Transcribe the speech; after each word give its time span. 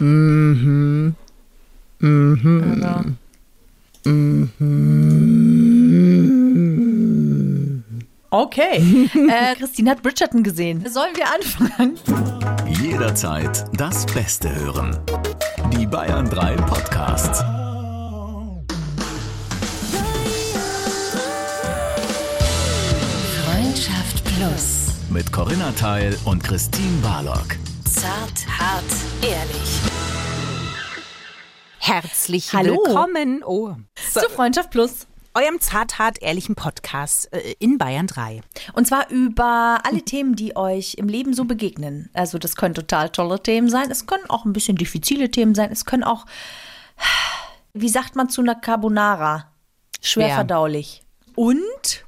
Mhm. 0.00 1.14
Mhm. 2.00 2.82
Also, 2.82 3.04
Mhm. 4.04 4.50
okay. 8.30 9.08
äh, 9.28 9.54
Christine 9.56 9.90
hat 9.90 10.02
Bridgerton 10.02 10.42
gesehen. 10.42 10.84
Sollen 10.88 11.14
wir 11.14 11.26
anfangen? 11.32 11.98
Jederzeit 12.82 13.64
das 13.78 14.06
Beste 14.06 14.52
hören. 14.54 14.98
Die 15.76 15.86
Bayern 15.86 16.28
3 16.28 16.56
Podcasts. 16.56 17.44
Freundschaft 23.44 24.24
Plus. 24.24 24.86
Mit 25.10 25.30
Corinna 25.32 25.70
Teil 25.72 26.16
und 26.24 26.42
Christine 26.42 26.98
Barlock. 27.02 27.56
Zart, 28.34 28.58
hart, 28.58 28.84
ehrlich. 29.22 29.80
Herzlich 31.78 32.52
Hallo. 32.52 32.76
willkommen 32.76 33.42
oh, 33.44 33.74
Zu 34.10 34.28
Freundschaft 34.30 34.70
Plus. 34.70 35.06
eurem 35.34 35.60
zarthart 35.60 36.22
ehrlichen 36.22 36.54
Podcast 36.54 37.30
äh, 37.32 37.54
in 37.58 37.76
Bayern 37.76 38.06
3. 38.06 38.40
Und 38.72 38.86
zwar 38.86 39.10
über 39.10 39.80
alle 39.84 40.02
Themen, 40.02 40.34
die 40.34 40.56
euch 40.56 40.94
im 40.94 41.08
Leben 41.08 41.34
so 41.34 41.44
begegnen. 41.44 42.08
Also 42.14 42.38
das 42.38 42.56
können 42.56 42.74
total 42.74 43.10
tolle 43.10 43.42
Themen 43.42 43.68
sein. 43.68 43.90
Es 43.90 44.06
können 44.06 44.28
auch 44.30 44.46
ein 44.46 44.54
bisschen 44.54 44.76
diffizile 44.76 45.30
Themen 45.30 45.54
sein. 45.54 45.70
Es 45.70 45.84
können 45.84 46.04
auch, 46.04 46.24
wie 47.74 47.88
sagt 47.90 48.16
man 48.16 48.30
zu 48.30 48.40
einer 48.40 48.54
Carbonara? 48.54 49.52
Schwer 50.00 50.26
Schwer. 50.28 50.34
verdaulich. 50.36 51.02
Und 51.34 52.04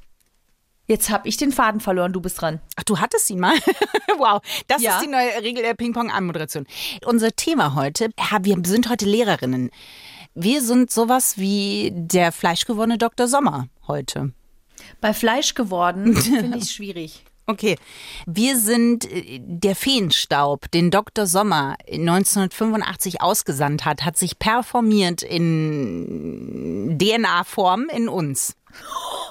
jetzt 0.87 1.09
habe 1.09 1.27
ich 1.27 1.37
den 1.37 1.51
Faden 1.51 1.81
verloren. 1.81 2.13
Du 2.13 2.21
bist 2.21 2.41
dran. 2.41 2.59
Ach, 2.75 2.83
du 2.83 2.99
hattest 2.99 3.29
ihn 3.29 3.39
mal? 3.39 3.55
wow, 4.17 4.41
das 4.67 4.81
Ja. 4.81 4.97
ist 4.97 5.05
die 5.05 5.09
neue 5.11 5.41
Regel 5.41 5.63
der 5.63 5.73
Ping-Pong-Anmoderation. 5.73 6.65
Unser 7.05 7.31
Thema 7.35 7.75
heute, 7.75 8.09
wir 8.41 8.57
sind 8.65 8.89
heute 8.89 9.05
Lehrerinnen. 9.05 9.71
Wir 10.33 10.61
sind 10.61 10.91
sowas 10.91 11.37
wie 11.37 11.91
der 11.93 12.31
fleischgewordene 12.31 12.97
Dr. 12.97 13.27
Sommer 13.27 13.67
heute. 13.87 14.33
Bei 15.01 15.13
Fleisch 15.13 15.53
geworden 15.53 16.15
finde 16.15 16.57
ich 16.57 16.71
schwierig. 16.71 17.23
Okay, 17.47 17.77
wir 18.25 18.57
sind 18.57 19.05
äh, 19.05 19.39
der 19.39 19.75
Feenstaub, 19.75 20.69
den 20.71 20.89
Dr. 20.89 21.27
Sommer 21.27 21.75
1985 21.89 23.21
ausgesandt 23.21 23.85
hat, 23.85 24.03
hat 24.03 24.17
sich 24.17 24.39
performiert 24.39 25.21
in 25.21 26.97
DNA-Form 26.97 27.87
in 27.95 28.09
uns. 28.09 28.55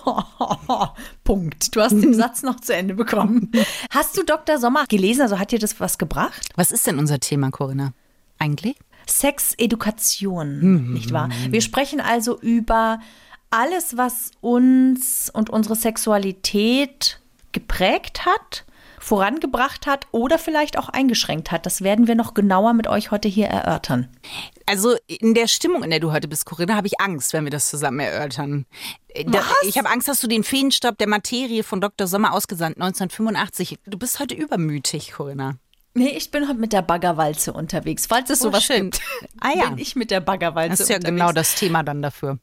Punkt. 1.25 1.75
Du 1.75 1.81
hast 1.81 1.93
den 1.93 2.15
Satz 2.15 2.43
noch 2.43 2.61
zu 2.61 2.75
Ende 2.75 2.95
bekommen. 2.95 3.51
Hast 3.91 4.17
du 4.17 4.23
Dr. 4.23 4.59
Sommer 4.59 4.87
gelesen? 4.87 5.23
Also 5.23 5.39
hat 5.39 5.51
dir 5.53 5.59
das 5.59 5.81
was 5.81 5.99
gebracht? 5.99 6.49
Was 6.57 6.71
ist 6.71 6.87
denn 6.87 6.99
unser 6.99 7.21
Thema, 7.21 7.51
Corinna? 7.51 7.93
Eigentlich? 8.39 8.77
Sexedukation, 9.07 10.93
nicht 10.95 11.13
wahr? 11.13 11.29
Wir 11.51 11.61
sprechen 11.61 12.01
also 12.01 12.39
über 12.41 13.01
alles, 13.51 13.97
was 13.97 14.31
uns 14.41 15.31
und 15.31 15.51
unsere 15.51 15.77
Sexualität 15.77 17.21
geprägt 17.53 18.27
hat, 18.27 18.65
vorangebracht 18.99 19.87
hat 19.87 20.07
oder 20.11 20.39
vielleicht 20.39 20.79
auch 20.79 20.89
eingeschränkt 20.89 21.53
hat. 21.53 21.67
Das 21.67 21.83
werden 21.83 22.09
wir 22.09 22.15
noch 22.15 22.35
genauer 22.35 22.73
mit 22.73 22.87
euch 22.87 23.11
heute 23.11 23.29
hier 23.29 23.47
erörtern. 23.47 24.09
Also 24.67 24.97
in 25.07 25.35
der 25.35 25.47
Stimmung, 25.47 25.83
in 25.83 25.91
der 25.91 26.01
du 26.01 26.13
heute 26.13 26.29
bist, 26.29 26.47
Corinna, 26.47 26.75
habe 26.75 26.87
ich 26.87 27.01
Angst, 27.01 27.33
wenn 27.33 27.45
wir 27.45 27.51
das 27.51 27.69
zusammen 27.69 28.01
erörtern. 28.01 28.67
Äh, 29.09 29.25
Da, 29.25 29.43
ich 29.67 29.77
habe 29.79 29.91
Angst, 29.91 30.09
dass 30.09 30.21
du 30.21 30.27
den 30.27 30.45
Feenstaub 30.45 30.97
der 30.99 31.09
Materie 31.09 31.63
von 31.63 31.81
Dr. 31.81 32.07
Sommer 32.07 32.33
ausgesandt 32.33 32.77
1985. 32.81 33.79
Du 33.87 33.99
bist 33.99 34.21
heute 34.21 34.35
übermütig, 34.35 35.13
Corinna. 35.13 35.57
Nee, 35.97 36.09
ich 36.09 36.33
bin 36.33 36.49
heute 36.49 36.59
mit 36.59 36.73
der 36.73 36.83
Baggerwalze 36.83 37.53
unterwegs. 37.53 38.07
Falls 38.07 38.29
es 38.29 38.41
Oh, 38.41 38.47
sowas 38.47 38.65
schön. 38.65 38.91
gibt, 38.91 39.01
Ah 39.41 39.53
ja. 39.57 39.69
bin 39.69 39.79
ich 39.79 39.95
mit 39.95 40.11
der 40.11 40.19
Baggerwalze 40.21 40.71
Das 40.71 40.81
ist 40.81 40.89
ja 40.89 40.97
unterwegs. 40.97 41.21
genau 41.21 41.33
das 41.33 41.55
Thema 41.55 41.85
dann 41.85 42.03
dafür. 42.03 42.39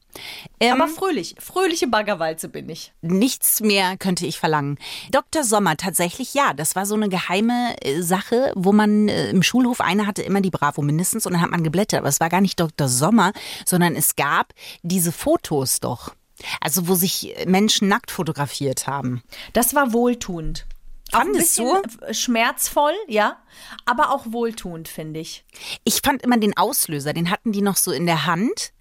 Ähm, 0.58 0.80
Aber 0.80 0.88
fröhlich, 0.88 1.34
fröhliche 1.38 1.86
Baggerwalze 1.86 2.48
bin 2.48 2.70
ich. 2.70 2.92
Nichts 3.02 3.60
mehr 3.60 3.98
könnte 3.98 4.24
ich 4.26 4.38
verlangen. 4.38 4.78
Dr. 5.10 5.44
Sommer, 5.44 5.76
tatsächlich 5.76 6.32
ja, 6.32 6.54
das 6.54 6.76
war 6.76 6.86
so 6.86 6.94
eine 6.94 7.10
geheime 7.10 7.76
äh, 7.82 8.00
Sache, 8.00 8.52
wo 8.54 8.72
man 8.72 9.08
äh, 9.08 9.28
im 9.28 9.42
Schulhof, 9.42 9.82
eine 9.82 10.06
hatte 10.06 10.22
immer 10.22 10.40
die 10.40 10.50
Bravo 10.50 10.80
mindestens 10.80 11.26
und 11.26 11.34
dann 11.34 11.42
hat 11.42 11.50
man 11.50 11.62
geblättert. 11.62 11.98
Aber 12.00 12.08
es 12.08 12.20
war 12.20 12.30
gar 12.30 12.40
nicht 12.40 12.58
Dr. 12.58 12.88
Sommer, 12.88 13.32
sondern 13.66 13.96
es 13.96 14.16
gab 14.16 14.54
diese 14.82 15.12
Fotos 15.12 15.80
doch. 15.80 16.14
Also 16.60 16.88
wo 16.88 16.94
sich 16.94 17.34
Menschen 17.46 17.86
nackt 17.88 18.10
fotografiert 18.10 18.86
haben. 18.86 19.22
Das 19.52 19.74
war 19.74 19.92
wohltuend. 19.92 20.64
Auch 21.12 21.20
ein 21.20 21.26
Fandest 21.26 21.56
bisschen 21.56 22.00
äh, 22.00 22.14
schmerzvoll, 22.14 22.94
ja, 23.06 23.38
aber 23.84 24.10
auch 24.12 24.26
wohltuend, 24.30 24.88
finde 24.88 25.20
ich. 25.20 25.44
Ich 25.84 26.00
fand 26.02 26.22
immer 26.22 26.38
den 26.38 26.56
Auslöser, 26.56 27.12
den 27.12 27.30
hatten 27.30 27.52
die 27.52 27.62
noch 27.62 27.76
so 27.76 27.92
in 27.92 28.06
der 28.06 28.26
Hand. 28.26 28.72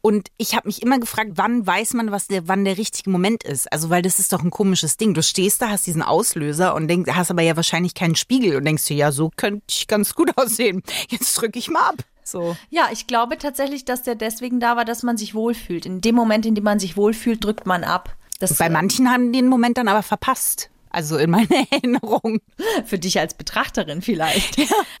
Und 0.00 0.28
ich 0.36 0.54
habe 0.54 0.68
mich 0.68 0.82
immer 0.82 0.98
gefragt, 0.98 1.32
wann 1.34 1.66
weiß 1.66 1.94
man, 1.94 2.12
was 2.12 2.28
der, 2.28 2.46
wann 2.46 2.64
der 2.64 2.78
richtige 2.78 3.10
Moment 3.10 3.42
ist? 3.42 3.72
Also, 3.72 3.90
weil 3.90 4.02
das 4.02 4.20
ist 4.20 4.32
doch 4.32 4.42
ein 4.42 4.50
komisches 4.50 4.96
Ding. 4.96 5.12
Du 5.12 5.24
stehst 5.24 5.60
da, 5.60 5.70
hast 5.70 5.86
diesen 5.86 6.02
Auslöser 6.02 6.74
und 6.74 6.88
denkst, 6.88 7.10
hast 7.12 7.32
aber 7.32 7.42
ja 7.42 7.56
wahrscheinlich 7.56 7.94
keinen 7.94 8.14
Spiegel 8.14 8.56
und 8.56 8.64
denkst 8.64 8.86
dir, 8.86 8.96
ja, 8.96 9.12
so 9.12 9.30
könnte 9.36 9.64
ich 9.68 9.88
ganz 9.88 10.14
gut 10.14 10.30
aussehen. 10.36 10.82
Jetzt 11.08 11.34
drücke 11.34 11.58
ich 11.58 11.68
mal 11.68 11.88
ab. 11.88 11.96
So. 12.22 12.56
Ja, 12.70 12.88
ich 12.90 13.06
glaube 13.06 13.38
tatsächlich, 13.38 13.84
dass 13.84 14.02
der 14.02 14.16
deswegen 14.16 14.58
da 14.58 14.76
war, 14.76 14.84
dass 14.84 15.02
man 15.02 15.16
sich 15.16 15.34
wohlfühlt. 15.34 15.86
In 15.86 16.00
dem 16.00 16.14
Moment, 16.14 16.44
in 16.44 16.54
dem 16.54 16.64
man 16.64 16.78
sich 16.78 16.96
wohlfühlt, 16.96 17.44
drückt 17.44 17.66
man 17.66 17.84
ab. 17.84 18.16
Das 18.40 18.58
Bei 18.58 18.68
manchen 18.68 19.10
haben 19.10 19.32
den 19.32 19.48
Moment 19.48 19.78
dann 19.78 19.88
aber 19.88 20.02
verpasst. 20.02 20.70
Also 20.96 21.18
in 21.18 21.28
meiner 21.28 21.50
Erinnerung. 21.70 22.40
für 22.86 22.98
dich 22.98 23.20
als 23.20 23.34
Betrachterin 23.34 24.00
vielleicht. 24.00 24.58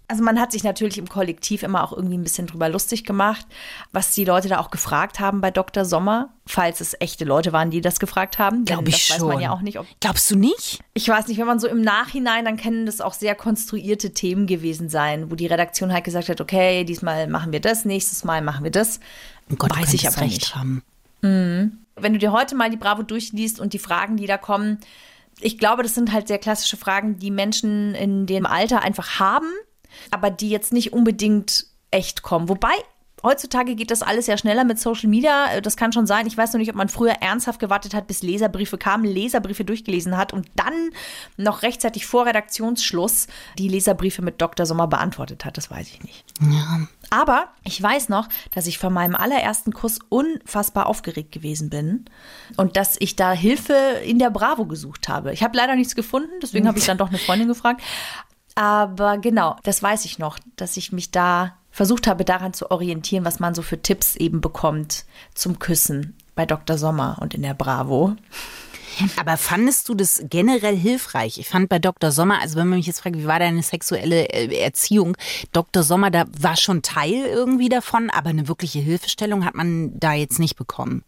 Also 0.08 0.22
man 0.22 0.38
hat 0.38 0.52
sich 0.52 0.62
natürlich 0.62 0.98
im 0.98 1.08
Kollektiv 1.08 1.62
immer 1.62 1.82
auch 1.82 1.94
irgendwie 1.94 2.18
ein 2.18 2.22
bisschen 2.22 2.46
drüber 2.46 2.68
lustig 2.68 3.04
gemacht, 3.04 3.46
was 3.92 4.12
die 4.12 4.26
Leute 4.26 4.48
da 4.48 4.58
auch 4.58 4.70
gefragt 4.70 5.20
haben 5.20 5.40
bei 5.40 5.50
Dr. 5.50 5.86
Sommer, 5.86 6.34
falls 6.46 6.82
es 6.82 6.94
echte 7.00 7.24
Leute 7.24 7.54
waren, 7.54 7.70
die 7.70 7.80
das 7.80 7.98
gefragt 7.98 8.38
haben. 8.38 8.66
Glaube 8.66 8.90
ich 8.90 9.08
das 9.08 9.16
schon. 9.16 9.26
weiß 9.28 9.34
man 9.36 9.40
ja 9.42 9.52
auch 9.52 9.62
nicht, 9.62 9.78
ob 9.78 9.86
Glaubst 10.00 10.30
du 10.30 10.36
nicht? 10.36 10.80
Ich 10.92 11.08
weiß 11.08 11.28
nicht, 11.28 11.38
wenn 11.38 11.46
man 11.46 11.58
so 11.60 11.66
im 11.66 11.80
Nachhinein, 11.80 12.44
dann 12.44 12.58
können 12.58 12.84
das 12.84 13.00
auch 13.00 13.14
sehr 13.14 13.34
konstruierte 13.34 14.12
Themen 14.12 14.46
gewesen 14.46 14.90
sein, 14.90 15.30
wo 15.30 15.34
die 15.34 15.46
Redaktion 15.46 15.94
halt 15.94 16.04
gesagt 16.04 16.28
hat, 16.28 16.42
okay, 16.42 16.84
diesmal 16.84 17.26
machen 17.26 17.52
wir 17.52 17.60
das, 17.60 17.86
nächstes 17.86 18.22
Mal 18.22 18.42
machen 18.42 18.64
wir 18.64 18.70
das. 18.70 19.00
Oh 19.50 19.56
Gott, 19.56 19.74
weiß 19.74 19.94
ich 19.94 20.06
aber 20.06 20.20
recht 20.20 20.32
nicht. 20.32 20.56
haben. 20.56 20.82
Wenn 21.22 22.12
du 22.12 22.18
dir 22.18 22.32
heute 22.32 22.54
mal 22.54 22.68
die 22.68 22.76
Bravo 22.76 23.02
durchliest 23.02 23.58
und 23.60 23.72
die 23.72 23.78
Fragen, 23.78 24.18
die 24.18 24.26
da 24.26 24.36
kommen, 24.36 24.78
ich 25.40 25.58
glaube, 25.58 25.82
das 25.82 25.94
sind 25.94 26.12
halt 26.12 26.28
sehr 26.28 26.38
klassische 26.38 26.76
Fragen, 26.76 27.18
die 27.18 27.30
Menschen 27.30 27.94
in 27.94 28.26
dem 28.26 28.46
Alter 28.46 28.82
einfach 28.82 29.18
haben, 29.18 29.50
aber 30.10 30.30
die 30.30 30.50
jetzt 30.50 30.72
nicht 30.72 30.92
unbedingt 30.92 31.66
echt 31.90 32.22
kommen. 32.22 32.48
Wobei 32.48 32.74
Heutzutage 33.22 33.74
geht 33.74 33.90
das 33.90 34.02
alles 34.02 34.26
ja 34.26 34.36
schneller 34.36 34.64
mit 34.64 34.78
Social 34.78 35.08
Media. 35.08 35.60
Das 35.60 35.76
kann 35.76 35.92
schon 35.92 36.06
sein. 36.06 36.26
Ich 36.26 36.36
weiß 36.36 36.52
noch 36.52 36.58
nicht, 36.58 36.68
ob 36.68 36.76
man 36.76 36.88
früher 36.88 37.14
ernsthaft 37.22 37.58
gewartet 37.58 37.94
hat, 37.94 38.06
bis 38.06 38.22
Leserbriefe 38.22 38.76
kamen, 38.78 39.04
Leserbriefe 39.04 39.64
durchgelesen 39.64 40.16
hat 40.16 40.32
und 40.32 40.48
dann 40.54 40.90
noch 41.36 41.62
rechtzeitig 41.62 42.06
vor 42.06 42.26
Redaktionsschluss 42.26 43.26
die 43.58 43.68
Leserbriefe 43.68 44.22
mit 44.22 44.40
Dr. 44.40 44.66
Sommer 44.66 44.86
beantwortet 44.86 45.44
hat. 45.44 45.56
Das 45.56 45.70
weiß 45.70 45.88
ich 45.88 46.02
nicht. 46.02 46.24
Aber 47.10 47.48
ich 47.64 47.82
weiß 47.82 48.10
noch, 48.10 48.28
dass 48.50 48.66
ich 48.66 48.78
vor 48.78 48.90
meinem 48.90 49.14
allerersten 49.14 49.72
Kuss 49.72 49.98
unfassbar 50.08 50.86
aufgeregt 50.86 51.32
gewesen 51.32 51.70
bin 51.70 52.04
und 52.56 52.76
dass 52.76 52.96
ich 52.98 53.16
da 53.16 53.32
Hilfe 53.32 53.74
in 54.04 54.18
der 54.18 54.30
Bravo 54.30 54.66
gesucht 54.66 55.08
habe. 55.08 55.32
Ich 55.32 55.42
habe 55.42 55.56
leider 55.56 55.74
nichts 55.74 55.94
gefunden, 55.94 56.32
deswegen 56.42 56.68
habe 56.68 56.78
ich 56.78 56.86
dann 56.86 56.98
doch 56.98 57.08
eine 57.08 57.18
Freundin 57.18 57.48
gefragt. 57.48 57.80
Aber 58.54 59.18
genau, 59.18 59.56
das 59.64 59.82
weiß 59.82 60.04
ich 60.04 60.18
noch, 60.18 60.38
dass 60.56 60.76
ich 60.76 60.90
mich 60.90 61.10
da 61.10 61.56
versucht 61.76 62.06
habe, 62.06 62.24
daran 62.24 62.54
zu 62.54 62.70
orientieren, 62.70 63.26
was 63.26 63.38
man 63.38 63.54
so 63.54 63.60
für 63.60 63.82
Tipps 63.82 64.16
eben 64.16 64.40
bekommt 64.40 65.04
zum 65.34 65.58
Küssen 65.58 66.16
bei 66.34 66.46
Dr. 66.46 66.78
Sommer 66.78 67.18
und 67.20 67.34
in 67.34 67.42
der 67.42 67.52
Bravo. 67.52 68.16
Aber 69.18 69.36
fandest 69.36 69.86
du 69.90 69.94
das 69.94 70.22
generell 70.30 70.74
hilfreich? 70.74 71.36
Ich 71.36 71.50
fand 71.50 71.68
bei 71.68 71.78
Dr. 71.78 72.12
Sommer, 72.12 72.40
also 72.40 72.56
wenn 72.56 72.68
man 72.68 72.78
mich 72.78 72.86
jetzt 72.86 73.00
fragt, 73.00 73.18
wie 73.18 73.26
war 73.26 73.38
deine 73.38 73.62
sexuelle 73.62 74.26
äh, 74.30 74.58
Erziehung? 74.58 75.18
Dr. 75.52 75.82
Sommer, 75.82 76.10
da 76.10 76.24
war 76.38 76.56
schon 76.56 76.80
Teil 76.80 77.26
irgendwie 77.26 77.68
davon, 77.68 78.08
aber 78.08 78.30
eine 78.30 78.48
wirkliche 78.48 78.78
Hilfestellung 78.78 79.44
hat 79.44 79.54
man 79.54 80.00
da 80.00 80.14
jetzt 80.14 80.38
nicht 80.38 80.56
bekommen. 80.56 81.04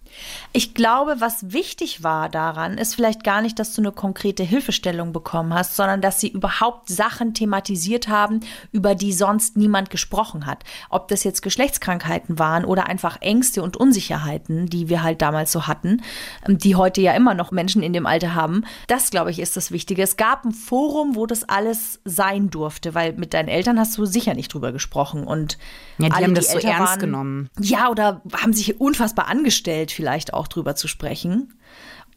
Ich 0.53 0.75
glaube, 0.75 1.17
was 1.19 1.53
wichtig 1.53 2.03
war 2.03 2.29
daran, 2.29 2.79
ist 2.79 2.95
vielleicht 2.95 3.25
gar 3.25 3.43
nicht, 3.43 3.59
dass 3.59 3.75
du 3.75 3.83
eine 3.83 3.93
konkrete 3.93 4.43
Hilfestellung 4.43 5.13
bekommen 5.13 5.55
hast, 5.55 5.77
sondern 5.77 6.01
dass 6.01 6.21
sie 6.21 6.29
überhaupt 6.29 6.89
Sachen 6.89 7.35
thematisiert 7.35 8.09
haben, 8.09 8.41
über 8.73 8.95
die 8.95 9.13
sonst 9.13 9.57
niemand 9.57 9.91
gesprochen 9.91 10.47
hat. 10.47 10.65
Ob 10.91 11.09
das 11.09 11.25
jetzt 11.25 11.43
Geschlechtskrankheiten 11.43 12.39
waren 12.39 12.65
oder 12.65 12.87
einfach 12.87 13.21
Ängste 13.21 13.63
und 13.63 13.77
Unsicherheiten, 13.77 14.67
die 14.67 14.89
wir 14.89 15.03
halt 15.03 15.23
damals 15.23 15.53
so 15.53 15.67
hatten, 15.67 16.03
ähm, 16.47 16.59
die 16.59 16.77
heute 16.77 17.01
ja 17.01 17.13
immer 17.13 17.35
noch 17.35 17.51
Menschen 17.51 17.83
in 17.83 17.93
dem 17.93 18.07
Alter 18.07 18.35
haben. 18.35 18.65
Das, 18.87 19.11
glaube 19.11 19.31
ich, 19.31 19.39
ist 19.39 19.57
das 19.57 19.71
Wichtige. 19.71 20.03
Es 20.03 20.17
gab 20.17 20.45
ein 20.45 20.53
Forum, 20.53 21.15
wo 21.15 21.27
das 21.27 21.49
alles 21.49 22.01
sein 22.05 22.51
durfte, 22.51 22.95
weil 22.95 23.13
mit 23.15 23.35
deinen 23.35 23.49
Eltern 23.49 23.79
hast 23.79 23.97
du 23.99 24.05
sicher 24.05 24.35
nicht 24.35 24.53
drüber 24.53 24.73
gesprochen. 24.73 25.25
Und 25.25 25.59
Ja, 25.99 26.07
die 26.07 26.13
alle, 26.13 26.25
haben 26.25 26.35
das 26.35 26.51
so 26.51 26.57
älter 26.57 26.69
ernst 26.69 26.99
genommen. 27.01 27.51
Ja, 27.61 27.91
oder 27.91 28.23
haben 28.33 28.53
sich 28.53 28.81
unfassbar 28.81 29.29
angestellt, 29.29 29.98
vielleicht 29.99 30.33
auch 30.33 30.47
drüber 30.47 30.77
zu 30.77 30.87
sprechen. 30.87 31.59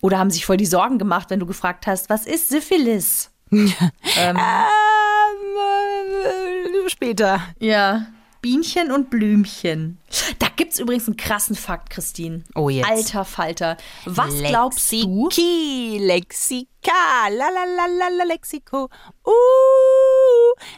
Oder 0.04 0.20
haben 0.20 0.30
sich 0.30 0.46
voll 0.46 0.58
die 0.58 0.68
Sorgen 0.68 1.00
gemacht, 1.00 1.32
wenn 1.32 1.40
du 1.40 1.48
gefragt 1.48 1.88
hast, 1.88 2.12
was 2.12 2.28
ist 2.28 2.50
Syphilis? 2.50 3.32
Ähm, 4.18 4.38
äh, 4.38 4.70
später. 6.90 7.42
Ja. 7.60 8.08
Bienchen 8.42 8.92
und 8.92 9.10
Blümchen. 9.10 9.98
Da 10.40 10.48
gibt's 10.56 10.80
übrigens 10.80 11.08
einen 11.08 11.18
krassen 11.18 11.56
Fakt, 11.56 11.90
Christine. 11.90 12.44
Oh, 12.56 12.70
jetzt. 12.70 12.90
Alter 12.90 13.26
Falter. 13.26 13.78
Was 14.06 14.34
glaubst 14.34 14.92
du? 14.92 15.26
Lexiki, 15.26 15.98
Lexika, 16.00 17.28
la 17.30 17.50
la 17.50 17.66
la 17.66 17.86
la 17.86 18.08
la 18.18 18.24
Lexiko. 18.24 18.90
Uh, 19.26 19.32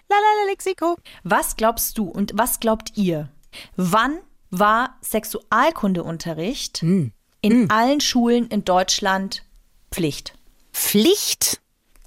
la 0.09 0.15
la 0.15 0.43
la 0.43 0.51
Lexiko. 0.51 0.97
Was 1.23 1.55
glaubst 1.55 1.97
du 1.97 2.05
und 2.05 2.31
was 2.35 2.59
glaubt 2.59 2.93
ihr? 2.95 3.29
Wann 3.75 4.19
war 4.59 4.97
Sexualkundeunterricht 5.01 6.81
Hm. 6.81 7.11
in 7.41 7.69
allen 7.69 8.01
Schulen 8.01 8.47
in 8.47 8.63
Deutschland 8.63 9.43
Pflicht? 9.91 10.33
Pflicht? 10.71 11.59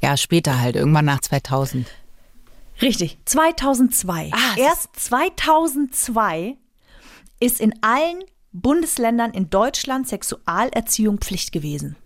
ja, 0.00 0.16
später 0.16 0.58
halt, 0.58 0.74
irgendwann 0.74 1.04
nach 1.04 1.20
2000. 1.20 1.86
Richtig, 2.80 3.18
2002. 3.26 4.30
Ah, 4.32 4.38
es 4.52 4.56
Erst 4.56 4.88
2002 4.96 6.56
ist 7.40 7.60
in 7.60 7.74
allen 7.82 8.22
Bundesländern 8.52 9.32
in 9.32 9.50
Deutschland 9.50 10.08
Sexualerziehung 10.08 11.18
Pflicht 11.18 11.52
gewesen. 11.52 11.96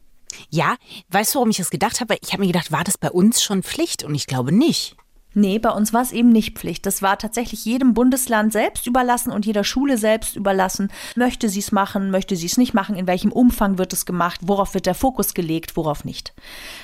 Ja, 0.50 0.76
weißt 1.10 1.34
du, 1.34 1.38
warum 1.38 1.50
ich 1.50 1.56
das 1.56 1.70
gedacht 1.70 2.00
habe? 2.00 2.16
Ich 2.22 2.32
habe 2.32 2.42
mir 2.42 2.48
gedacht, 2.48 2.72
war 2.72 2.84
das 2.84 2.98
bei 2.98 3.10
uns 3.10 3.42
schon 3.42 3.62
Pflicht? 3.62 4.04
Und 4.04 4.14
ich 4.14 4.26
glaube 4.26 4.52
nicht. 4.52 4.96
Nee, 5.38 5.58
bei 5.58 5.68
uns 5.68 5.92
war 5.92 6.00
es 6.00 6.12
eben 6.12 6.30
nicht 6.30 6.56
Pflicht. 6.56 6.86
Das 6.86 7.02
war 7.02 7.18
tatsächlich 7.18 7.66
jedem 7.66 7.92
Bundesland 7.92 8.54
selbst 8.54 8.86
überlassen 8.86 9.30
und 9.30 9.44
jeder 9.44 9.64
Schule 9.64 9.98
selbst 9.98 10.34
überlassen. 10.34 10.90
Möchte 11.14 11.50
sie 11.50 11.58
es 11.58 11.72
machen, 11.72 12.10
möchte 12.10 12.36
sie 12.36 12.46
es 12.46 12.56
nicht 12.56 12.72
machen, 12.72 12.96
in 12.96 13.06
welchem 13.06 13.32
Umfang 13.32 13.76
wird 13.76 13.92
es 13.92 14.06
gemacht, 14.06 14.40
worauf 14.44 14.72
wird 14.72 14.86
der 14.86 14.94
Fokus 14.94 15.34
gelegt, 15.34 15.76
worauf 15.76 16.06
nicht. 16.06 16.32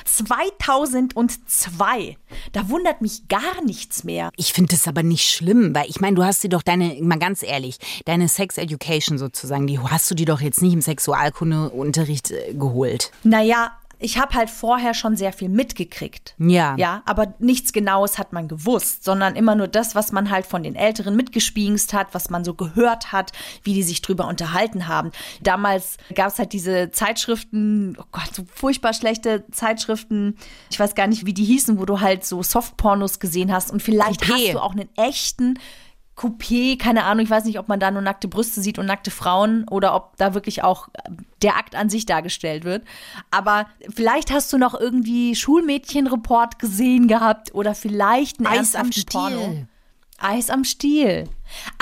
2002, 0.05 2.19
da 2.53 2.69
wundert 2.69 3.01
mich 3.01 3.27
gar 3.29 3.65
nichts 3.65 4.05
mehr. 4.05 4.29
Ich 4.37 4.53
finde 4.53 4.73
das 4.73 4.87
aber 4.87 5.03
nicht 5.03 5.31
schlimm, 5.31 5.75
weil 5.75 5.89
ich 5.89 6.03
meine, 6.03 6.17
du 6.17 6.23
hast 6.23 6.45
dir 6.45 6.51
doch 6.51 6.63
deine, 6.63 6.99
mal 7.01 7.19
ganz 7.19 7.43
ehrlich, 7.43 7.79
deine 8.05 8.29
Sex 8.29 8.59
Education 8.59 9.17
sozusagen, 9.17 9.67
die 9.67 9.79
hast 9.79 10.11
du 10.11 10.15
dir 10.15 10.27
doch 10.27 10.43
jetzt 10.43 10.61
nicht 10.61 10.75
im 10.75 10.83
Sexualkundeunterricht 10.83 12.33
äh, 12.33 12.53
geholt. 12.53 13.13
Naja, 13.25 13.73
ich 14.03 14.19
habe 14.19 14.35
halt 14.35 14.51
vorher 14.51 14.95
schon 14.95 15.17
sehr 15.17 15.33
viel 15.33 15.49
mitgekriegt. 15.49 16.35
Ja. 16.39 16.75
Ja, 16.77 17.03
aber 17.07 17.35
nichts 17.39 17.73
Genaues 17.73 18.19
hat 18.19 18.33
man 18.33 18.49
gewusst, 18.49 19.05
sondern 19.05 19.37
immer 19.37 19.55
nur 19.55 19.69
das, 19.69 19.95
was 19.95 20.13
man 20.13 20.31
halt 20.31 20.45
von 20.45 20.63
den 20.63 20.75
Älteren 20.75 21.17
mitgespiegst 21.17 21.93
hat, 21.93 22.09
was 22.13 22.29
man 22.29 22.45
so 22.45 22.55
gehört 22.55 23.13
hat, 23.13 23.33
wie 23.63 23.75
die 23.75 23.83
sich 23.83 24.03
drüber 24.03 24.27
unterhalten 24.27 24.89
haben. 24.89 25.13
Damals 25.41 25.97
gab 26.15 26.29
es 26.29 26.39
halt 26.39 26.53
diese 26.53 26.91
Zeitschriften, 26.91 27.97
oh 27.99 28.05
Gott, 28.11 28.35
so 28.35 28.45
furchtbar 28.53 28.93
schlechte 28.93 29.45
Zeitschriften, 29.53 30.37
ich 30.71 30.81
weiß 30.81 30.95
gar 30.95 31.07
nicht, 31.07 31.25
wie 31.25 31.35
die 31.35 31.45
hießen, 31.45 31.79
wo 31.79 31.85
du 31.85 32.01
halt 32.01 32.25
so 32.25 32.43
Softpornos 32.43 33.21
gesehen 33.21 33.53
hast 33.53 33.71
und 33.71 33.83
vielleicht 33.83 34.23
Coupé. 34.23 34.33
hast 34.33 34.55
du 34.55 34.59
auch 34.59 34.73
einen 34.73 34.89
echten 34.97 35.59
Coupé, 36.23 36.79
keine 36.79 37.03
Ahnung, 37.03 37.25
ich 37.25 37.31
weiß 37.31 37.45
nicht, 37.47 37.59
ob 37.59 37.69
man 37.69 37.81
da 37.81 37.91
nur 37.91 38.01
nackte 38.01 38.29
Brüste 38.29 38.61
sieht 38.61 38.79
und 38.79 38.87
nackte 38.87 39.11
Frauen 39.11 39.67
oder 39.69 39.93
ob 39.97 40.17
da 40.19 40.35
wirklich 40.35 40.63
auch 40.63 40.89
der 41.43 41.57
Akt 41.57 41.75
an 41.75 41.89
sich 41.89 42.07
dargestellt 42.07 42.63
wird. 42.63 42.85
Aber 43.33 43.67
vielleicht 43.93 44.31
hast 44.31 44.53
du 44.53 44.59
noch 44.59 44.79
irgendwie 44.79 45.35
Schulmädchenreport 45.35 46.61
gesehen 46.61 47.09
gehabt 47.09 47.53
oder 47.55 47.75
vielleicht 47.75 48.39
ein 48.39 48.47
Eis 48.47 48.77
am 48.77 48.91
Porno. 49.11 49.43
Stiel. 49.43 49.67
Eis 50.19 50.51
am 50.51 50.63
Stiel. 50.63 51.25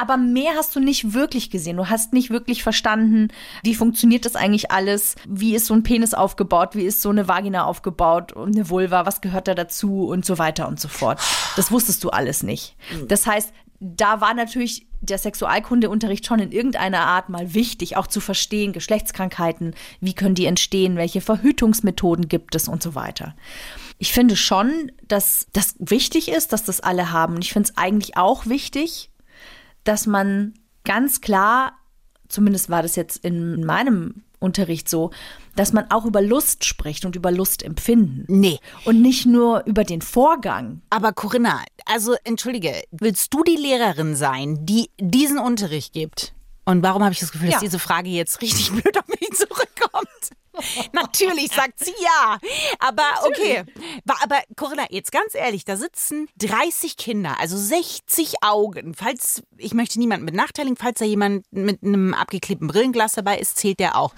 Aber 0.01 0.17
mehr 0.17 0.53
hast 0.57 0.75
du 0.75 0.81
nicht 0.81 1.13
wirklich 1.13 1.51
gesehen. 1.51 1.77
Du 1.77 1.91
hast 1.91 2.15
nicht 2.15 2.31
wirklich 2.31 2.63
verstanden, 2.63 3.29
wie 3.63 3.75
funktioniert 3.75 4.25
das 4.25 4.37
eigentlich 4.37 4.71
alles? 4.71 5.17
Wie 5.29 5.55
ist 5.55 5.67
so 5.67 5.75
ein 5.75 5.83
Penis 5.83 6.15
aufgebaut? 6.15 6.75
Wie 6.75 6.85
ist 6.85 7.03
so 7.03 7.11
eine 7.11 7.29
Vagina 7.29 7.65
aufgebaut? 7.65 8.33
Und 8.33 8.57
eine 8.57 8.71
Vulva? 8.71 9.05
Was 9.05 9.21
gehört 9.21 9.49
da 9.49 9.55
dazu? 9.55 10.07
Und 10.07 10.25
so 10.25 10.39
weiter 10.39 10.67
und 10.67 10.81
so 10.81 10.89
fort. 10.89 11.21
Das 11.57 11.71
wusstest 11.71 12.03
du 12.03 12.09
alles 12.09 12.43
nicht. 12.43 12.77
Das 13.07 13.27
heißt, 13.27 13.53
da 13.81 14.21
war 14.21 14.35
natürlich 14.35 14.87
der 15.01 15.17
Sexualkundeunterricht 15.17 16.27
schon 16.27 16.39
in 16.39 16.53
irgendeiner 16.53 17.01
Art 17.01 17.31
mal 17.31 17.55
wichtig, 17.55 17.97
auch 17.97 18.07
zu 18.07 18.21
verstehen, 18.21 18.75
Geschlechtskrankheiten, 18.75 19.75
wie 20.01 20.13
können 20.13 20.35
die 20.35 20.45
entstehen, 20.45 20.97
welche 20.97 21.23
Verhütungsmethoden 21.23 22.29
gibt 22.29 22.55
es 22.55 22.69
und 22.69 22.83
so 22.83 22.95
weiter. 22.95 23.35
Ich 23.99 24.13
finde 24.13 24.37
schon, 24.37 24.93
dass 25.09 25.47
das 25.55 25.75
wichtig 25.79 26.31
ist, 26.31 26.53
dass 26.53 26.65
das 26.65 26.81
alle 26.81 27.11
haben. 27.13 27.37
Und 27.37 27.45
ich 27.45 27.53
finde 27.55 27.71
es 27.71 27.77
eigentlich 27.79 28.19
auch 28.19 28.47
wichtig, 28.47 29.11
dass 29.85 30.07
man 30.07 30.55
ganz 30.85 31.23
klar, 31.23 31.73
zumindest 32.29 32.69
war 32.69 32.83
das 32.83 32.97
jetzt 32.97 33.25
in 33.25 33.65
meinem 33.65 34.25
Unterricht 34.41 34.89
so, 34.89 35.11
dass 35.55 35.73
man 35.73 35.91
auch 35.91 36.05
über 36.07 36.21
Lust 36.23 36.65
spricht 36.65 37.05
und 37.05 37.15
über 37.15 37.31
Lustempfinden. 37.31 38.25
Nee. 38.29 38.59
Und 38.85 39.01
nicht 39.03 39.27
nur 39.27 39.65
über 39.67 39.85
den 39.85 40.01
Vorgang. 40.03 40.83
Aber 40.91 41.13
Corinna, 41.13 41.63
also 41.85 42.17
entschuldige, 42.25 42.75
willst 42.91 43.33
du 43.35 43.45
die 43.45 43.57
Lehrerin 43.57 44.17
sein, 44.17 44.65
die 44.67 44.91
diesen 44.99 45.39
Unterricht 45.39 45.93
gibt? 45.93 46.33
Und 46.65 46.83
warum 46.83 47.03
habe 47.03 47.13
ich 47.13 47.21
das 47.21 47.33
Gefühl, 47.33 47.49
dass 47.51 47.57
Ja. 47.63 47.67
diese 47.69 47.79
Frage 47.79 48.09
jetzt 48.11 48.41
richtig 48.43 48.71
blöd 48.73 48.97
auf 48.99 49.07
mich 49.09 49.31
zurückkommt? 49.33 50.09
Natürlich 50.93 51.53
sagt 51.53 51.85
sie 51.85 51.95
ja. 52.01 52.39
Aber 52.79 53.05
okay. 53.25 53.65
Wa- 54.05 54.19
Aber 54.23 54.41
Corinna, 54.57 54.87
jetzt 54.91 55.13
ganz 55.13 55.35
ehrlich, 55.35 55.65
da 55.65 55.77
sitzen 55.77 56.29
30 56.39 56.97
Kinder, 56.97 57.37
also 57.39 57.57
60 57.57 58.43
Augen. 58.43 58.95
Falls, 58.95 59.43
ich 59.57 59.75
möchte 59.75 59.99
niemanden 59.99 60.27
benachteiligen, 60.27 60.77
falls 60.77 60.99
da 60.99 61.05
jemand 61.05 61.45
mit 61.51 61.83
einem 61.83 62.15
abgeklebten 62.15 62.69
Brillenglas 62.69 63.13
dabei 63.15 63.39
ist, 63.39 63.57
zählt 63.59 63.81
der 63.81 63.97
auch. 63.97 64.15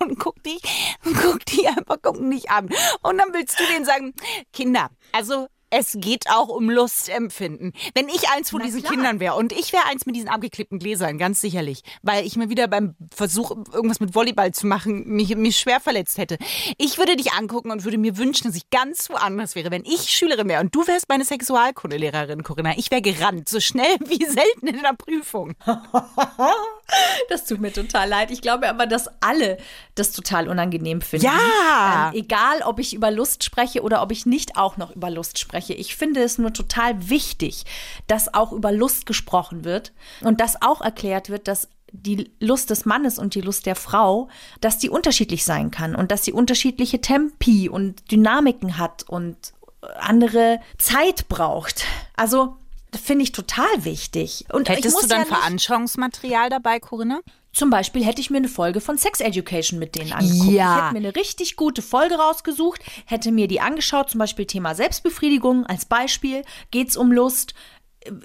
Und 0.00 0.18
guck 0.18 0.42
die, 0.42 0.58
guck 1.22 1.44
die 1.46 1.66
einfach, 1.68 2.00
gucken 2.02 2.28
nicht 2.28 2.50
an. 2.50 2.68
Und 3.02 3.18
dann 3.18 3.32
willst 3.32 3.58
du 3.58 3.64
denen 3.66 3.84
sagen, 3.84 4.14
Kinder, 4.52 4.90
also 5.12 5.48
es 5.76 5.96
geht 5.98 6.30
auch 6.30 6.48
um 6.48 6.70
Lustempfinden. 6.70 7.72
Wenn 7.94 8.08
ich 8.08 8.28
eins 8.30 8.50
von 8.50 8.60
Na 8.60 8.66
diesen 8.66 8.80
klar. 8.80 8.92
Kindern 8.92 9.18
wäre 9.18 9.34
und 9.34 9.52
ich 9.52 9.72
wäre 9.72 9.84
eins 9.86 10.06
mit 10.06 10.14
diesen 10.14 10.28
abgeklebten 10.28 10.78
Gläsern, 10.78 11.18
ganz 11.18 11.40
sicherlich, 11.40 11.82
weil 12.02 12.24
ich 12.24 12.36
mir 12.36 12.48
wieder 12.48 12.68
beim 12.68 12.94
Versuch, 13.12 13.50
irgendwas 13.72 13.98
mit 13.98 14.14
Volleyball 14.14 14.52
zu 14.52 14.68
machen, 14.68 15.08
mich, 15.08 15.34
mich 15.36 15.58
schwer 15.58 15.80
verletzt 15.80 16.18
hätte. 16.18 16.38
Ich 16.78 16.98
würde 16.98 17.16
dich 17.16 17.32
angucken 17.32 17.72
und 17.72 17.84
würde 17.84 17.98
mir 17.98 18.16
wünschen, 18.16 18.46
dass 18.46 18.56
ich 18.56 18.70
ganz 18.70 19.10
woanders 19.10 19.56
wäre, 19.56 19.72
wenn 19.72 19.84
ich 19.84 20.10
Schülerin 20.10 20.48
wäre 20.48 20.60
und 20.60 20.72
du 20.74 20.86
wärst 20.86 21.08
meine 21.08 21.24
Sexualkundelehrerin, 21.24 22.44
Corinna. 22.44 22.74
Ich 22.76 22.92
wäre 22.92 23.02
gerannt, 23.02 23.48
so 23.48 23.58
schnell 23.58 23.96
wie 24.06 24.24
selten 24.24 24.68
in 24.68 24.80
der 24.80 24.94
Prüfung. 24.94 25.54
Das 27.28 27.44
tut 27.46 27.60
mir 27.60 27.72
total 27.72 28.08
leid. 28.08 28.30
Ich 28.30 28.42
glaube 28.42 28.68
aber, 28.68 28.86
dass 28.86 29.08
alle 29.20 29.58
das 29.94 30.12
total 30.12 30.48
unangenehm 30.48 31.00
finden. 31.00 31.26
Ja. 31.26 32.10
Ähm, 32.12 32.20
egal, 32.20 32.62
ob 32.64 32.78
ich 32.78 32.94
über 32.94 33.10
Lust 33.10 33.44
spreche 33.44 33.82
oder 33.82 34.02
ob 34.02 34.12
ich 34.12 34.26
nicht 34.26 34.56
auch 34.56 34.76
noch 34.76 34.94
über 34.94 35.10
Lust 35.10 35.38
spreche. 35.38 35.74
Ich 35.74 35.96
finde 35.96 36.22
es 36.22 36.38
nur 36.38 36.52
total 36.52 37.08
wichtig, 37.08 37.64
dass 38.06 38.32
auch 38.34 38.52
über 38.52 38.72
Lust 38.72 39.06
gesprochen 39.06 39.64
wird 39.64 39.92
und 40.20 40.40
dass 40.40 40.60
auch 40.60 40.80
erklärt 40.80 41.30
wird, 41.30 41.48
dass 41.48 41.68
die 41.92 42.30
Lust 42.40 42.70
des 42.70 42.84
Mannes 42.84 43.18
und 43.18 43.34
die 43.34 43.40
Lust 43.40 43.66
der 43.66 43.76
Frau, 43.76 44.28
dass 44.60 44.78
die 44.78 44.90
unterschiedlich 44.90 45.44
sein 45.44 45.70
kann 45.70 45.94
und 45.94 46.10
dass 46.10 46.24
sie 46.24 46.32
unterschiedliche 46.32 47.00
Tempi 47.00 47.68
und 47.68 48.10
Dynamiken 48.10 48.78
hat 48.78 49.04
und 49.04 49.52
andere 49.96 50.60
Zeit 50.78 51.28
braucht. 51.28 51.84
Also 52.16 52.56
finde 52.98 53.24
ich 53.24 53.32
total 53.32 53.84
wichtig. 53.84 54.44
Und 54.52 54.68
Hättest 54.68 55.02
du 55.02 55.06
dann 55.06 55.20
ja 55.20 55.26
Veranschauungsmaterial 55.26 56.50
dabei, 56.50 56.80
Corinna? 56.80 57.20
zum 57.54 57.70
Beispiel 57.70 58.04
hätte 58.04 58.20
ich 58.20 58.30
mir 58.30 58.38
eine 58.38 58.48
Folge 58.48 58.80
von 58.80 58.98
Sex 58.98 59.20
Education 59.20 59.78
mit 59.78 59.94
denen 59.94 60.12
angeguckt. 60.12 60.50
Ja. 60.50 60.76
Ich 60.76 60.82
hätte 60.82 60.92
mir 60.92 61.08
eine 61.08 61.16
richtig 61.16 61.56
gute 61.56 61.82
Folge 61.82 62.16
rausgesucht, 62.16 62.80
hätte 63.06 63.32
mir 63.32 63.48
die 63.48 63.60
angeschaut, 63.60 64.10
zum 64.10 64.18
Beispiel 64.18 64.44
Thema 64.44 64.74
Selbstbefriedigung 64.74 65.64
als 65.64 65.84
Beispiel. 65.84 66.42
Geht's 66.70 66.96
um 66.96 67.12
Lust? 67.12 67.54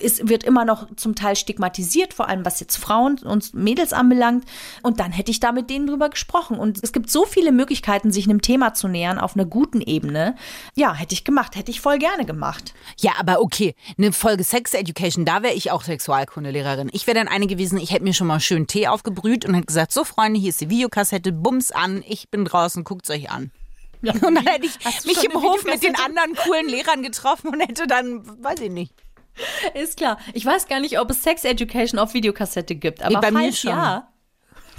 Es 0.02 0.28
wird 0.28 0.44
immer 0.44 0.66
noch 0.66 0.88
zum 0.96 1.16
Teil 1.16 1.36
stigmatisiert, 1.36 2.14
vor 2.14 2.28
allem 2.28 2.46
was 2.46 2.60
jetzt 2.60 2.78
Frauen 2.78 3.20
und 3.20 3.54
Mädels 3.54 3.94
anbelangt. 3.94 4.46
Und 4.82 5.00
dann 5.00 5.12
hätte 5.12 5.32
ich 5.32 5.40
da 5.40 5.52
mit 5.52 5.70
denen 5.70 5.88
drüber 5.88 6.10
gesprochen. 6.10 6.58
Und 6.58 6.80
es 6.84 6.92
gibt 6.92 7.10
so 7.10 7.26
viele 7.26 7.52
Möglichkeiten, 7.52 8.12
sich 8.12 8.26
einem 8.26 8.42
Thema 8.42 8.74
zu 8.74 8.88
nähern 8.88 9.20
auf 9.20 9.36
einer 9.36 9.46
guten 9.46 9.82
Ebene. 9.82 10.36
Ja, 10.76 10.94
hätte 10.94 11.14
ich 11.14 11.24
gemacht, 11.24 11.56
hätte 11.56 11.72
ich 11.72 11.82
voll 11.82 11.98
gerne 11.98 12.26
gemacht. 12.26 12.74
Ja, 13.00 13.14
aber 13.18 13.42
okay, 13.42 13.76
eine 13.98 14.12
Folge 14.12 14.44
Sex 14.44 14.74
Education, 14.74 15.26
da 15.26 15.44
wäre 15.44 15.54
ich 15.54 15.72
auch 15.72 15.84
Sexualkundelehrerin. 15.84 16.90
Ich 16.92 17.08
wäre 17.08 17.18
dann 17.18 17.28
eine 17.28 17.48
gewesen, 17.48 17.78
ich 17.80 17.92
hätte 17.92 18.04
mir 18.04 18.14
schon 18.14 18.28
mal 18.28 18.40
schön 18.40 18.68
Tee 18.68 18.88
aufgebrüht 18.88 19.46
und 19.46 19.54
hätte 19.54 19.68
gesagt, 19.68 19.92
so 19.92 20.04
Freunde, 20.04 20.40
hier 20.40 20.50
ist 20.50 20.62
die 20.62 20.70
Videokassette, 20.70 21.32
bums 21.32 21.72
an, 21.72 22.04
ich 22.08 22.30
bin 22.30 22.46
draußen, 22.46 22.84
guckt's 22.84 23.10
euch 23.10 23.30
an. 23.30 23.52
und 24.02 24.22
dann 24.22 24.46
hätte 24.46 24.66
ich 24.66 25.06
mich 25.06 25.24
im 25.26 25.34
Hof 25.34 25.66
mit 25.66 25.84
den 25.84 25.96
anderen 25.96 26.34
coolen 26.36 26.70
Lehrern 26.70 27.04
getroffen 27.04 27.50
und 27.50 27.60
hätte 27.60 27.86
dann, 27.86 28.24
weiß 28.44 28.62
ich 28.62 28.72
nicht. 28.72 28.94
Ist 29.74 29.98
klar. 29.98 30.20
Ich 30.34 30.46
weiß 30.46 30.68
gar 30.68 30.80
nicht, 30.80 31.00
ob 31.00 31.10
es 31.12 31.24
Sex 31.24 31.44
Education 31.44 32.00
auf 32.00 32.14
Videokassette 32.14 32.76
gibt, 32.76 33.02
aber 33.02 33.22
bei 33.22 33.32
mir 33.32 33.54
schon. 33.54 33.72
ja, 33.72 34.10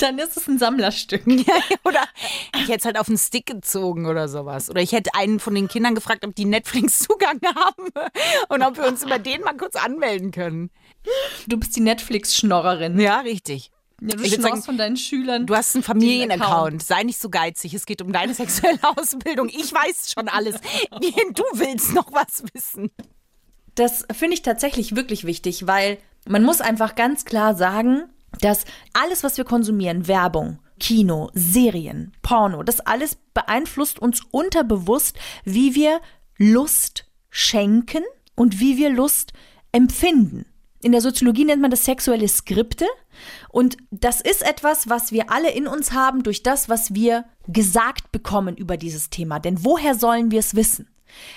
dann 0.01 0.19
ist 0.19 0.37
es 0.37 0.49
ein 0.49 0.59
Sammlerstück. 0.59 1.27
Oder 1.85 2.03
ich 2.57 2.69
hätte 2.69 2.79
es 2.79 2.85
halt 2.85 2.99
auf 2.99 3.07
den 3.07 3.19
Stick 3.19 3.47
gezogen 3.47 4.07
oder 4.07 4.29
sowas. 4.29 4.71
Oder 4.71 4.81
ich 4.81 4.93
hätte 4.93 5.15
einen 5.15 5.41
von 5.41 5.55
den 5.55 5.69
Kindern 5.69 5.95
gefragt, 5.95 6.25
ob 6.25 6.35
die 6.35 6.47
Netflix-Zugang 6.47 7.41
haben 7.55 7.91
und 8.49 8.63
ob 8.63 8.79
wir 8.79 8.87
uns 8.87 9.03
über 9.03 9.19
den 9.19 9.43
mal 9.43 9.57
kurz 9.57 9.77
anmelden 9.77 10.31
können. 10.31 10.71
Du 11.47 11.59
bist 11.59 11.77
die 11.77 11.81
Netflix-Schnorrerin. 11.81 12.99
Ja, 12.99 13.21
richtig. 13.21 13.71
Ja, 14.01 14.17
du 14.17 14.23
Ich 14.23 14.37
sagen, 14.37 14.63
von 14.63 14.79
deinen 14.79 14.97
Schülern. 14.97 15.47
Du 15.47 15.55
hast 15.55 15.75
einen 15.75 15.85
Familienaccount. 15.85 16.83
Sei 16.83 17.03
nicht 17.03 17.21
so 17.21 17.29
geizig. 17.29 17.75
Es 17.75 17.85
geht 17.85 18.01
um 18.01 18.13
deine 18.13 18.33
sexuelle 18.33 18.79
Ausbildung. 18.83 19.51
Ich 19.51 19.73
weiß 19.73 20.13
schon 20.13 20.29
alles. 20.29 20.57
Du 20.91 21.45
willst 21.53 21.93
noch 21.93 22.11
was 22.13 22.43
wissen. 22.55 22.91
Das 23.81 24.05
finde 24.13 24.35
ich 24.35 24.43
tatsächlich 24.43 24.95
wirklich 24.95 25.25
wichtig, 25.25 25.67
weil 25.67 25.97
man 26.29 26.43
muss 26.43 26.61
einfach 26.61 26.97
ganz 26.97 27.25
klar 27.25 27.55
sagen, 27.55 28.03
dass 28.43 28.67
alles, 28.93 29.25
was 29.25 29.39
wir 29.39 29.45
konsumieren, 29.45 30.07
Werbung, 30.07 30.59
Kino, 30.79 31.31
Serien, 31.33 32.13
Porno, 32.21 32.63
das 32.63 32.81
alles 32.81 33.17
beeinflusst 33.33 33.99
uns 33.99 34.21
unterbewusst, 34.33 35.19
wie 35.45 35.75
wir 35.75 36.03
Lust 36.37 37.07
schenken 37.31 38.03
und 38.35 38.61
wie 38.61 38.77
wir 38.77 38.91
Lust 38.91 39.33
empfinden. 39.73 40.45
In 40.83 40.93
der 40.93 41.01
Soziologie 41.01 41.47
nennt 41.47 41.63
man 41.63 41.71
das 41.71 41.87
sexuelle 41.87 42.29
Skripte. 42.29 42.87
Und 43.49 43.79
das 43.91 44.21
ist 44.21 44.43
etwas, 44.43 44.91
was 44.91 45.11
wir 45.11 45.31
alle 45.31 45.53
in 45.53 45.67
uns 45.67 45.93
haben 45.93 46.23
durch 46.23 46.43
das, 46.43 46.69
was 46.69 46.93
wir 46.93 47.25
gesagt 47.49 48.13
bekommen 48.13 48.57
über 48.59 48.77
dieses 48.77 49.09
Thema. 49.09 49.39
Denn 49.39 49.65
woher 49.65 49.95
sollen 49.95 50.31
wir 50.31 50.41
es 50.41 50.55
wissen? 50.55 50.87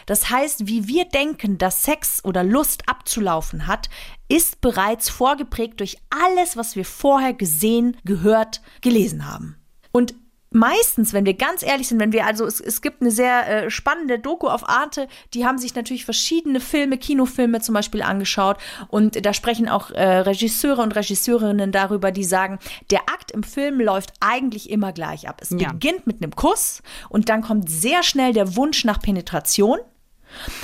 Das 0.06 0.30
heißt, 0.30 0.68
wie 0.68 0.88
wir 0.88 1.06
denken, 1.06 1.58
dass 1.58 1.84
Sex 1.84 2.24
oder 2.24 2.44
Lust 2.44 2.90
abzulaufen 2.90 3.68
hat, 3.68 3.90
ist 4.28 4.62
bereits 4.62 5.10
vorgeprägt 5.10 5.80
durch 5.80 5.98
alles, 6.10 6.58
was 6.58 6.76
wir 6.76 6.86
vorher 6.86 7.34
gesehen, 7.34 7.98
gehört, 8.04 8.62
gelesen 8.82 9.32
haben. 9.32 9.58
Und 9.92 10.16
meistens, 10.54 11.14
wenn 11.14 11.26
wir 11.26 11.34
ganz 11.34 11.64
ehrlich 11.64 11.88
sind, 11.88 12.00
wenn 12.00 12.12
wir 12.12 12.26
also, 12.26 12.46
es, 12.46 12.60
es 12.60 12.82
gibt 12.82 13.02
eine 13.02 13.12
sehr 13.12 13.66
äh, 13.66 13.70
spannende 13.70 14.20
Doku 14.20 14.48
auf 14.48 14.68
Arte, 14.68 15.08
die 15.34 15.46
haben 15.46 15.58
sich 15.58 15.76
natürlich 15.76 16.06
verschiedene 16.06 16.60
Filme, 16.60 16.98
Kinofilme 16.98 17.62
zum 17.62 17.74
Beispiel 17.74 18.02
angeschaut 18.02 18.58
und 18.88 19.26
da 19.26 19.34
sprechen 19.34 19.68
auch 19.70 19.92
äh, 19.92 20.02
Regisseure 20.20 20.82
und 20.82 20.96
Regisseurinnen 20.96 21.72
darüber, 21.72 22.12
die 22.12 22.24
sagen, 22.24 22.60
der 22.92 23.02
Akt 23.02 23.32
im 23.32 23.44
Film 23.44 23.80
läuft 23.80 24.14
eigentlich 24.20 24.70
immer 24.70 24.92
gleich 24.94 25.28
ab. 25.28 25.40
Es 25.42 25.50
Ja. 25.52 25.72
beginnt 25.72 26.08
mit 26.08 26.22
einem 26.22 26.36
Kuss 26.36 26.82
und 27.10 27.30
dann 27.30 27.42
kommt 27.42 27.70
sehr 27.70 28.04
schnell 28.04 28.34
der 28.34 28.56
Wunsch 28.56 28.86
nach 28.86 29.00
Penetration. 29.02 29.80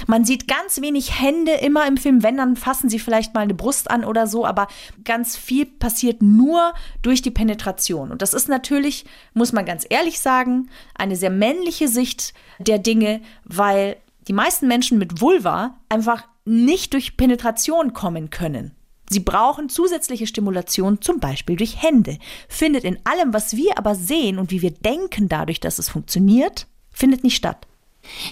Man 0.07 0.25
sieht 0.25 0.47
ganz 0.47 0.81
wenig 0.81 1.19
Hände 1.21 1.53
immer 1.53 1.87
im 1.87 1.97
Film, 1.97 2.23
wenn, 2.23 2.37
dann 2.37 2.55
fassen 2.55 2.89
sie 2.89 2.99
vielleicht 2.99 3.33
mal 3.33 3.41
eine 3.41 3.53
Brust 3.53 3.89
an 3.89 4.05
oder 4.05 4.27
so, 4.27 4.45
aber 4.45 4.67
ganz 5.03 5.35
viel 5.35 5.65
passiert 5.65 6.21
nur 6.21 6.73
durch 7.01 7.21
die 7.21 7.31
Penetration. 7.31 8.11
Und 8.11 8.21
das 8.21 8.33
ist 8.33 8.49
natürlich, 8.49 9.05
muss 9.33 9.53
man 9.53 9.65
ganz 9.65 9.85
ehrlich 9.89 10.19
sagen, 10.19 10.69
eine 10.95 11.15
sehr 11.15 11.29
männliche 11.29 11.87
Sicht 11.87 12.33
der 12.59 12.79
Dinge, 12.79 13.21
weil 13.43 13.97
die 14.27 14.33
meisten 14.33 14.67
Menschen 14.67 14.97
mit 14.97 15.21
Vulva 15.21 15.77
einfach 15.89 16.23
nicht 16.45 16.93
durch 16.93 17.17
Penetration 17.17 17.93
kommen 17.93 18.29
können. 18.29 18.75
Sie 19.09 19.19
brauchen 19.19 19.69
zusätzliche 19.69 20.27
Stimulation, 20.27 21.01
zum 21.01 21.19
Beispiel 21.19 21.55
durch 21.55 21.81
Hände. 21.81 22.19
Findet 22.47 22.83
in 22.83 22.99
allem, 23.05 23.33
was 23.33 23.55
wir 23.55 23.77
aber 23.77 23.95
sehen 23.95 24.37
und 24.37 24.51
wie 24.51 24.61
wir 24.61 24.71
denken 24.71 25.29
dadurch, 25.29 25.59
dass 25.59 25.79
es 25.79 25.89
funktioniert, 25.89 26.67
findet 26.91 27.23
nicht 27.23 27.35
statt. 27.35 27.65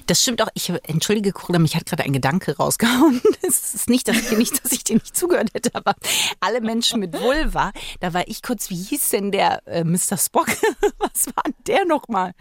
Das 0.07 0.21
stimmt 0.21 0.41
auch. 0.41 0.47
Ich 0.53 0.69
entschuldige, 0.87 1.31
Corinna, 1.31 1.59
mich 1.59 1.75
hat 1.75 1.85
gerade 1.85 2.03
ein 2.03 2.13
Gedanke 2.13 2.55
rausgehauen. 2.57 3.21
Es 3.41 3.73
ist 3.75 3.89
nicht, 3.89 4.07
dass 4.07 4.17
ich 4.17 4.27
dir 4.29 4.37
nicht, 4.37 4.63
dass 4.63 4.71
ich 4.73 4.83
dir 4.83 4.95
nicht 4.95 5.15
zugehört 5.15 5.53
hätte, 5.53 5.73
aber 5.73 5.95
alle 6.41 6.59
Menschen 6.61 6.99
mit 6.99 7.13
Vulva, 7.19 7.71
da 8.01 8.13
war 8.13 8.27
ich 8.27 8.41
kurz, 8.41 8.69
wie 8.69 8.75
hieß 8.81 9.09
denn 9.09 9.31
der 9.31 9.65
äh, 9.67 9.83
Mr. 9.85 10.17
Spock? 10.17 10.47
Was 10.99 11.27
war 11.27 11.43
denn 11.45 11.53
der 11.65 11.85
nochmal? 11.85 12.33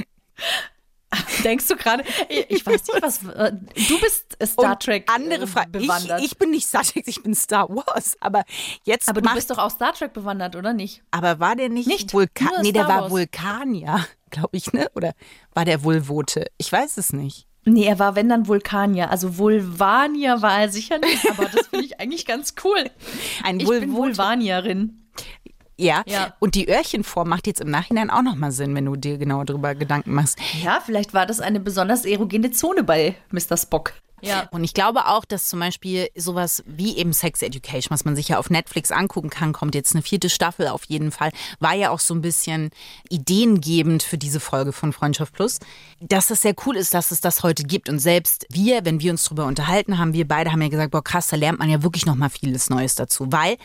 Denkst 1.44 1.68
du 1.68 1.76
gerade, 1.76 2.02
ich 2.28 2.66
weiß 2.66 2.88
nicht, 2.88 3.00
was. 3.02 3.22
äh, 3.24 3.52
Du 3.88 4.00
bist 4.00 4.36
Star 4.44 4.72
Und 4.72 4.82
Trek 4.82 5.08
Andere 5.10 5.44
äh, 5.44 5.46
Frage. 5.46 5.78
Ich, 5.78 5.86
bewandert. 5.86 6.20
ich 6.22 6.36
bin 6.36 6.50
nicht 6.50 6.66
Star 6.66 6.82
Trek, 6.82 7.04
ich 7.06 7.22
bin 7.22 7.34
Star 7.34 7.68
Wars. 7.68 8.16
Aber 8.20 8.42
jetzt 8.84 9.08
aber 9.08 9.22
du 9.22 9.32
bist 9.32 9.48
doch 9.50 9.58
auch 9.58 9.70
Star 9.70 9.92
Trek 9.94 10.12
bewandert, 10.12 10.56
oder 10.56 10.72
nicht? 10.74 11.02
aber 11.12 11.38
war 11.38 11.54
der 11.56 11.68
nicht, 11.68 11.86
Nicht? 11.86 12.12
Vulkan? 12.12 12.48
Nee, 12.62 12.72
der 12.72 12.84
Star 12.84 12.94
war 12.94 13.02
Wars. 13.02 13.12
Vulkanier, 13.12 14.04
glaube 14.30 14.56
ich, 14.56 14.72
ne? 14.72 14.88
Oder 14.94 15.12
war 15.54 15.64
der 15.64 15.84
Vulvote? 15.84 16.46
Ich 16.58 16.70
weiß 16.70 16.96
es 16.96 17.12
nicht. 17.12 17.46
Nee, 17.64 17.84
er 17.84 17.98
war, 17.98 18.14
wenn 18.14 18.28
dann 18.28 18.46
Vulkanier. 18.46 19.10
Also 19.10 19.38
Vulvanier 19.38 20.40
war 20.40 20.60
er 20.60 20.68
sicher 20.68 20.98
nicht, 20.98 21.28
aber 21.28 21.46
das 21.46 21.66
finde 21.66 21.84
ich 21.86 21.98
eigentlich 22.00 22.24
ganz 22.24 22.54
cool. 22.64 22.90
Ein 23.42 23.58
Ich 23.58 23.68
bin. 23.68 23.92
Vulvanierin. 23.92 25.02
Ja. 25.76 26.02
Ja. 26.06 26.34
Und 26.38 26.54
die 26.54 26.68
Öhrchenform 26.68 27.28
macht 27.28 27.46
jetzt 27.46 27.60
im 27.60 27.70
Nachhinein 27.70 28.08
auch 28.08 28.22
nochmal 28.22 28.52
Sinn, 28.52 28.74
wenn 28.74 28.84
du 28.84 28.96
dir 28.96 29.18
genauer 29.18 29.44
darüber 29.44 29.74
Gedanken 29.74 30.14
machst. 30.14 30.38
Ja, 30.62 30.80
vielleicht 30.84 31.12
war 31.12 31.26
das 31.26 31.40
eine 31.40 31.60
besonders 31.60 32.04
erogene 32.04 32.50
Zone 32.50 32.82
bei 32.84 33.16
Mr. 33.30 33.56
Spock. 33.56 33.92
Ja. 34.22 34.48
Und 34.50 34.64
ich 34.64 34.72
glaube 34.72 35.06
auch, 35.06 35.24
dass 35.24 35.48
zum 35.48 35.60
Beispiel 35.60 36.08
sowas 36.16 36.62
wie 36.66 36.96
eben 36.96 37.12
Sex 37.12 37.42
Education, 37.42 37.90
was 37.90 38.04
man 38.04 38.16
sich 38.16 38.28
ja 38.28 38.38
auf 38.38 38.48
Netflix 38.50 38.90
angucken 38.90 39.30
kann, 39.30 39.52
kommt 39.52 39.74
jetzt 39.74 39.94
eine 39.94 40.02
vierte 40.02 40.30
Staffel 40.30 40.68
auf 40.68 40.84
jeden 40.84 41.12
Fall, 41.12 41.30
war 41.60 41.74
ja 41.74 41.90
auch 41.90 42.00
so 42.00 42.14
ein 42.14 42.22
bisschen 42.22 42.70
ideengebend 43.10 44.02
für 44.02 44.18
diese 44.18 44.40
Folge 44.40 44.72
von 44.72 44.92
Freundschaft 44.92 45.34
Plus, 45.34 45.58
dass 46.00 46.30
es 46.30 46.42
sehr 46.42 46.54
cool 46.64 46.76
ist, 46.76 46.94
dass 46.94 47.10
es 47.10 47.20
das 47.20 47.42
heute 47.42 47.64
gibt. 47.64 47.88
Und 47.88 47.98
selbst 47.98 48.46
wir, 48.50 48.84
wenn 48.84 49.00
wir 49.00 49.10
uns 49.10 49.24
darüber 49.24 49.44
unterhalten 49.44 49.98
haben, 49.98 50.14
wir 50.14 50.26
beide 50.26 50.50
haben 50.50 50.62
ja 50.62 50.68
gesagt, 50.68 50.92
boah 50.92 51.04
krass, 51.04 51.28
da 51.28 51.36
lernt 51.36 51.58
man 51.58 51.68
ja 51.68 51.82
wirklich 51.82 52.06
nochmal 52.06 52.30
vieles 52.30 52.70
Neues 52.70 52.94
dazu, 52.94 53.26
weil 53.30 53.56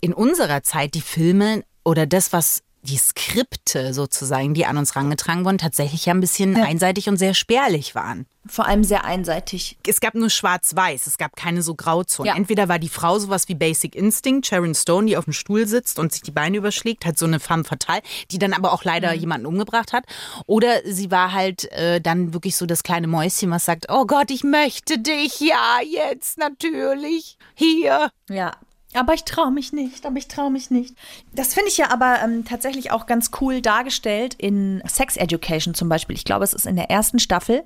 in 0.00 0.12
unserer 0.12 0.62
Zeit 0.62 0.94
die 0.94 1.00
Filme 1.00 1.64
oder 1.84 2.06
das, 2.06 2.32
was 2.32 2.62
die 2.86 2.96
Skripte 2.96 3.92
sozusagen, 3.92 4.54
die 4.54 4.64
an 4.66 4.78
uns 4.78 4.96
rangetragen 4.96 5.44
wurden, 5.44 5.58
tatsächlich 5.58 6.06
ja 6.06 6.14
ein 6.14 6.20
bisschen 6.20 6.56
einseitig 6.56 7.08
und 7.08 7.16
sehr 7.16 7.34
spärlich 7.34 7.94
waren 7.94 8.26
Vor 8.46 8.66
allem 8.66 8.84
sehr 8.84 9.04
einseitig. 9.04 9.76
es 9.86 10.00
gab 10.00 10.14
nur 10.14 10.30
schwarz-weiß, 10.30 11.06
es 11.06 11.18
gab 11.18 11.36
keine 11.36 11.62
so 11.62 11.74
Grauzonen. 11.74 12.28
Ja. 12.32 12.36
Entweder 12.36 12.68
war 12.68 12.78
die 12.78 12.88
Frau 12.88 13.18
sowas 13.18 13.48
wie 13.48 13.54
Basic 13.54 13.94
Instinct, 13.94 14.46
Sharon 14.46 14.74
Stone, 14.74 15.06
die 15.08 15.16
auf 15.16 15.24
dem 15.24 15.32
Stuhl 15.32 15.66
sitzt 15.66 15.98
und 15.98 16.12
sich 16.12 16.22
die 16.22 16.30
Beine 16.30 16.56
überschlägt, 16.56 17.04
halt 17.04 17.18
so 17.18 17.26
eine 17.26 17.40
femme 17.40 17.64
fatale, 17.64 18.02
die 18.30 18.38
dann 18.38 18.52
aber 18.52 18.72
auch 18.72 18.84
leider 18.84 19.12
Mhm. 19.12 19.20
jemanden 19.20 19.46
umgebracht 19.46 19.92
hat. 19.92 20.04
Oder 20.46 20.80
sie 20.84 21.10
war 21.10 21.32
halt 21.32 21.70
äh, 21.72 22.00
dann 22.00 22.32
wirklich 22.34 22.56
so 22.56 22.66
das 22.66 22.82
kleine 22.82 23.08
Mäuschen, 23.08 23.50
was 23.50 23.64
sagt, 23.64 23.86
oh 23.88 24.06
Gott, 24.06 24.30
ich 24.30 24.44
möchte 24.44 24.98
dich, 24.98 25.40
ja, 25.40 25.78
jetzt 25.84 26.38
natürlich, 26.38 27.36
hier. 27.54 28.10
Ja. 28.30 28.52
Aber 28.94 29.14
ich 29.14 29.24
traue 29.24 29.50
mich 29.50 29.72
nicht, 29.72 30.06
aber 30.06 30.16
ich 30.16 30.28
traue 30.28 30.50
mich 30.50 30.70
nicht. 30.70 30.96
Das 31.34 31.54
finde 31.54 31.68
ich 31.68 31.76
ja 31.76 31.90
aber 31.90 32.20
ähm, 32.22 32.44
tatsächlich 32.44 32.92
auch 32.92 33.06
ganz 33.06 33.30
cool 33.40 33.60
dargestellt 33.60 34.34
in 34.34 34.82
Sex 34.86 35.16
Education 35.16 35.74
zum 35.74 35.88
Beispiel. 35.88 36.16
Ich 36.16 36.24
glaube, 36.24 36.44
es 36.44 36.54
ist 36.54 36.66
in 36.66 36.76
der 36.76 36.90
ersten 36.90 37.18
Staffel. 37.18 37.64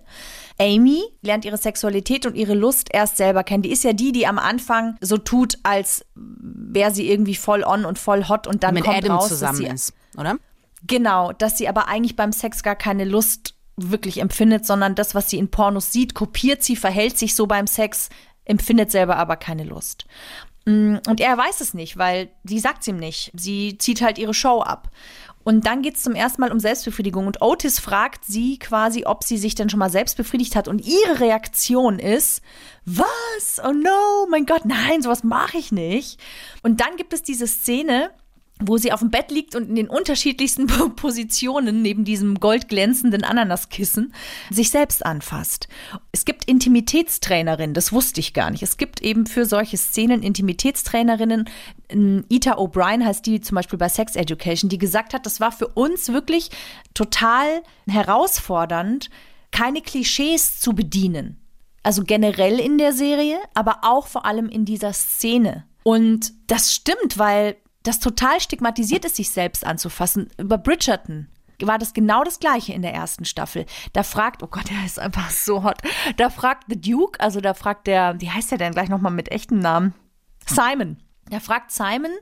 Amy 0.58 1.02
lernt 1.22 1.44
ihre 1.44 1.56
Sexualität 1.56 2.26
und 2.26 2.34
ihre 2.34 2.54
Lust 2.54 2.88
erst 2.92 3.16
selber 3.16 3.44
kennen. 3.44 3.62
Die 3.62 3.70
ist 3.70 3.84
ja 3.84 3.92
die, 3.92 4.12
die 4.12 4.26
am 4.26 4.38
Anfang 4.38 4.96
so 5.00 5.18
tut, 5.18 5.58
als 5.62 6.04
wäre 6.14 6.90
sie 6.90 7.08
irgendwie 7.08 7.36
voll 7.36 7.62
on 7.64 7.84
und 7.84 7.98
voll 7.98 8.28
hot 8.28 8.46
und 8.46 8.64
dann 8.64 8.74
mit 8.74 8.84
kommt 8.84 8.96
Adam 8.96 9.18
raus, 9.18 9.28
zusammen 9.28 9.62
dass 9.62 9.68
sie, 9.68 9.74
ist, 9.74 9.92
oder? 10.18 10.36
Genau, 10.86 11.32
dass 11.32 11.58
sie 11.58 11.68
aber 11.68 11.88
eigentlich 11.88 12.16
beim 12.16 12.32
Sex 12.32 12.62
gar 12.62 12.76
keine 12.76 13.04
Lust 13.04 13.54
wirklich 13.76 14.18
empfindet, 14.18 14.66
sondern 14.66 14.94
das, 14.94 15.14
was 15.14 15.30
sie 15.30 15.38
in 15.38 15.50
Pornos 15.50 15.92
sieht, 15.92 16.14
kopiert 16.14 16.62
sie, 16.62 16.76
verhält 16.76 17.18
sich 17.18 17.34
so 17.34 17.46
beim 17.46 17.66
Sex, 17.66 18.08
empfindet 18.44 18.90
selber 18.90 19.16
aber 19.16 19.36
keine 19.36 19.64
Lust. 19.64 20.06
Mm, 20.70 20.98
Und 21.08 21.20
er 21.20 21.36
weiß 21.36 21.60
es 21.60 21.74
nicht, 21.74 21.98
weil 21.98 22.30
sie 22.44 22.58
sagt 22.58 22.82
es 22.82 22.88
ihm 22.88 22.96
nicht. 22.96 23.32
Sie 23.34 23.76
zieht 23.78 24.02
halt 24.02 24.18
ihre 24.18 24.34
Show 24.34 24.60
ab. 24.62 24.90
Und 25.42 25.66
dann 25.66 25.80
geht 25.82 25.96
es 25.96 26.02
zum 26.02 26.14
ersten 26.14 26.42
Mal 26.42 26.52
um 26.52 26.60
Selbstbefriedigung. 26.60 27.26
Und 27.26 27.40
Otis 27.40 27.80
fragt 27.80 28.24
sie 28.24 28.58
quasi, 28.58 29.06
ob 29.06 29.24
sie 29.24 29.38
sich 29.38 29.54
denn 29.54 29.70
schon 29.70 29.78
mal 29.78 29.90
selbst 29.90 30.16
befriedigt 30.16 30.54
hat. 30.54 30.68
Und 30.68 30.86
ihre 30.86 31.18
Reaktion 31.20 31.98
ist, 31.98 32.42
was? 32.84 33.60
Oh 33.66 33.72
no, 33.72 34.26
mein 34.30 34.44
Gott, 34.46 34.64
nein, 34.64 35.02
sowas 35.02 35.24
mache 35.24 35.56
ich 35.58 35.72
nicht. 35.72 36.20
Und 36.62 36.80
dann 36.80 36.96
gibt 36.96 37.12
es 37.14 37.22
diese 37.22 37.46
Szene, 37.46 38.10
wo 38.60 38.76
sie 38.76 38.92
auf 38.92 39.00
dem 39.00 39.10
Bett 39.10 39.30
liegt 39.30 39.54
und 39.54 39.68
in 39.68 39.74
den 39.74 39.88
unterschiedlichsten 39.88 40.66
Positionen 40.96 41.82
neben 41.82 42.04
diesem 42.04 42.38
goldglänzenden 42.40 43.24
Ananaskissen 43.24 44.14
sich 44.50 44.70
selbst 44.70 45.04
anfasst. 45.04 45.68
Es 46.12 46.24
gibt 46.24 46.44
Intimitätstrainerinnen, 46.44 47.74
das 47.74 47.92
wusste 47.92 48.20
ich 48.20 48.34
gar 48.34 48.50
nicht. 48.50 48.62
Es 48.62 48.76
gibt 48.76 49.02
eben 49.02 49.26
für 49.26 49.46
solche 49.46 49.76
Szenen 49.76 50.22
Intimitätstrainerinnen. 50.22 51.48
Ähm, 51.88 52.24
Ita 52.28 52.58
O'Brien 52.58 53.04
heißt 53.04 53.26
die 53.26 53.40
zum 53.40 53.56
Beispiel 53.56 53.78
bei 53.78 53.88
Sex 53.88 54.16
Education, 54.16 54.68
die 54.68 54.78
gesagt 54.78 55.14
hat, 55.14 55.26
das 55.26 55.40
war 55.40 55.52
für 55.52 55.68
uns 55.68 56.12
wirklich 56.12 56.50
total 56.94 57.62
herausfordernd, 57.88 59.10
keine 59.50 59.80
Klischees 59.80 60.60
zu 60.60 60.74
bedienen. 60.74 61.36
Also 61.82 62.04
generell 62.04 62.60
in 62.60 62.78
der 62.78 62.92
Serie, 62.92 63.38
aber 63.54 63.78
auch 63.82 64.06
vor 64.06 64.26
allem 64.26 64.48
in 64.48 64.64
dieser 64.64 64.92
Szene. 64.92 65.64
Und 65.82 66.32
das 66.46 66.74
stimmt, 66.74 67.18
weil 67.18 67.56
das 67.82 67.98
total 67.98 68.40
stigmatisiert 68.40 69.04
ist, 69.04 69.16
sich 69.16 69.30
selbst 69.30 69.64
anzufassen. 69.64 70.28
Über 70.38 70.58
Bridgerton 70.58 71.28
war 71.66 71.78
das 71.78 71.92
genau 71.92 72.24
das 72.24 72.40
gleiche 72.40 72.72
in 72.72 72.82
der 72.82 72.94
ersten 72.94 73.24
Staffel. 73.24 73.66
Da 73.92 74.02
fragt, 74.02 74.42
oh 74.42 74.46
Gott, 74.46 74.70
der 74.70 74.84
ist 74.84 74.98
einfach 74.98 75.30
so 75.30 75.62
hot. 75.62 75.78
Da 76.16 76.30
fragt 76.30 76.64
The 76.68 76.80
Duke, 76.80 77.20
also 77.20 77.40
da 77.40 77.54
fragt 77.54 77.86
der, 77.86 78.20
wie 78.20 78.30
heißt 78.30 78.50
der 78.50 78.58
denn 78.58 78.72
gleich 78.72 78.88
nochmal 78.88 79.12
mit 79.12 79.30
echtem 79.30 79.58
Namen? 79.58 79.94
Simon. 80.46 80.96
Da 81.28 81.38
fragt 81.38 81.70
Simon 81.70 82.12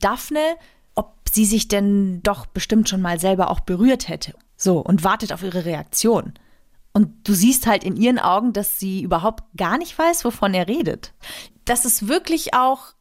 Daphne, 0.00 0.56
ob 0.94 1.14
sie 1.30 1.44
sich 1.44 1.68
denn 1.68 2.22
doch 2.22 2.46
bestimmt 2.46 2.88
schon 2.88 3.02
mal 3.02 3.20
selber 3.20 3.50
auch 3.50 3.60
berührt 3.60 4.08
hätte. 4.08 4.34
So, 4.56 4.78
und 4.78 5.04
wartet 5.04 5.32
auf 5.32 5.42
ihre 5.42 5.64
Reaktion. 5.64 6.34
Und 6.92 7.28
du 7.28 7.34
siehst 7.34 7.66
halt 7.66 7.82
in 7.82 7.96
ihren 7.96 8.20
Augen, 8.20 8.52
dass 8.52 8.78
sie 8.78 9.02
überhaupt 9.02 9.42
gar 9.56 9.78
nicht 9.78 9.98
weiß, 9.98 10.24
wovon 10.24 10.54
er 10.54 10.68
redet. 10.68 11.12
Das 11.64 11.84
ist 11.84 12.06
wirklich 12.08 12.54
auch, 12.54 12.94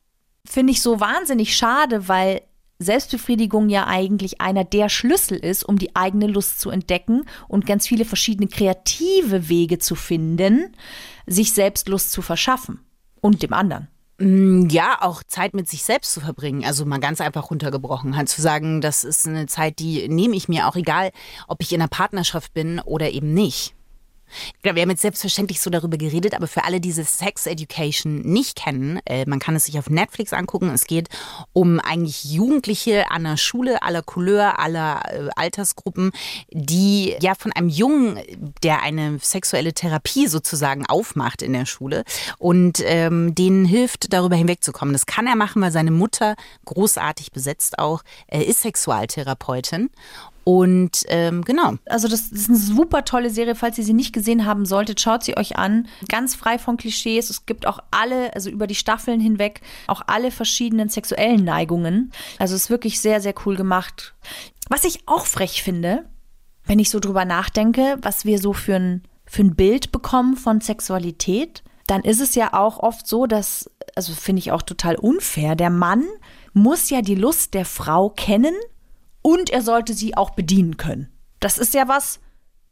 finde 0.47 0.71
ich, 0.73 0.81
so 0.81 0.99
wahnsinnig 0.99 1.55
schade, 1.55 2.07
weil 2.07 2.41
Selbstbefriedigung 2.79 3.69
ja 3.69 3.87
eigentlich 3.87 4.41
einer 4.41 4.63
der 4.63 4.89
Schlüssel 4.89 5.37
ist, 5.37 5.63
um 5.63 5.77
die 5.77 5.95
eigene 5.95 6.27
Lust 6.27 6.59
zu 6.59 6.69
entdecken 6.69 7.25
und 7.47 7.65
ganz 7.65 7.87
viele 7.87 8.05
verschiedene 8.05 8.47
kreative 8.47 9.49
Wege 9.49 9.79
zu 9.79 9.95
finden, 9.95 10.75
sich 11.25 11.53
selbst 11.53 11.87
Lust 11.87 12.11
zu 12.11 12.21
verschaffen 12.21 12.79
und 13.21 13.41
dem 13.41 13.53
anderen. 13.53 13.87
Mm, 14.19 14.67
Ja, 14.69 14.97
auch 15.01 15.23
Zeit 15.23 15.53
mit 15.53 15.69
sich 15.69 15.83
selbst 15.83 16.13
zu 16.13 16.19
verbringen. 16.19 16.65
Also 16.65 16.85
mal 16.85 16.99
ganz 16.99 17.21
einfach 17.21 17.49
runtergebrochen. 17.49 18.17
Halt 18.17 18.29
zu 18.29 18.41
sagen, 18.41 18.81
das 18.81 19.03
ist 19.03 19.27
eine 19.27 19.47
Zeit, 19.47 19.79
die 19.79 20.07
nehme 20.09 20.35
ich 20.35 20.49
mir 20.49 20.67
auch 20.67 20.75
egal, 20.75 21.11
ob 21.47 21.61
ich 21.61 21.71
in 21.71 21.81
einer 21.81 21.87
Partnerschaft 21.87 22.53
bin 22.53 22.79
oder 22.79 23.11
eben 23.11 23.33
nicht. 23.33 23.75
Ja, 24.63 24.75
wir 24.75 24.81
haben 24.81 24.89
jetzt 24.89 25.01
selbstverständlich 25.01 25.59
so 25.59 25.69
darüber 25.69 25.97
geredet, 25.97 26.33
aber 26.33 26.47
für 26.47 26.63
alle, 26.63 26.79
die 26.79 26.93
diese 26.93 27.05
Sex 27.05 27.47
Education 27.47 28.21
nicht 28.21 28.55
kennen, 28.55 28.99
äh, 29.05 29.25
man 29.25 29.39
kann 29.39 29.55
es 29.55 29.65
sich 29.65 29.79
auf 29.79 29.89
Netflix 29.89 30.31
angucken. 30.31 30.69
Es 30.69 30.85
geht 30.85 31.09
um 31.51 31.79
eigentlich 31.79 32.23
Jugendliche 32.23 33.09
an 33.09 33.23
der 33.23 33.37
Schule 33.37 33.81
aller 33.81 34.03
Couleur, 34.03 34.59
aller 34.59 35.01
äh, 35.07 35.29
Altersgruppen, 35.35 36.11
die 36.51 37.15
ja 37.19 37.33
von 37.33 37.51
einem 37.51 37.69
Jungen, 37.69 38.19
der 38.61 38.83
eine 38.83 39.17
sexuelle 39.21 39.73
Therapie 39.73 40.27
sozusagen 40.27 40.85
aufmacht 40.85 41.41
in 41.41 41.53
der 41.53 41.65
Schule 41.65 42.03
und 42.37 42.79
ähm, 42.85 43.33
denen 43.33 43.65
hilft, 43.65 44.13
darüber 44.13 44.35
hinwegzukommen. 44.35 44.93
Das 44.93 45.07
kann 45.07 45.25
er 45.25 45.35
machen, 45.35 45.63
weil 45.63 45.71
seine 45.71 45.91
Mutter, 45.91 46.35
großartig 46.65 47.31
besetzt 47.31 47.79
auch, 47.79 48.03
äh, 48.27 48.43
ist 48.43 48.61
Sexualtherapeutin. 48.61 49.89
Und 50.43 51.03
ähm, 51.07 51.43
genau, 51.43 51.75
Also 51.85 52.07
das 52.07 52.31
ist 52.31 52.49
eine 52.49 52.57
super 52.57 53.05
tolle 53.05 53.29
Serie. 53.29 53.55
Falls 53.55 53.77
ihr 53.77 53.83
sie 53.83 53.93
nicht 53.93 54.13
gesehen 54.13 54.45
haben 54.45 54.65
solltet, 54.65 54.99
schaut 54.99 55.23
sie 55.23 55.37
euch 55.37 55.57
an. 55.57 55.87
Ganz 56.09 56.35
frei 56.35 56.59
von 56.59 56.77
Klischees. 56.77 57.29
Es 57.29 57.45
gibt 57.45 57.65
auch 57.65 57.79
alle, 57.91 58.33
also 58.33 58.49
über 58.49 58.67
die 58.67 58.75
Staffeln 58.75 59.19
hinweg, 59.19 59.61
auch 59.87 60.01
alle 60.07 60.31
verschiedenen 60.31 60.89
sexuellen 60.89 61.43
Neigungen. 61.43 62.11
Also 62.39 62.55
es 62.55 62.63
ist 62.63 62.69
wirklich 62.69 62.99
sehr, 62.99 63.21
sehr 63.21 63.33
cool 63.45 63.55
gemacht. 63.55 64.13
Was 64.69 64.83
ich 64.83 65.07
auch 65.07 65.25
frech 65.25 65.63
finde, 65.63 66.05
wenn 66.65 66.79
ich 66.79 66.89
so 66.89 66.99
drüber 66.99 67.25
nachdenke, 67.25 67.97
was 68.01 68.25
wir 68.25 68.39
so 68.39 68.53
für 68.53 68.75
ein, 68.75 69.03
für 69.25 69.43
ein 69.43 69.55
Bild 69.55 69.91
bekommen 69.91 70.35
von 70.35 70.61
Sexualität, 70.61 71.63
dann 71.87 72.01
ist 72.01 72.21
es 72.21 72.35
ja 72.35 72.53
auch 72.53 72.79
oft 72.79 73.07
so, 73.07 73.27
dass, 73.27 73.69
also 73.95 74.13
finde 74.13 74.39
ich 74.39 74.51
auch 74.51 74.61
total 74.61 74.95
unfair, 74.95 75.55
der 75.55 75.69
Mann 75.69 76.05
muss 76.53 76.89
ja 76.89 77.01
die 77.01 77.15
Lust 77.15 77.53
der 77.53 77.65
Frau 77.65 78.09
kennen 78.09 78.53
und 79.23 79.49
er 79.49 79.63
sollte 79.63 79.95
sie 79.95 80.15
auch 80.15 80.29
bedienen 80.31 80.77
können. 80.77 81.11
Das 81.39 81.57
ist 81.57 81.73
ja 81.73 81.87
was, 81.87 82.19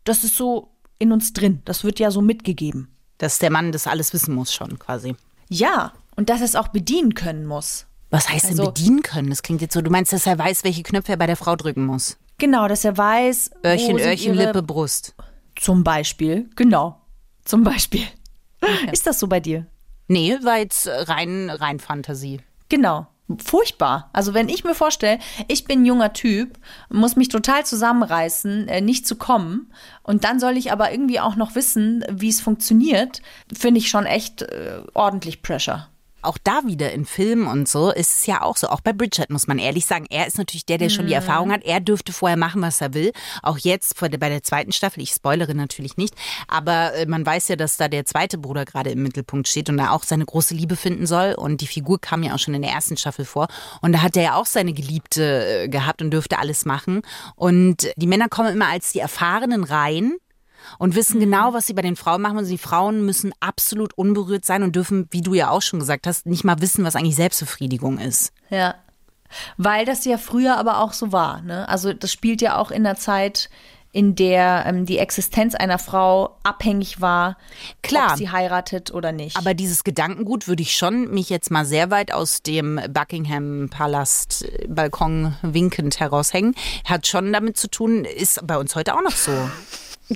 das 0.03 0.23
ist 0.23 0.37
so 0.37 0.69
in 0.99 1.11
uns 1.11 1.33
drin. 1.33 1.63
Das 1.65 1.83
wird 1.83 1.97
ja 1.99 2.11
so 2.11 2.21
mitgegeben. 2.21 2.89
dass 3.17 3.37
der 3.39 3.51
Mann 3.51 3.71
das 3.71 3.85
alles 3.85 4.13
wissen 4.13 4.33
muss 4.33 4.51
schon 4.53 4.79
quasi. 4.79 5.15
Ja, 5.47 5.93
und 6.15 6.29
dass 6.29 6.39
er 6.39 6.45
es 6.45 6.55
auch 6.55 6.69
bedienen 6.69 7.13
können 7.13 7.45
muss. 7.45 7.85
Was 8.09 8.27
heißt 8.29 8.45
Also- 8.45 8.63
denn 8.63 8.73
bedienen 8.73 9.01
können? 9.03 9.29
Das 9.29 9.43
klingt 9.43 9.61
jetzt 9.61 9.73
so, 9.75 9.81
du 9.81 9.91
meinst, 9.91 10.11
dass 10.11 10.25
er 10.25 10.39
weiß, 10.39 10.63
welche 10.63 10.81
Knöpfe 10.81 11.11
er 11.11 11.17
bei 11.17 11.27
der 11.27 11.35
Frau 11.37 11.55
drücken 11.55 11.85
muss. 11.85 12.17
Genau, 12.39 12.67
dass 12.67 12.83
er 12.83 12.97
weiß, 12.97 13.51
Öhrchen, 13.63 13.99
Öhrchen, 13.99 14.33
Lippe, 14.33 14.63
Brust. 14.63 15.13
Zum 15.55 15.83
Beispiel, 15.83 16.49
genau. 16.55 16.99
Zum 17.45 17.63
Beispiel. 17.63 18.07
Ist 18.91 19.05
das 19.05 19.19
so 19.19 19.27
bei 19.27 19.39
dir? 19.39 19.67
Nee, 20.07 20.37
war 20.41 20.57
jetzt 20.57 20.87
rein, 20.87 21.49
rein 21.51 21.79
Fantasie. 21.79 22.41
Genau. 22.69 23.05
Furchtbar. 23.39 24.09
Also 24.13 24.33
wenn 24.33 24.49
ich 24.49 24.63
mir 24.63 24.75
vorstelle, 24.75 25.19
ich 25.47 25.65
bin 25.65 25.85
junger 25.85 26.13
Typ, 26.13 26.57
muss 26.89 27.15
mich 27.15 27.29
total 27.29 27.65
zusammenreißen, 27.65 28.67
äh, 28.67 28.81
nicht 28.81 29.07
zu 29.07 29.15
kommen, 29.15 29.71
und 30.03 30.23
dann 30.23 30.39
soll 30.39 30.57
ich 30.57 30.71
aber 30.71 30.91
irgendwie 30.91 31.19
auch 31.19 31.35
noch 31.35 31.55
wissen, 31.55 32.03
wie 32.09 32.29
es 32.29 32.41
funktioniert, 32.41 33.21
finde 33.55 33.79
ich 33.79 33.89
schon 33.89 34.05
echt 34.05 34.41
äh, 34.41 34.81
ordentlich 34.93 35.41
Pressure. 35.41 35.87
Auch 36.21 36.37
da 36.43 36.61
wieder 36.65 36.91
in 36.91 37.05
Filmen 37.05 37.47
und 37.47 37.67
so 37.67 37.91
ist 37.91 38.15
es 38.15 38.25
ja 38.25 38.41
auch 38.41 38.57
so. 38.57 38.67
Auch 38.67 38.81
bei 38.81 38.93
Bridget 38.93 39.29
muss 39.29 39.47
man 39.47 39.59
ehrlich 39.59 39.85
sagen, 39.85 40.05
er 40.09 40.27
ist 40.27 40.37
natürlich 40.37 40.65
der, 40.65 40.77
der 40.77 40.89
schon 40.89 41.07
die 41.07 41.13
Erfahrung 41.13 41.51
hat. 41.51 41.63
Er 41.63 41.79
dürfte 41.79 42.13
vorher 42.13 42.37
machen, 42.37 42.61
was 42.61 42.81
er 42.81 42.93
will. 42.93 43.11
Auch 43.43 43.57
jetzt 43.57 43.97
vor 43.97 44.09
der- 44.09 44.17
bei 44.17 44.29
der 44.29 44.43
zweiten 44.43 44.71
Staffel. 44.71 45.01
Ich 45.01 45.11
spoilere 45.11 45.53
natürlich 45.55 45.97
nicht. 45.97 46.13
Aber 46.47 46.93
äh, 46.93 47.05
man 47.05 47.25
weiß 47.25 47.47
ja, 47.49 47.55
dass 47.55 47.77
da 47.77 47.87
der 47.87 48.05
zweite 48.05 48.37
Bruder 48.37 48.65
gerade 48.65 48.91
im 48.91 49.03
Mittelpunkt 49.03 49.47
steht 49.47 49.69
und 49.69 49.77
da 49.77 49.91
auch 49.91 50.03
seine 50.03 50.25
große 50.25 50.53
Liebe 50.53 50.75
finden 50.75 51.05
soll. 51.07 51.33
Und 51.33 51.61
die 51.61 51.67
Figur 51.67 51.99
kam 51.99 52.23
ja 52.23 52.33
auch 52.35 52.39
schon 52.39 52.53
in 52.53 52.61
der 52.61 52.71
ersten 52.71 52.97
Staffel 52.97 53.25
vor. 53.25 53.47
Und 53.81 53.91
da 53.93 54.01
hat 54.01 54.15
er 54.17 54.23
ja 54.23 54.35
auch 54.35 54.45
seine 54.45 54.73
Geliebte 54.73 55.63
äh, 55.63 55.67
gehabt 55.69 56.01
und 56.01 56.11
dürfte 56.11 56.37
alles 56.39 56.65
machen. 56.65 57.01
Und 57.35 57.89
die 57.95 58.07
Männer 58.07 58.29
kommen 58.29 58.53
immer 58.53 58.67
als 58.67 58.91
die 58.91 58.99
Erfahrenen 58.99 59.63
rein 59.63 60.13
und 60.77 60.95
wissen 60.95 61.19
genau, 61.19 61.53
was 61.53 61.67
sie 61.67 61.73
bei 61.73 61.81
den 61.81 61.95
Frauen 61.95 62.21
machen. 62.21 62.37
Und 62.37 62.47
die 62.47 62.57
Frauen 62.57 63.05
müssen 63.05 63.33
absolut 63.39 63.93
unberührt 63.97 64.45
sein 64.45 64.63
und 64.63 64.75
dürfen, 64.75 65.07
wie 65.11 65.21
du 65.21 65.33
ja 65.33 65.49
auch 65.49 65.61
schon 65.61 65.79
gesagt 65.79 66.07
hast, 66.07 66.25
nicht 66.25 66.43
mal 66.43 66.61
wissen, 66.61 66.83
was 66.83 66.95
eigentlich 66.95 67.15
Selbstbefriedigung 67.15 67.97
ist. 67.97 68.33
Ja. 68.49 68.75
Weil 69.57 69.85
das 69.85 70.05
ja 70.05 70.17
früher 70.17 70.57
aber 70.57 70.79
auch 70.79 70.93
so 70.93 71.11
war. 71.11 71.41
Ne? 71.41 71.67
Also 71.69 71.93
das 71.93 72.11
spielt 72.11 72.41
ja 72.41 72.57
auch 72.57 72.69
in 72.69 72.83
der 72.83 72.95
Zeit, 72.95 73.49
in 73.93 74.15
der 74.15 74.63
ähm, 74.65 74.85
die 74.85 74.97
Existenz 74.97 75.53
einer 75.53 75.77
Frau 75.77 76.37
abhängig 76.43 77.01
war, 77.01 77.37
Klar. 77.81 78.11
ob 78.11 78.17
sie 78.17 78.29
heiratet 78.29 78.93
oder 78.93 79.11
nicht. 79.11 79.37
Aber 79.37 79.53
dieses 79.53 79.83
Gedankengut 79.83 80.47
würde 80.47 80.63
ich 80.63 80.75
schon 80.75 81.11
mich 81.11 81.29
jetzt 81.29 81.51
mal 81.51 81.65
sehr 81.65 81.91
weit 81.91 82.13
aus 82.13 82.41
dem 82.41 82.79
Buckingham 82.89 83.69
Palast 83.69 84.45
äh, 84.45 84.67
Balkon 84.67 85.35
winkend 85.41 85.99
heraushängen. 85.99 86.55
Hat 86.85 87.07
schon 87.07 87.33
damit 87.33 87.57
zu 87.57 87.69
tun, 87.69 88.05
ist 88.05 88.45
bei 88.47 88.57
uns 88.57 88.75
heute 88.75 88.95
auch 88.95 89.01
noch 89.01 89.11
so. 89.11 89.31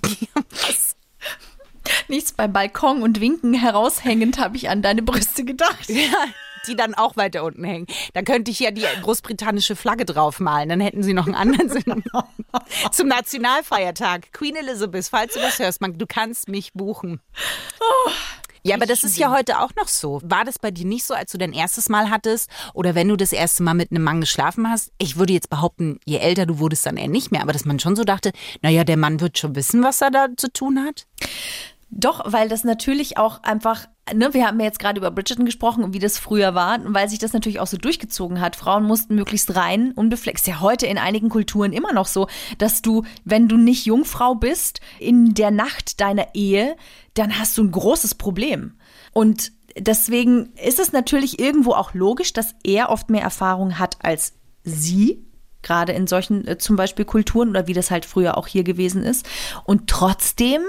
nichts 2.08 2.34
beim 2.34 2.54
Balkon 2.54 3.02
und 3.02 3.22
Winken 3.22 3.54
heraushängend 3.54 4.40
habe 4.40 4.58
ich 4.58 4.70
an 4.70 4.82
deine 4.82 5.02
Brüste 5.02 5.46
gedacht. 5.46 5.90
Ja, 5.90 6.26
die 6.68 6.76
dann 6.76 6.96
auch 6.96 7.16
weiter 7.16 7.44
unten 7.44 7.64
hängen. 7.64 7.86
Da 8.14 8.24
könnte 8.24 8.50
ich 8.50 8.60
ja 8.60 8.72
die 8.72 8.86
großbritannische 9.04 9.76
Flagge 9.76 10.04
draufmalen. 10.04 10.70
Dann 10.70 10.80
hätten 10.80 11.04
sie 11.04 11.14
noch 11.14 11.28
einen 11.28 11.36
anderen 11.36 11.70
Sinn. 11.70 12.04
Zum 12.92 13.08
Nationalfeiertag. 13.08 14.34
Queen 14.34 14.56
Elizabeth, 14.56 15.06
falls 15.06 15.36
du 15.36 15.42
das 15.42 15.60
hörst, 15.60 15.80
man, 15.82 16.00
du 16.00 16.08
kannst 16.08 16.50
mich 16.50 16.74
buchen. 16.74 17.22
Ja, 18.66 18.76
aber 18.76 18.88
das 18.88 19.04
ist 19.04 19.18
ja 19.18 19.32
heute 19.32 19.60
auch 19.60 19.76
noch 19.76 19.88
so. 19.88 20.20
War 20.24 20.44
das 20.44 20.58
bei 20.58 20.72
dir 20.72 20.86
nicht 20.86 21.06
so, 21.06 21.14
als 21.14 21.32
du 21.32 21.38
dein 21.38 21.54
erstes 21.54 21.88
Mal 21.88 22.10
hattest 22.10 22.50
oder 22.74 22.96
wenn 22.96 23.08
du 23.08 23.16
das 23.16 23.32
erste 23.32 23.62
Mal 23.62 23.76
mit 23.76 23.92
einem 23.92 24.02
Mann 24.02 24.22
geschlafen 24.22 24.68
hast? 24.68 24.92
Ich 24.98 25.18
würde 25.18 25.34
jetzt 25.34 25.52
behaupten, 25.52 26.00
je 26.04 26.18
älter 26.18 26.48
du 26.48 26.58
wurdest, 26.58 26.84
dann 26.88 26.98
eher 26.98 27.08
nicht 27.08 27.32
mehr. 27.32 27.44
Aber 27.44 27.54
dass 27.54 27.66
man 27.66 27.80
schon 27.80 27.96
so 27.96 28.04
dachte, 28.04 28.32
naja, 28.64 28.84
der 28.84 28.98
Mann 28.98 29.22
wird 29.22 29.38
schon 29.38 29.56
wissen, 29.56 29.84
was 29.84 30.02
er 30.02 30.10
da 30.10 30.30
zu 30.36 30.52
tun 30.52 30.84
hat. 30.84 31.06
Doch, 31.92 32.24
weil 32.26 32.50
das 32.50 32.64
natürlich 32.64 33.20
auch 33.20 33.44
einfach, 33.44 33.86
ne, 34.14 34.34
wir 34.34 34.46
haben 34.46 34.60
ja 34.60 34.66
jetzt 34.66 34.80
gerade 34.80 35.00
über 35.00 35.12
Bridgerton 35.12 35.46
gesprochen 35.46 35.84
und 35.84 35.94
wie 35.94 36.00
das 36.00 36.18
früher 36.18 36.54
war, 36.54 36.80
weil 36.86 37.10
sich 37.10 37.20
das 37.20 37.34
natürlich 37.34 37.60
auch 37.60 37.68
so 37.68 37.78
durchgezogen 37.78 38.40
hat. 38.40 38.56
Frauen 38.56 38.84
mussten 38.84 39.16
möglichst 39.16 39.56
rein, 39.56 39.92
unbefleckt. 39.94 40.40
Ist 40.40 40.48
ja 40.48 40.60
heute 40.60 40.86
in 40.86 40.98
einigen 40.98 41.30
Kulturen 41.30 41.74
immer 41.74 41.94
noch 41.94 42.08
so, 42.08 42.28
dass 42.58 42.82
du, 42.82 43.04
wenn 43.24 43.48
du 43.48 43.58
nicht 43.58 43.86
Jungfrau 43.86 44.36
bist, 44.36 44.80
in 45.00 45.34
der 45.34 45.52
Nacht 45.52 46.00
deiner 46.02 46.28
Ehe, 46.36 46.76
dann 47.16 47.40
hast 47.40 47.58
du 47.58 47.64
ein 47.64 47.72
großes 47.72 48.16
Problem. 48.16 48.74
Und 49.12 49.52
deswegen 49.78 50.54
ist 50.64 50.80
es 50.80 50.92
natürlich 50.92 51.40
irgendwo 51.40 51.72
auch 51.72 51.94
logisch, 51.94 52.34
dass 52.34 52.56
er 52.64 52.90
oft 52.90 53.10
mehr 53.10 53.24
Erfahrung 53.24 53.80
hat 53.80 53.98
als 54.02 54.34
sie 54.64 55.26
gerade 55.66 55.94
in 55.94 56.08
solchen 56.08 56.48
äh, 56.48 56.58
zum 56.58 56.78
Beispiel 56.78 57.04
Kulturen 57.04 57.50
oder 57.50 57.68
wie 57.68 57.74
das 57.74 57.92
halt 57.92 58.06
früher 58.06 58.38
auch 58.38 58.48
hier 58.48 58.64
gewesen 58.64 59.04
ist. 59.04 59.28
Und 59.66 59.88
trotzdem, 59.88 60.62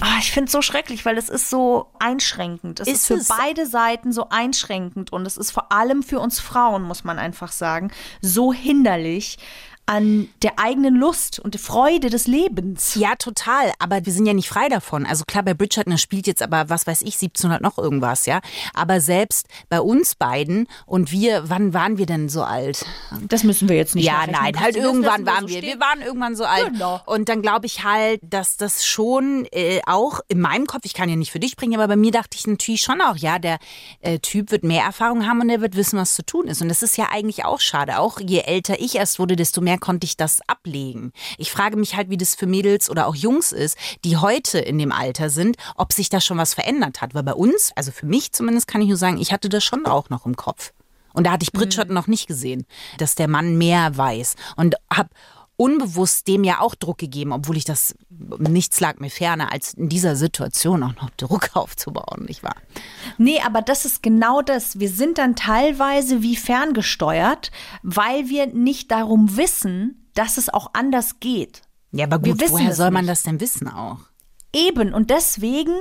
ah, 0.00 0.18
ich 0.20 0.32
finde 0.32 0.46
es 0.46 0.52
so 0.52 0.62
schrecklich, 0.62 1.04
weil 1.04 1.18
es 1.18 1.28
ist 1.28 1.50
so 1.50 1.90
einschränkend. 1.98 2.80
Es 2.80 2.88
ist, 2.88 2.94
Ist 2.94 3.06
für 3.06 3.14
es? 3.14 3.28
beide 3.28 3.66
Seiten 3.66 4.12
so 4.12 4.28
einschränkend 4.30 5.12
und 5.12 5.26
es 5.26 5.36
ist 5.36 5.50
vor 5.50 5.72
allem 5.72 6.02
für 6.02 6.20
uns 6.20 6.40
Frauen, 6.40 6.82
muss 6.82 7.04
man 7.04 7.18
einfach 7.18 7.52
sagen, 7.52 7.90
so 8.20 8.52
hinderlich 8.52 9.38
an 9.90 10.28
der 10.42 10.60
eigenen 10.60 10.94
Lust 10.94 11.40
und 11.40 11.54
der 11.54 11.60
Freude 11.60 12.10
des 12.10 12.28
Lebens. 12.28 12.94
Ja, 12.94 13.16
total. 13.16 13.72
Aber 13.80 14.06
wir 14.06 14.12
sind 14.12 14.24
ja 14.24 14.32
nicht 14.34 14.48
frei 14.48 14.68
davon. 14.68 15.04
Also 15.04 15.24
klar, 15.26 15.42
bei 15.42 15.52
Bridgerton 15.52 15.98
spielt 15.98 16.28
jetzt 16.28 16.42
aber, 16.42 16.68
was 16.68 16.86
weiß 16.86 17.02
ich, 17.02 17.14
1700 17.14 17.60
noch 17.60 17.76
irgendwas, 17.76 18.24
ja. 18.26 18.40
Aber 18.72 19.00
selbst 19.00 19.48
bei 19.68 19.80
uns 19.80 20.14
beiden 20.14 20.68
und 20.86 21.10
wir, 21.10 21.50
wann 21.50 21.74
waren 21.74 21.98
wir 21.98 22.06
denn 22.06 22.28
so 22.28 22.44
alt? 22.44 22.86
Das 23.28 23.42
müssen 23.42 23.68
wir 23.68 23.74
jetzt 23.74 23.96
nicht 23.96 24.04
Ja, 24.04 24.28
nein, 24.30 24.60
halt 24.60 24.76
irgendwann 24.76 25.24
lassen 25.24 25.26
wir 25.26 25.32
waren 25.32 25.48
so 25.48 25.60
wir. 25.60 25.80
waren 25.80 26.02
irgendwann 26.02 26.36
so 26.36 26.44
alt. 26.44 26.72
Genau. 26.72 27.00
Und 27.06 27.28
dann 27.28 27.42
glaube 27.42 27.66
ich 27.66 27.82
halt, 27.82 28.20
dass 28.22 28.56
das 28.56 28.86
schon 28.86 29.48
äh, 29.50 29.80
auch 29.86 30.20
in 30.28 30.40
meinem 30.40 30.68
Kopf, 30.68 30.82
ich 30.84 30.94
kann 30.94 31.08
ja 31.08 31.16
nicht 31.16 31.32
für 31.32 31.40
dich 31.40 31.50
sprechen, 31.50 31.74
aber 31.74 31.88
bei 31.88 31.96
mir 31.96 32.12
dachte 32.12 32.36
ich 32.38 32.46
natürlich 32.46 32.82
schon 32.82 33.00
auch, 33.00 33.16
ja, 33.16 33.40
der 33.40 33.58
äh, 34.02 34.20
Typ 34.20 34.52
wird 34.52 34.62
mehr 34.62 34.84
Erfahrung 34.84 35.26
haben 35.26 35.40
und 35.40 35.50
er 35.50 35.60
wird 35.60 35.74
wissen, 35.74 35.98
was 35.98 36.14
zu 36.14 36.24
tun 36.24 36.46
ist. 36.46 36.62
Und 36.62 36.68
das 36.68 36.84
ist 36.84 36.96
ja 36.96 37.08
eigentlich 37.10 37.44
auch 37.44 37.58
schade. 37.58 37.98
Auch 37.98 38.20
je 38.20 38.42
älter 38.42 38.78
ich 38.78 38.94
erst 38.94 39.18
wurde, 39.18 39.34
desto 39.34 39.60
mehr 39.60 39.79
konnte 39.80 40.04
ich 40.04 40.16
das 40.16 40.40
ablegen. 40.46 41.12
Ich 41.38 41.50
frage 41.50 41.76
mich 41.76 41.96
halt, 41.96 42.10
wie 42.10 42.16
das 42.16 42.34
für 42.34 42.46
Mädels 42.46 42.90
oder 42.90 43.06
auch 43.06 43.14
Jungs 43.14 43.52
ist, 43.52 43.76
die 44.04 44.16
heute 44.16 44.58
in 44.58 44.78
dem 44.78 44.92
Alter 44.92 45.30
sind, 45.30 45.56
ob 45.76 45.92
sich 45.92 46.08
da 46.08 46.20
schon 46.20 46.38
was 46.38 46.54
verändert 46.54 47.00
hat. 47.00 47.14
Weil 47.14 47.22
bei 47.22 47.34
uns, 47.34 47.72
also 47.74 47.90
für 47.92 48.06
mich 48.06 48.32
zumindest 48.32 48.66
kann 48.66 48.82
ich 48.82 48.88
nur 48.88 48.96
sagen, 48.96 49.18
ich 49.18 49.32
hatte 49.32 49.48
das 49.48 49.64
schon 49.64 49.86
auch 49.86 50.10
noch 50.10 50.26
im 50.26 50.36
Kopf. 50.36 50.72
Und 51.12 51.26
da 51.26 51.32
hatte 51.32 51.42
ich 51.42 51.52
Bridgerton 51.52 51.94
noch 51.94 52.06
nicht 52.06 52.28
gesehen, 52.28 52.66
dass 52.98 53.16
der 53.16 53.28
Mann 53.28 53.58
mehr 53.58 53.96
weiß. 53.96 54.36
Und 54.56 54.76
habe 54.92 55.10
unbewusst 55.60 56.26
dem 56.26 56.42
ja 56.42 56.60
auch 56.60 56.74
Druck 56.74 56.96
gegeben, 56.96 57.32
obwohl 57.32 57.58
ich 57.58 57.66
das, 57.66 57.94
nichts 58.08 58.80
lag 58.80 58.98
mir 58.98 59.10
ferner, 59.10 59.52
als 59.52 59.74
in 59.74 59.90
dieser 59.90 60.16
Situation 60.16 60.82
auch 60.82 60.94
noch 60.96 61.10
Druck 61.18 61.50
aufzubauen, 61.54 62.24
nicht 62.24 62.42
wahr? 62.42 62.56
Nee, 63.18 63.40
aber 63.44 63.60
das 63.60 63.84
ist 63.84 64.02
genau 64.02 64.40
das. 64.40 64.80
Wir 64.80 64.88
sind 64.88 65.18
dann 65.18 65.36
teilweise 65.36 66.22
wie 66.22 66.34
ferngesteuert, 66.34 67.50
weil 67.82 68.30
wir 68.30 68.46
nicht 68.46 68.90
darum 68.90 69.36
wissen, 69.36 70.08
dass 70.14 70.38
es 70.38 70.48
auch 70.48 70.70
anders 70.72 71.20
geht. 71.20 71.60
Ja, 71.92 72.06
aber 72.06 72.20
gut, 72.20 72.40
woher 72.48 72.74
soll 72.74 72.90
man 72.90 73.04
nicht. 73.04 73.12
das 73.12 73.22
denn 73.24 73.38
wissen 73.40 73.68
auch? 73.68 73.98
Eben, 74.54 74.94
und 74.94 75.10
deswegen 75.10 75.74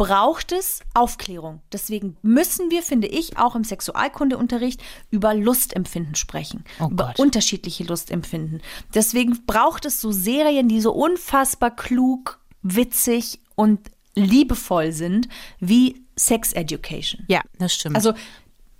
braucht 0.00 0.52
es 0.52 0.80
Aufklärung. 0.94 1.60
Deswegen 1.70 2.16
müssen 2.22 2.70
wir, 2.70 2.82
finde 2.82 3.06
ich, 3.06 3.36
auch 3.36 3.54
im 3.54 3.64
Sexualkundeunterricht 3.64 4.82
über 5.10 5.34
Lustempfinden 5.34 6.14
sprechen. 6.14 6.64
Oh 6.80 6.86
über 6.86 7.08
Gott. 7.08 7.18
unterschiedliche 7.18 7.84
Lustempfinden. 7.84 8.62
Deswegen 8.94 9.44
braucht 9.44 9.84
es 9.84 10.00
so 10.00 10.10
Serien, 10.10 10.68
die 10.68 10.80
so 10.80 10.92
unfassbar 10.92 11.70
klug, 11.70 12.40
witzig 12.62 13.40
und 13.56 13.90
liebevoll 14.14 14.92
sind, 14.92 15.28
wie 15.58 16.02
Sex 16.16 16.54
Education. 16.54 17.26
Ja, 17.28 17.42
das 17.58 17.74
stimmt. 17.74 17.94
Also, 17.94 18.14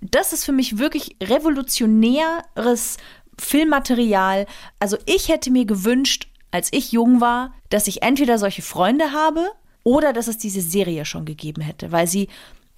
das 0.00 0.32
ist 0.32 0.46
für 0.46 0.52
mich 0.52 0.78
wirklich 0.78 1.16
revolutionäres 1.22 2.96
Filmmaterial. 3.38 4.46
Also, 4.78 4.96
ich 5.04 5.28
hätte 5.28 5.50
mir 5.50 5.66
gewünscht, 5.66 6.28
als 6.50 6.72
ich 6.72 6.92
jung 6.92 7.20
war, 7.20 7.52
dass 7.68 7.88
ich 7.88 8.00
entweder 8.00 8.38
solche 8.38 8.62
Freunde 8.62 9.12
habe 9.12 9.50
oder 9.84 10.12
dass 10.12 10.28
es 10.28 10.38
diese 10.38 10.60
Serie 10.60 11.04
schon 11.04 11.24
gegeben 11.24 11.62
hätte, 11.62 11.92
weil 11.92 12.06
sie 12.06 12.28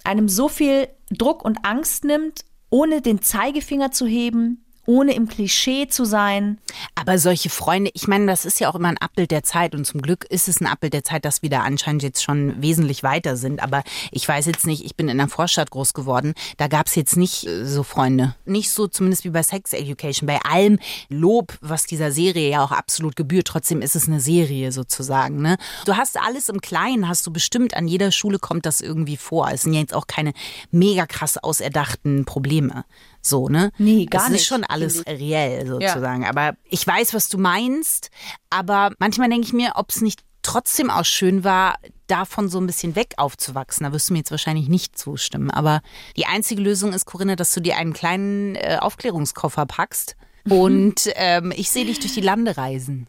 einem 0.03 0.29
so 0.29 0.49
viel 0.49 0.87
Druck 1.11 1.43
und 1.43 1.59
Angst 1.63 2.03
nimmt, 2.03 2.45
ohne 2.69 3.01
den 3.01 3.21
Zeigefinger 3.21 3.91
zu 3.91 4.05
heben, 4.05 4.65
ohne 4.85 5.13
im 5.13 5.27
Klischee 5.27 5.87
zu 5.87 6.05
sein. 6.05 6.57
Aber 6.95 7.17
solche 7.17 7.49
Freunde, 7.49 7.91
ich 7.93 8.07
meine, 8.07 8.25
das 8.25 8.45
ist 8.45 8.59
ja 8.59 8.69
auch 8.69 8.75
immer 8.75 8.89
ein 8.89 8.97
Abbild 8.97 9.31
der 9.31 9.43
Zeit 9.43 9.75
und 9.75 9.85
zum 9.85 10.01
Glück 10.01 10.25
ist 10.25 10.47
es 10.47 10.61
ein 10.61 10.67
Abbild 10.67 10.93
der 10.93 11.03
Zeit, 11.03 11.25
dass 11.25 11.41
wir 11.41 11.49
da 11.49 11.61
anscheinend 11.61 12.03
jetzt 12.03 12.23
schon 12.23 12.61
wesentlich 12.61 13.03
weiter 13.03 13.37
sind. 13.37 13.61
Aber 13.61 13.83
ich 14.11 14.27
weiß 14.27 14.45
jetzt 14.45 14.65
nicht, 14.65 14.83
ich 14.85 14.95
bin 14.95 15.07
in 15.07 15.19
einer 15.19 15.29
Vorstadt 15.29 15.71
groß 15.71 15.93
geworden, 15.93 16.33
da 16.57 16.67
gab 16.67 16.87
es 16.87 16.95
jetzt 16.95 17.15
nicht 17.15 17.47
äh, 17.47 17.65
so 17.65 17.83
Freunde. 17.83 18.35
Nicht 18.45 18.71
so 18.71 18.87
zumindest 18.87 19.23
wie 19.23 19.29
bei 19.29 19.43
Sex 19.43 19.73
Education. 19.73 20.27
Bei 20.27 20.39
allem 20.41 20.79
Lob, 21.09 21.57
was 21.61 21.85
dieser 21.85 22.11
Serie 22.11 22.49
ja 22.49 22.63
auch 22.63 22.71
absolut 22.71 23.15
gebührt, 23.15 23.47
trotzdem 23.47 23.81
ist 23.81 23.95
es 23.95 24.07
eine 24.07 24.19
Serie 24.19 24.71
sozusagen. 24.71 25.41
Ne? 25.41 25.57
Du 25.85 25.95
hast 25.95 26.19
alles 26.19 26.49
im 26.49 26.61
Kleinen, 26.61 27.07
hast 27.07 27.25
du 27.25 27.31
bestimmt, 27.31 27.75
an 27.75 27.87
jeder 27.87 28.11
Schule 28.11 28.39
kommt 28.39 28.65
das 28.65 28.81
irgendwie 28.81 29.17
vor. 29.17 29.49
Es 29.51 29.63
sind 29.63 29.73
ja 29.73 29.79
jetzt 29.79 29.93
auch 29.93 30.07
keine 30.07 30.33
mega 30.71 31.05
krass 31.05 31.37
auserdachten 31.37 32.25
Probleme. 32.25 32.85
So, 33.25 33.47
ne? 33.47 33.71
Nee, 33.77 34.05
gar 34.05 34.29
nicht, 34.29 34.41
ist 34.41 34.47
schon 34.47 34.65
alles 34.65 35.05
reell 35.07 35.65
sozusagen. 35.65 36.25
Aber 36.25 36.55
ich 36.65 36.85
weiß, 36.85 37.13
was 37.13 37.29
du 37.29 37.37
meinst. 37.37 38.11
Aber 38.49 38.91
manchmal 38.99 39.29
denke 39.29 39.47
ich 39.47 39.53
mir, 39.53 39.73
ob 39.75 39.89
es 39.91 40.01
nicht 40.01 40.21
trotzdem 40.41 40.89
auch 40.89 41.05
schön 41.05 41.45
war, 41.45 41.75
davon 42.07 42.49
so 42.49 42.59
ein 42.59 42.67
bisschen 42.67 42.97
weg 42.97 43.13
aufzuwachsen. 43.17 43.85
Da 43.85 43.93
wirst 43.93 44.09
du 44.09 44.13
mir 44.13 44.19
jetzt 44.19 44.31
wahrscheinlich 44.31 44.67
nicht 44.67 44.97
zustimmen. 44.97 45.49
Aber 45.49 45.81
die 46.17 46.25
einzige 46.25 46.61
Lösung 46.61 46.91
ist, 46.91 47.05
Corinna, 47.05 47.37
dass 47.37 47.53
du 47.53 47.61
dir 47.61 47.77
einen 47.77 47.93
kleinen 47.93 48.55
äh, 48.55 48.77
Aufklärungskoffer 48.79 49.65
packst. 49.65 50.15
Und 50.49 51.09
ähm, 51.15 51.53
ich 51.55 51.69
sehe 51.71 51.85
dich 51.85 51.99
durch 51.99 52.13
die 52.13 52.21
Lande 52.21 52.57
reisen. 52.57 53.07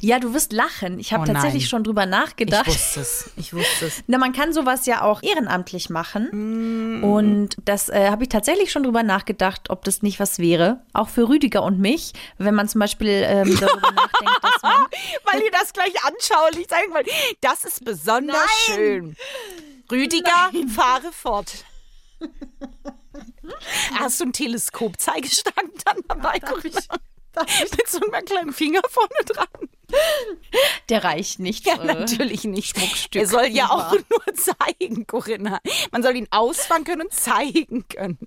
Ja, 0.00 0.18
du 0.18 0.32
wirst 0.32 0.52
lachen. 0.54 0.98
Ich 0.98 1.12
habe 1.12 1.24
Oh 1.24 1.32
tatsächlich 1.32 1.64
nein. 1.64 1.68
schon 1.68 1.84
drüber 1.84 2.06
nachgedacht. 2.06 2.66
Ich 2.66 2.74
wusste 2.74 3.00
es. 3.00 3.30
Ich 3.36 3.52
wusste 3.52 3.86
es. 3.86 4.02
Na, 4.06 4.16
man 4.16 4.32
kann 4.32 4.52
sowas 4.54 4.86
ja 4.86 5.02
auch 5.02 5.22
ehrenamtlich 5.22 5.90
machen. 5.90 7.02
Und 7.04 7.56
das 7.64 7.90
äh, 7.90 8.08
habe 8.10 8.22
ich 8.24 8.30
tatsächlich 8.30 8.72
schon 8.72 8.84
drüber 8.84 9.02
nachgedacht, 9.02 9.68
ob 9.68 9.84
das 9.84 10.00
nicht 10.00 10.18
was 10.18 10.38
wäre. 10.38 10.80
Auch 10.94 11.08
für 11.10 11.28
Rüdiger 11.28 11.62
und 11.62 11.78
mich, 11.78 12.12
wenn 12.38 12.54
man 12.54 12.68
zum 12.68 12.78
Beispiel 12.80 13.22
ähm, 13.26 13.54
darüber 13.60 13.90
nachdenkt, 13.92 14.38
dass 14.42 14.62
man. 14.62 14.86
Weil 15.30 15.42
ihr 15.42 15.50
das 15.52 15.72
gleich 15.74 15.92
anschaulich 16.04 16.68
zeigen 16.68 16.94
wollt. 16.94 17.08
Das 17.42 17.64
ist 17.64 17.84
besonders 17.84 18.36
Nein. 18.68 18.76
schön. 18.76 19.16
Rüdiger, 19.92 20.50
fahre 20.74 21.12
fort. 21.12 21.64
Hast 23.98 24.20
du 24.20 24.24
einen 24.24 24.32
Teleskop-Zeigestand 24.32 25.54
dann 25.84 25.98
dabei? 26.08 26.38
Corinna? 26.40 26.80
Mit 27.60 27.88
so 27.88 28.00
einem 28.00 28.24
kleinen 28.24 28.52
Finger 28.52 28.80
vorne 28.88 29.10
dran. 29.26 29.68
Der 30.88 31.04
reicht 31.04 31.38
nicht. 31.38 31.66
Ja, 31.66 31.82
natürlich 31.82 32.44
nicht. 32.44 32.76
Schmuckstück, 32.76 33.22
Er 33.22 33.28
soll 33.28 33.46
ja 33.46 33.70
auch 33.70 33.92
nur 34.10 34.34
zeigen, 34.34 35.06
Corinna. 35.06 35.60
Man 35.92 36.02
soll 36.02 36.16
ihn 36.16 36.28
ausfahren 36.30 36.84
können 36.84 37.02
und 37.02 37.12
zeigen 37.12 37.84
können. 37.88 38.18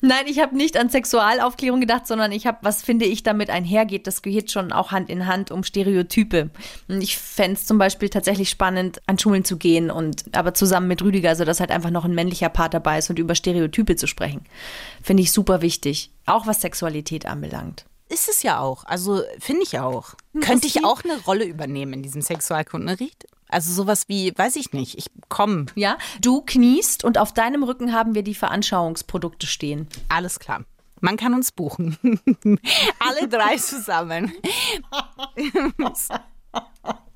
Nein, 0.00 0.26
ich 0.26 0.38
habe 0.38 0.56
nicht 0.56 0.76
an 0.76 0.88
Sexualaufklärung 0.88 1.80
gedacht, 1.80 2.06
sondern 2.06 2.32
ich 2.32 2.46
habe, 2.46 2.58
was 2.62 2.82
finde 2.82 3.04
ich 3.06 3.22
damit 3.22 3.50
einhergeht, 3.50 4.06
das 4.06 4.22
geht 4.22 4.50
schon 4.50 4.72
auch 4.72 4.92
Hand 4.92 5.10
in 5.10 5.26
Hand 5.26 5.50
um 5.50 5.64
Stereotype. 5.64 6.50
Und 6.88 7.00
ich 7.00 7.18
fände 7.18 7.54
es 7.54 7.66
zum 7.66 7.78
Beispiel 7.78 8.08
tatsächlich 8.08 8.50
spannend, 8.50 9.00
an 9.06 9.18
Schulen 9.18 9.44
zu 9.44 9.56
gehen 9.56 9.90
und 9.90 10.36
aber 10.36 10.54
zusammen 10.54 10.88
mit 10.88 11.02
Rüdiger, 11.02 11.30
also 11.30 11.44
dass 11.44 11.60
halt 11.60 11.70
einfach 11.70 11.90
noch 11.90 12.04
ein 12.04 12.14
männlicher 12.14 12.48
Part 12.48 12.74
dabei 12.74 12.98
ist 12.98 13.10
und 13.10 13.18
über 13.18 13.34
Stereotype 13.34 13.96
zu 13.96 14.06
sprechen. 14.06 14.42
Finde 15.02 15.22
ich 15.22 15.32
super 15.32 15.60
wichtig. 15.62 16.10
Auch 16.26 16.46
was 16.46 16.60
Sexualität 16.60 17.26
anbelangt. 17.26 17.84
Ist 18.08 18.28
es 18.28 18.42
ja 18.42 18.60
auch. 18.60 18.84
Also 18.84 19.22
finde 19.38 19.62
ich 19.62 19.78
auch. 19.78 20.14
Könnte 20.40 20.66
ich 20.66 20.84
auch 20.84 21.02
eine 21.04 21.18
Rolle 21.22 21.44
übernehmen 21.44 21.94
in 21.94 22.02
diesem 22.02 22.22
Sexualkundenunterricht? 22.22 23.26
Also 23.48 23.72
sowas 23.72 24.08
wie, 24.08 24.32
weiß 24.36 24.56
ich 24.56 24.72
nicht, 24.72 24.96
ich 24.96 25.06
komme. 25.28 25.66
Ja, 25.74 25.98
du 26.20 26.40
kniest 26.40 27.04
und 27.04 27.18
auf 27.18 27.34
deinem 27.34 27.62
Rücken 27.62 27.92
haben 27.92 28.14
wir 28.14 28.22
die 28.22 28.34
Veranschauungsprodukte 28.34 29.46
stehen. 29.46 29.88
Alles 30.08 30.38
klar. 30.38 30.64
Man 31.00 31.16
kann 31.16 31.34
uns 31.34 31.52
buchen. 31.52 31.98
Alle 32.98 33.28
drei 33.28 33.56
zusammen. 33.56 34.32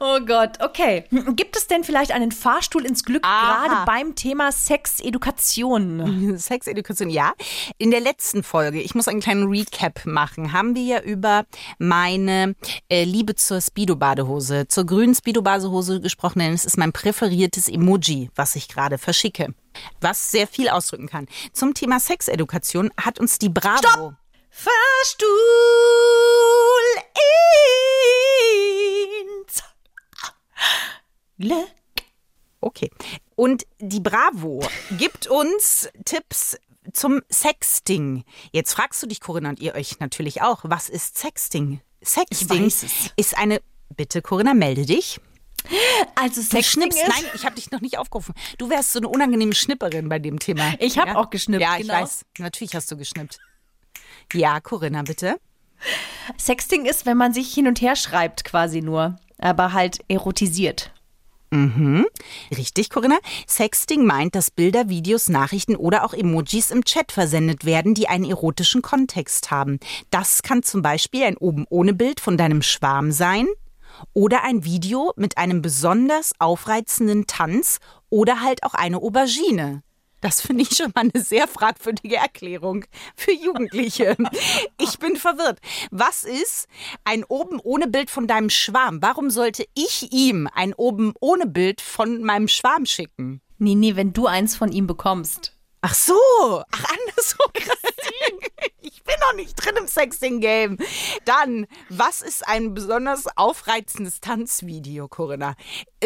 Oh 0.00 0.20
Gott, 0.20 0.60
okay. 0.60 1.04
Gibt 1.10 1.56
es 1.56 1.66
denn 1.66 1.82
vielleicht 1.82 2.12
einen 2.12 2.30
Fahrstuhl 2.32 2.84
ins 2.84 3.04
Glück 3.04 3.24
Aha. 3.24 3.66
gerade 3.66 3.86
beim 3.86 4.14
Thema 4.14 4.52
Sexedukation? 4.52 6.38
Sexedukation, 6.38 7.10
ja. 7.10 7.32
In 7.78 7.90
der 7.90 8.00
letzten 8.00 8.42
Folge, 8.42 8.80
ich 8.80 8.94
muss 8.94 9.08
einen 9.08 9.20
kleinen 9.20 9.48
Recap 9.48 10.06
machen, 10.06 10.52
haben 10.52 10.74
wir 10.74 10.82
ja 10.82 11.00
über 11.00 11.44
meine 11.78 12.54
äh, 12.88 13.04
Liebe 13.04 13.34
zur 13.34 13.60
Speedo-Badehose, 13.60 14.68
zur 14.68 14.86
grünen 14.86 15.14
Speedo-Badehose 15.14 16.00
gesprochen, 16.00 16.40
denn 16.40 16.52
es 16.52 16.64
ist 16.64 16.78
mein 16.78 16.92
präferiertes 16.92 17.68
Emoji, 17.68 18.30
was 18.34 18.56
ich 18.56 18.68
gerade 18.68 18.98
verschicke. 18.98 19.54
Was 20.00 20.30
sehr 20.30 20.46
viel 20.46 20.68
ausdrücken 20.68 21.08
kann. 21.08 21.26
Zum 21.52 21.74
Thema 21.74 22.00
Sexedukation 22.00 22.90
hat 23.00 23.20
uns 23.20 23.38
die 23.38 23.48
Bravo. 23.48 23.78
Stopp! 23.78 24.14
Fahrstuhl 24.50 25.28
ins 27.14 28.37
Glück. 31.38 31.68
Okay. 32.60 32.90
Und 33.36 33.66
die 33.78 34.00
Bravo 34.00 34.66
gibt 34.98 35.26
uns 35.28 35.88
Tipps 36.04 36.56
zum 36.92 37.20
Sexting. 37.30 38.24
Jetzt 38.52 38.72
fragst 38.72 39.02
du 39.02 39.06
dich, 39.06 39.20
Corinna, 39.20 39.50
und 39.50 39.60
ihr 39.60 39.74
euch 39.74 40.00
natürlich 40.00 40.42
auch, 40.42 40.60
was 40.64 40.88
ist 40.88 41.18
Sexting? 41.18 41.80
Sexting 42.02 42.70
ist 43.16 43.38
eine. 43.38 43.60
Bitte, 43.96 44.22
Corinna, 44.22 44.54
melde 44.54 44.84
dich. 44.86 45.20
Also 46.14 46.40
Du 46.40 46.46
Sexting 46.46 46.82
schnippst. 46.92 46.98
ist... 46.98 47.08
Nein, 47.08 47.24
ich 47.34 47.44
habe 47.44 47.54
dich 47.56 47.70
noch 47.70 47.80
nicht 47.80 47.98
aufgerufen. 47.98 48.34
Du 48.58 48.70
wärst 48.70 48.92
so 48.92 49.00
eine 49.00 49.08
unangenehme 49.08 49.54
Schnipperin 49.54 50.08
bei 50.08 50.18
dem 50.18 50.38
Thema. 50.38 50.74
Ich 50.78 50.98
hab 50.98 51.14
auch 51.16 51.30
geschnippt, 51.30 51.62
Ja, 51.62 51.74
ich 51.76 51.82
genau. 51.82 51.94
weiß. 51.94 52.24
Natürlich 52.38 52.74
hast 52.74 52.90
du 52.90 52.96
geschnippt. 52.96 53.38
Ja, 54.32 54.60
Corinna, 54.60 55.02
bitte. 55.02 55.40
Sexting 56.38 56.86
ist, 56.86 57.06
wenn 57.06 57.16
man 57.16 57.32
sich 57.32 57.52
hin 57.52 57.66
und 57.66 57.80
her 57.80 57.96
schreibt 57.96 58.44
quasi 58.44 58.80
nur, 58.82 59.18
aber 59.38 59.72
halt 59.72 59.98
erotisiert. 60.08 60.92
Richtig, 62.56 62.90
Corinna. 62.90 63.18
Sexting 63.46 64.04
meint, 64.04 64.34
dass 64.34 64.50
Bilder, 64.50 64.88
Videos, 64.88 65.28
Nachrichten 65.28 65.76
oder 65.76 66.04
auch 66.04 66.12
Emojis 66.12 66.70
im 66.70 66.84
Chat 66.84 67.12
versendet 67.12 67.64
werden, 67.64 67.94
die 67.94 68.08
einen 68.08 68.24
erotischen 68.24 68.82
Kontext 68.82 69.50
haben. 69.50 69.78
Das 70.10 70.42
kann 70.42 70.62
zum 70.62 70.82
Beispiel 70.82 71.24
ein 71.24 71.36
oben 71.36 71.64
ohne 71.70 71.94
Bild 71.94 72.20
von 72.20 72.36
deinem 72.36 72.62
Schwarm 72.62 73.12
sein 73.12 73.46
oder 74.12 74.44
ein 74.44 74.64
Video 74.64 75.12
mit 75.16 75.38
einem 75.38 75.62
besonders 75.62 76.32
aufreizenden 76.38 77.26
Tanz 77.26 77.78
oder 78.10 78.40
halt 78.42 78.62
auch 78.62 78.74
eine 78.74 78.98
Aubergine. 78.98 79.82
Das 80.20 80.40
finde 80.40 80.62
ich 80.62 80.76
schon 80.76 80.92
mal 80.94 81.08
eine 81.12 81.22
sehr 81.22 81.46
fragwürdige 81.46 82.16
Erklärung 82.16 82.84
für 83.14 83.32
Jugendliche. 83.32 84.16
Ich 84.80 84.98
bin 84.98 85.16
verwirrt. 85.16 85.60
Was 85.90 86.24
ist 86.24 86.68
ein 87.04 87.24
oben 87.24 87.60
ohne 87.60 87.86
Bild 87.86 88.10
von 88.10 88.26
deinem 88.26 88.50
Schwarm? 88.50 89.00
Warum 89.02 89.30
sollte 89.30 89.66
ich 89.74 90.12
ihm 90.12 90.48
ein 90.52 90.74
oben 90.74 91.14
ohne 91.20 91.46
Bild 91.46 91.80
von 91.80 92.22
meinem 92.22 92.48
Schwarm 92.48 92.86
schicken? 92.86 93.40
Nee, 93.58 93.74
nee, 93.74 93.96
wenn 93.96 94.12
du 94.12 94.26
eins 94.26 94.56
von 94.56 94.72
ihm 94.72 94.86
bekommst. 94.86 95.56
Ach 95.80 95.94
so, 95.94 96.14
ach 96.70 96.84
andersrum. 96.84 97.50
Ich 97.54 97.66
bin 99.08 99.16
noch 99.20 99.34
nicht 99.34 99.56
drin 99.56 99.74
im 99.76 99.88
Sexting-Game. 99.88 100.78
Dann, 101.24 101.66
was 101.88 102.22
ist 102.22 102.46
ein 102.46 102.74
besonders 102.74 103.24
aufreizendes 103.36 104.20
Tanzvideo, 104.20 105.08
Corinna? 105.08 105.54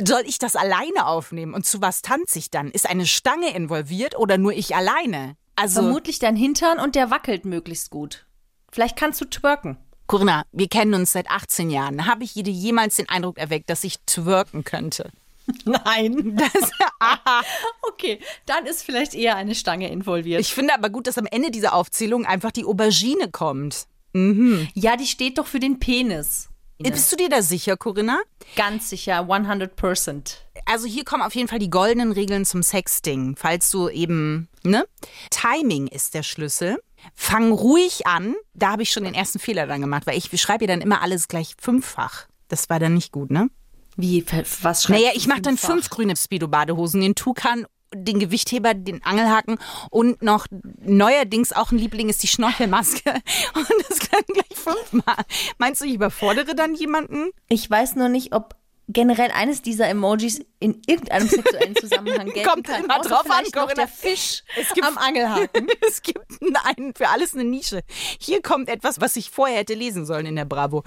Soll 0.02 0.22
ich 0.24 0.38
das 0.38 0.56
alleine 0.56 1.06
aufnehmen? 1.06 1.52
Und 1.52 1.66
zu 1.66 1.82
was 1.82 2.00
tanze 2.00 2.38
ich 2.38 2.50
dann? 2.50 2.70
Ist 2.70 2.88
eine 2.88 3.06
Stange 3.06 3.54
involviert 3.54 4.16
oder 4.16 4.38
nur 4.38 4.52
ich 4.52 4.74
alleine? 4.74 5.36
Also, 5.56 5.82
Vermutlich 5.82 6.18
dein 6.18 6.36
Hintern 6.36 6.78
und 6.78 6.94
der 6.94 7.10
wackelt 7.10 7.44
möglichst 7.44 7.90
gut. 7.90 8.26
Vielleicht 8.70 8.96
kannst 8.96 9.20
du 9.20 9.26
twerken. 9.26 9.76
Corinna, 10.06 10.44
wir 10.52 10.68
kennen 10.68 10.94
uns 10.94 11.12
seit 11.12 11.30
18 11.30 11.70
Jahren. 11.70 12.06
Habe 12.06 12.24
ich 12.24 12.34
dir 12.34 12.44
jemals 12.44 12.96
den 12.96 13.08
Eindruck 13.08 13.38
erweckt, 13.38 13.68
dass 13.70 13.84
ich 13.84 14.00
twerken 14.06 14.64
könnte? 14.64 15.10
Nein. 15.64 16.36
Das. 16.36 16.70
Okay, 17.82 18.20
dann 18.46 18.66
ist 18.66 18.82
vielleicht 18.82 19.14
eher 19.14 19.36
eine 19.36 19.54
Stange 19.54 19.90
involviert. 19.90 20.40
Ich 20.40 20.54
finde 20.54 20.74
aber 20.74 20.90
gut, 20.90 21.06
dass 21.06 21.18
am 21.18 21.26
Ende 21.26 21.50
dieser 21.50 21.74
Aufzählung 21.74 22.26
einfach 22.26 22.50
die 22.50 22.64
Aubergine 22.64 23.30
kommt. 23.30 23.86
ja, 24.14 24.96
die 24.96 25.06
steht 25.06 25.38
doch 25.38 25.46
für 25.46 25.60
den 25.60 25.78
Penis. 25.78 26.48
Bist 26.78 27.12
du 27.12 27.16
dir 27.16 27.28
da 27.28 27.42
sicher, 27.42 27.76
Corinna? 27.76 28.20
Ganz 28.56 28.90
sicher, 28.90 29.20
100%. 29.20 30.34
Also 30.66 30.86
hier 30.86 31.04
kommen 31.04 31.22
auf 31.22 31.34
jeden 31.34 31.48
Fall 31.48 31.58
die 31.58 31.70
goldenen 31.70 32.12
Regeln 32.12 32.44
zum 32.44 32.62
Sexting, 32.62 33.36
falls 33.36 33.70
du 33.70 33.88
eben, 33.88 34.48
ne? 34.64 34.84
Timing 35.30 35.86
ist 35.86 36.14
der 36.14 36.22
Schlüssel. 36.22 36.82
Fang 37.14 37.52
ruhig 37.52 38.06
an. 38.06 38.34
Da 38.54 38.72
habe 38.72 38.82
ich 38.82 38.90
schon 38.90 39.04
den 39.04 39.14
ersten 39.14 39.38
Fehler 39.38 39.66
dann 39.66 39.80
gemacht, 39.80 40.06
weil 40.06 40.16
ich 40.16 40.40
schreibe 40.40 40.64
ja 40.64 40.68
dann 40.68 40.80
immer 40.80 41.02
alles 41.02 41.28
gleich 41.28 41.54
fünffach. 41.58 42.26
Das 42.48 42.68
war 42.70 42.78
dann 42.78 42.94
nicht 42.94 43.12
gut, 43.12 43.30
ne? 43.30 43.48
Wie, 43.96 44.24
was 44.62 44.84
schreibst 44.84 44.88
Naja, 44.88 45.10
ich 45.14 45.26
mache 45.26 45.42
dann 45.42 45.58
fünf 45.58 45.90
grüne 45.90 46.14
Speedo-Badehosen, 46.16 47.00
den 47.00 47.14
Tukan, 47.14 47.66
den 47.94 48.18
Gewichtheber, 48.18 48.72
den 48.74 49.04
Angelhaken 49.04 49.58
und 49.90 50.22
noch 50.22 50.46
neuerdings 50.80 51.52
auch 51.52 51.72
ein 51.72 51.78
Liebling 51.78 52.08
ist 52.08 52.22
die 52.22 52.28
Schnorchelmaske. 52.28 53.10
Und 53.54 53.68
das 53.88 53.98
kann 54.00 54.22
gleich 54.28 54.46
fünfmal. 54.58 55.16
Meinst 55.58 55.82
du, 55.82 55.84
ich 55.84 55.94
überfordere 55.94 56.54
dann 56.54 56.74
jemanden? 56.74 57.30
Ich 57.50 57.68
weiß 57.68 57.96
nur 57.96 58.08
nicht, 58.08 58.34
ob 58.34 58.54
generell 58.88 59.30
eines 59.30 59.60
dieser 59.62 59.88
Emojis 59.88 60.40
in 60.58 60.80
irgendeinem 60.86 61.28
sexuellen 61.28 61.76
Zusammenhang 61.76 62.26
gelten 62.32 62.48
Kommt 62.48 62.66
kann. 62.66 62.84
immer 62.84 62.98
drauf 63.00 63.30
an, 63.30 63.44
Corinna. 63.52 63.74
der 63.74 63.88
Fisch 63.88 64.42
Es 64.58 64.72
gibt- 64.72 64.86
am 64.86 64.96
Angelhaken. 64.98 65.66
Es 65.86 66.00
gibt 66.02 66.24
einen, 66.64 66.94
für 66.94 67.08
alles 67.08 67.34
eine 67.34 67.44
Nische. 67.44 67.82
Hier 68.18 68.40
kommt 68.42 68.68
etwas, 68.70 69.00
was 69.02 69.16
ich 69.16 69.30
vorher 69.30 69.58
hätte 69.58 69.74
lesen 69.74 70.06
sollen 70.06 70.24
in 70.26 70.36
der 70.36 70.46
Bravo. 70.46 70.82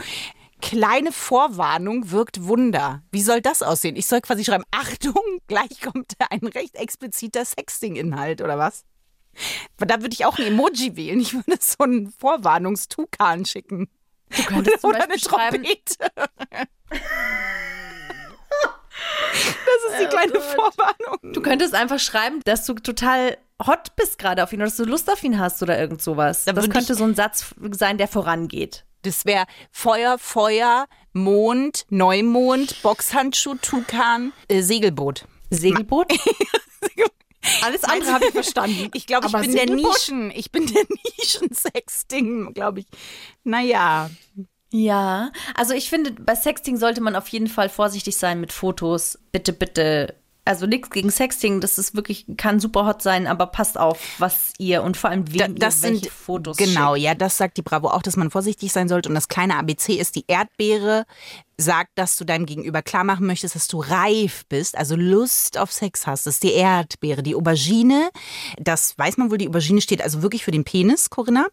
Kleine 0.65 1.11
Vorwarnung 1.11 2.09
wirkt 2.09 2.43
Wunder. 2.43 3.03
Wie 3.11 3.21
soll 3.21 3.39
das 3.39 3.61
aussehen? 3.61 3.95
Ich 3.95 4.07
soll 4.07 4.21
quasi 4.21 4.43
schreiben, 4.43 4.63
Achtung, 4.71 5.13
gleich 5.47 5.79
kommt 5.79 6.13
ein 6.31 6.39
recht 6.47 6.75
expliziter 6.75 7.45
Sexting-Inhalt, 7.45 8.41
oder 8.41 8.57
was? 8.57 8.83
Da 9.77 10.01
würde 10.01 10.13
ich 10.13 10.25
auch 10.25 10.39
ein 10.39 10.47
Emoji 10.47 10.95
wählen. 10.95 11.19
Ich 11.19 11.35
würde 11.35 11.57
so 11.59 11.83
einen 11.83 12.11
Vorwarnungstukan 12.11 13.45
schicken. 13.45 13.89
Du 14.35 14.43
könntest 14.43 14.81
zum 14.81 14.89
Oder 14.89 15.03
eine 15.03 15.17
Trompete. 15.17 16.09
Das 19.65 19.91
ist 19.91 20.01
die 20.01 20.07
kleine 20.07 20.39
Vorwarnung. 20.41 21.33
du 21.33 21.41
könntest 21.41 21.75
einfach 21.75 21.99
schreiben, 21.99 22.41
dass 22.43 22.65
du 22.65 22.73
total 22.73 23.37
hot 23.63 23.95
bist 23.97 24.17
gerade 24.17 24.43
auf 24.43 24.51
ihn 24.51 24.61
oder 24.61 24.69
dass 24.69 24.77
du 24.77 24.85
Lust 24.85 25.11
auf 25.11 25.21
ihn 25.23 25.39
hast 25.39 25.61
oder 25.61 25.77
irgend 25.77 26.01
sowas. 26.01 26.45
Da 26.45 26.53
das 26.53 26.69
könnte 26.69 26.95
so 26.95 27.03
ein 27.03 27.13
Satz 27.13 27.53
sein, 27.73 27.99
der 27.99 28.07
vorangeht. 28.07 28.84
Das 29.05 29.25
wäre 29.25 29.45
Feuer, 29.71 30.17
Feuer, 30.17 30.87
Mond, 31.13 31.85
Neumond, 31.89 32.81
Boxhandschuh, 32.81 33.55
Tukan, 33.61 34.33
äh, 34.47 34.61
Segelboot. 34.61 35.25
Segelboot? 35.51 36.11
Alles 37.63 37.83
andere 37.83 38.11
habe 38.11 38.25
ich 38.25 38.31
verstanden. 38.31 38.89
Ich 38.95 39.05
glaube, 39.05 39.27
ich 39.27 39.33
bin 39.33 39.51
der 39.53 39.61
Segelboot? 39.61 39.93
Nischen. 39.93 40.31
Ich 40.31 40.51
bin 40.51 40.65
der 40.65 40.83
Nischen-Sexting, 41.19 42.53
glaube 42.53 42.79
ich. 42.79 42.87
Naja. 43.43 44.09
Ja, 44.71 45.31
also 45.53 45.73
ich 45.73 45.89
finde, 45.89 46.11
bei 46.11 46.35
Sexting 46.35 46.77
sollte 46.77 47.01
man 47.01 47.15
auf 47.15 47.27
jeden 47.27 47.47
Fall 47.47 47.69
vorsichtig 47.69 48.17
sein 48.17 48.41
mit 48.41 48.51
Fotos. 48.51 49.19
Bitte, 49.31 49.53
bitte. 49.53 50.15
Also 50.47 50.67
nichts 50.67 50.91
gegen 50.91 51.09
Sexting, 51.09 51.59
das 51.59 51.79
ist 51.79 51.95
wirklich, 51.95 52.25
kann 52.37 52.59
super 52.59 52.85
hot 52.85 53.01
sein, 53.01 53.25
aber 53.25 53.47
passt 53.47 53.79
auf, 53.79 53.99
was 54.19 54.53
ihr 54.59 54.83
und 54.83 54.95
vor 54.95 55.09
allem 55.09 55.25
Da, 55.25 55.47
wem 55.47 55.55
das 55.57 55.77
ihr 55.79 55.83
welche 55.89 55.99
sind 56.03 56.11
Fotos 56.13 56.57
Genau, 56.57 56.93
schickt. 56.93 57.03
ja, 57.03 57.15
das 57.15 57.37
sagt 57.37 57.57
die 57.57 57.63
Bravo 57.63 57.87
auch, 57.89 58.03
dass 58.03 58.15
man 58.15 58.29
vorsichtig 58.29 58.71
sein 58.71 58.87
sollte. 58.87 59.09
Und 59.09 59.15
das 59.15 59.27
kleine 59.27 59.57
ABC 59.57 59.95
ist 59.95 60.15
die 60.15 60.23
Erdbeere. 60.27 61.05
Sagt, 61.57 61.91
dass 61.95 62.17
du 62.17 62.25
deinem 62.25 62.45
Gegenüber 62.45 62.81
klar 62.81 63.05
machen 63.05 63.25
möchtest, 63.25 63.55
dass 63.55 63.69
du 63.69 63.79
reif 63.79 64.45
bist, 64.49 64.77
also 64.77 64.97
Lust 64.97 65.57
auf 65.57 65.71
Sex 65.71 66.05
hast. 66.05 66.27
Das 66.27 66.35
ist 66.35 66.43
die 66.43 66.51
Erdbeere. 66.51 67.23
Die 67.23 67.33
Aubergine, 67.33 68.09
das 68.59 68.93
weiß 68.97 69.15
man 69.15 69.31
wohl, 69.31 69.37
die 69.37 69.47
Aubergine 69.47 69.79
steht 69.79 70.01
also 70.01 70.21
wirklich 70.21 70.43
für 70.43 70.51
den 70.51 70.65
Penis, 70.65 71.09
Corinna. 71.09 71.47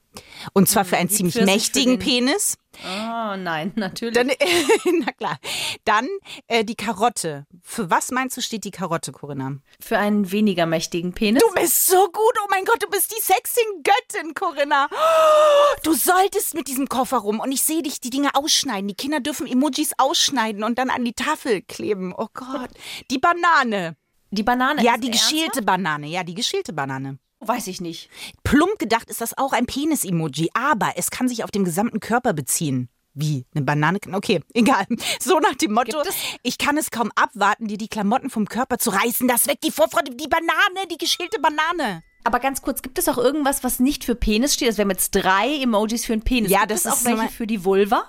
Und 0.54 0.68
zwar 0.68 0.84
für 0.84 0.96
einen 0.96 1.08
die 1.08 1.14
ziemlich 1.14 1.34
für 1.36 1.44
mächtigen 1.44 1.98
den- 1.98 1.98
Penis. 2.00 2.56
Oh 2.84 3.36
nein, 3.36 3.72
natürlich. 3.76 4.14
Dann, 4.14 4.30
na 5.04 5.12
klar. 5.12 5.38
Dann 5.84 6.08
äh, 6.46 6.64
die 6.64 6.74
Karotte. 6.74 7.46
Für 7.62 7.90
was 7.90 8.10
meinst 8.10 8.36
du, 8.36 8.40
steht 8.40 8.64
die 8.64 8.70
Karotte, 8.70 9.12
Corinna? 9.12 9.56
Für 9.80 9.98
einen 9.98 10.30
weniger 10.32 10.66
mächtigen 10.66 11.12
Penis. 11.12 11.42
Du 11.42 11.54
bist 11.54 11.86
so 11.86 12.06
gut. 12.06 12.34
Oh 12.42 12.46
mein 12.50 12.64
Gott, 12.64 12.82
du 12.82 12.88
bist 12.88 13.12
die 13.12 13.20
Sexing-Göttin, 13.20 14.34
Corinna. 14.34 14.88
Oh, 14.90 15.76
Du 15.82 15.94
solltest 15.94 16.54
mit 16.54 16.68
diesem 16.68 16.88
Koffer 16.88 17.18
rum 17.18 17.40
und 17.40 17.52
ich 17.52 17.62
sehe 17.62 17.82
dich 17.82 18.00
die 18.00 18.10
Dinge 18.10 18.34
ausschneiden. 18.34 18.88
Die 18.88 18.94
Kinder 18.94 19.20
dürfen 19.20 19.46
Emojis 19.46 19.92
ausschneiden 19.98 20.64
und 20.64 20.78
dann 20.78 20.90
an 20.90 21.04
die 21.04 21.14
Tafel 21.14 21.62
kleben. 21.62 22.14
Oh 22.16 22.28
Gott. 22.32 22.70
Die 23.10 23.18
Banane. 23.18 23.96
Die 24.30 24.42
Banane. 24.42 24.82
Ja, 24.82 24.96
die 24.96 25.10
geschälte 25.10 25.62
Banane. 25.62 26.06
Ja, 26.06 26.24
die 26.24 26.34
geschälte 26.34 26.72
Banane. 26.72 27.18
Weiß 27.44 27.66
ich 27.66 27.80
nicht. 27.80 28.08
Plump 28.44 28.78
gedacht 28.78 29.10
ist 29.10 29.20
das 29.20 29.36
auch 29.36 29.52
ein 29.52 29.66
Penis-Emoji, 29.66 30.50
aber 30.54 30.92
es 30.96 31.10
kann 31.10 31.28
sich 31.28 31.44
auf 31.44 31.50
den 31.50 31.64
gesamten 31.64 32.00
Körper 32.00 32.32
beziehen. 32.32 32.88
Wie? 33.14 33.44
Eine 33.54 33.64
Banane? 33.64 33.98
Okay, 34.12 34.40
egal. 34.54 34.86
So 35.20 35.38
nach 35.38 35.54
dem 35.56 35.72
Motto, 35.72 36.02
ich 36.42 36.56
kann 36.56 36.78
es 36.78 36.90
kaum 36.90 37.10
abwarten, 37.14 37.66
dir 37.68 37.76
die 37.76 37.88
Klamotten 37.88 38.30
vom 38.30 38.48
Körper 38.48 38.78
zu 38.78 38.90
reißen. 38.90 39.28
Das 39.28 39.46
weckt 39.48 39.64
die 39.64 39.70
Vorfreude. 39.70 40.14
Die 40.14 40.28
Banane, 40.28 40.86
die 40.90 40.96
geschälte 40.98 41.38
Banane. 41.40 42.02
Aber 42.24 42.38
ganz 42.38 42.62
kurz, 42.62 42.80
gibt 42.82 42.98
es 42.98 43.08
auch 43.08 43.18
irgendwas, 43.18 43.64
was 43.64 43.80
nicht 43.80 44.04
für 44.04 44.14
Penis 44.14 44.54
steht? 44.54 44.68
Also 44.68 44.78
wir 44.78 44.84
haben 44.84 44.90
jetzt 44.90 45.10
drei 45.10 45.56
Emojis 45.60 46.06
für 46.06 46.12
einen 46.12 46.22
Penis. 46.22 46.50
Ja, 46.52 46.60
gibt 46.60 46.70
das 46.70 46.80
es 46.84 46.86
auch 46.86 46.96
ist 46.98 47.04
welche 47.04 47.16
normal- 47.16 47.32
für 47.32 47.46
die 47.48 47.64
Vulva? 47.64 48.04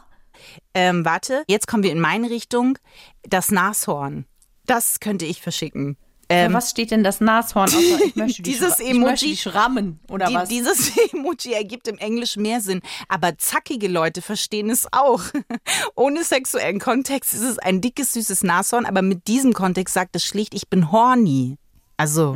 Ähm, 0.73 1.03
warte, 1.03 1.43
jetzt 1.47 1.67
kommen 1.67 1.83
wir 1.83 1.91
in 1.91 1.99
meine 1.99 2.29
Richtung. 2.29 2.77
Das 3.23 3.49
Nashorn. 3.51 4.25
Das 4.65 4.99
könnte 4.99 5.25
ich 5.25 5.41
verschicken. 5.41 5.97
Für 6.31 6.53
was 6.53 6.69
steht 6.71 6.91
denn 6.91 7.03
das 7.03 7.21
Nashorn? 7.21 7.67
Außer 7.69 8.05
ich 8.05 8.15
möchte 8.15 8.41
die 8.41 8.51
Dieses 8.51 8.77
Schra- 8.79 8.81
ich 8.81 8.93
möchte 8.97 9.25
Emoji- 9.25 9.29
die 9.29 9.37
Schrammen 9.37 9.99
oder 10.09 10.25
Die, 10.27 10.33
was? 10.35 10.49
dieses 10.49 10.91
Emoji 11.13 11.53
ergibt 11.53 11.87
im 11.87 11.97
Englisch 11.97 12.37
mehr 12.37 12.61
Sinn, 12.61 12.81
aber 13.07 13.37
zackige 13.37 13.87
Leute 13.87 14.21
verstehen 14.21 14.69
es 14.69 14.87
auch. 14.91 15.21
Ohne 15.95 16.23
sexuellen 16.23 16.79
Kontext 16.79 17.33
ist 17.33 17.41
es 17.43 17.59
ein 17.59 17.81
dickes, 17.81 18.13
süßes 18.13 18.43
Nashorn, 18.43 18.85
aber 18.85 19.01
mit 19.01 19.27
diesem 19.27 19.53
Kontext 19.53 19.93
sagt 19.93 20.15
es 20.15 20.23
schlicht, 20.25 20.53
ich 20.53 20.67
bin 20.69 20.91
horny. 20.91 21.57
Also, 21.97 22.35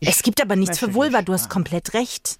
es 0.00 0.22
gibt 0.22 0.40
aber 0.42 0.56
nichts 0.56 0.78
für 0.78 0.94
Vulva, 0.94 1.22
du 1.22 1.32
hast 1.32 1.50
komplett 1.50 1.92
recht. 1.94 2.38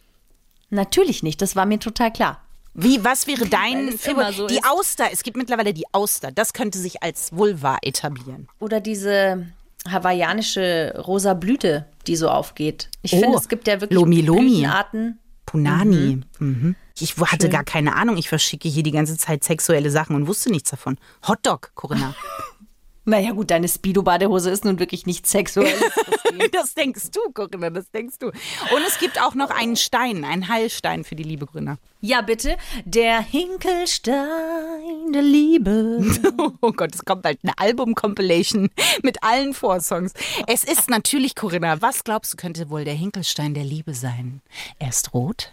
Natürlich 0.70 1.22
nicht, 1.22 1.40
das 1.42 1.54
war 1.56 1.66
mir 1.66 1.78
total 1.78 2.12
klar. 2.12 2.40
Wie, 2.74 3.02
was 3.04 3.26
wäre 3.26 3.46
dein 3.46 3.88
immer 4.06 4.32
so 4.32 4.46
Die 4.46 4.56
ist. 4.56 4.66
Auster, 4.68 5.06
es 5.12 5.22
gibt 5.22 5.36
mittlerweile 5.36 5.72
die 5.72 5.84
Auster, 5.92 6.30
das 6.32 6.52
könnte 6.52 6.78
sich 6.78 7.02
als 7.02 7.32
Vulva 7.32 7.78
etablieren. 7.82 8.48
Oder 8.58 8.80
diese 8.80 9.46
hawaiianische 9.92 10.94
rosa 11.06 11.34
Blüte, 11.34 11.86
die 12.06 12.16
so 12.16 12.28
aufgeht. 12.28 12.88
Ich 13.02 13.12
Oh, 13.14 13.20
finde, 13.20 13.38
es 13.38 13.48
gibt 13.48 13.66
ja 13.68 13.80
wirklich 13.80 13.98
Lomi 13.98 14.20
Lomi. 14.22 14.50
Blütenarten. 14.50 15.18
Punani. 15.46 16.20
Mhm. 16.38 16.74
Ich 16.98 17.16
hatte 17.18 17.48
gar 17.48 17.62
keine 17.62 17.94
Ahnung, 17.94 18.16
ich 18.16 18.28
verschicke 18.28 18.68
hier 18.68 18.82
die 18.82 18.90
ganze 18.90 19.16
Zeit 19.16 19.44
sexuelle 19.44 19.90
Sachen 19.90 20.16
und 20.16 20.26
wusste 20.26 20.50
nichts 20.50 20.70
davon. 20.70 20.98
Hotdog, 21.26 21.70
Corinna. 21.74 22.14
Naja 23.08 23.30
gut, 23.32 23.52
deine 23.52 23.68
Speedo-Badehose 23.68 24.50
ist 24.50 24.64
nun 24.64 24.80
wirklich 24.80 25.06
nicht 25.06 25.26
sexuell. 25.26 25.74
Das 26.52 26.74
denkst 26.74 27.12
du, 27.12 27.20
Corinna, 27.32 27.70
das 27.70 27.90
denkst 27.90 28.16
du. 28.18 28.26
Und 28.26 28.82
es 28.86 28.98
gibt 28.98 29.20
auch 29.22 29.34
noch 29.34 29.48
einen 29.48 29.76
Stein, 29.76 30.22
einen 30.22 30.48
Heilstein 30.48 31.02
für 31.02 31.14
die 31.16 31.22
liebe 31.22 31.46
Corinna. 31.46 31.78
ja, 32.02 32.20
bitte. 32.20 32.58
Der 32.84 33.20
Hinkelstein 33.20 35.12
der 35.14 35.22
Liebe. 35.22 36.04
Oh 36.60 36.72
Gott, 36.72 36.94
es 36.94 37.04
kommt 37.04 37.22
bald 37.22 37.38
eine 37.42 37.56
Album-Compilation 37.58 38.68
mit 39.02 39.22
allen 39.22 39.54
Vorsongs. 39.54 40.12
Es 40.46 40.64
ist 40.64 40.90
natürlich, 40.90 41.34
Corinna, 41.34 41.80
was 41.80 42.04
glaubst 42.04 42.32
du, 42.34 42.36
könnte 42.36 42.68
wohl 42.70 42.84
der 42.84 42.94
Hinkelstein 42.94 43.54
der 43.54 43.64
Liebe 43.64 43.94
sein? 43.94 44.42
Er 44.78 44.88
ist 44.90 45.14
rot? 45.14 45.52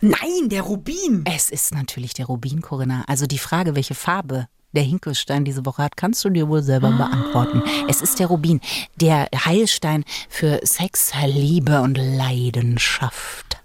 Nein, 0.00 0.48
der 0.48 0.62
Rubin. 0.62 1.24
Es 1.26 1.50
ist 1.50 1.74
natürlich 1.74 2.14
der 2.14 2.26
Rubin, 2.26 2.60
Corinna. 2.62 3.04
Also 3.06 3.26
die 3.26 3.38
Frage, 3.38 3.74
welche 3.74 3.94
Farbe 3.94 4.46
der 4.76 4.84
Hinkelstein 4.84 5.44
diese 5.44 5.66
Woche 5.66 5.82
hat, 5.82 5.96
kannst 5.96 6.24
du 6.24 6.30
dir 6.30 6.48
wohl 6.48 6.62
selber 6.62 6.92
beantworten. 6.92 7.62
Es 7.88 8.02
ist 8.02 8.18
der 8.18 8.28
Rubin, 8.28 8.60
der 8.96 9.28
Heilstein 9.34 10.04
für 10.28 10.60
Sex, 10.62 11.12
Liebe 11.26 11.80
und 11.80 11.98
Leidenschaft. 11.98 13.56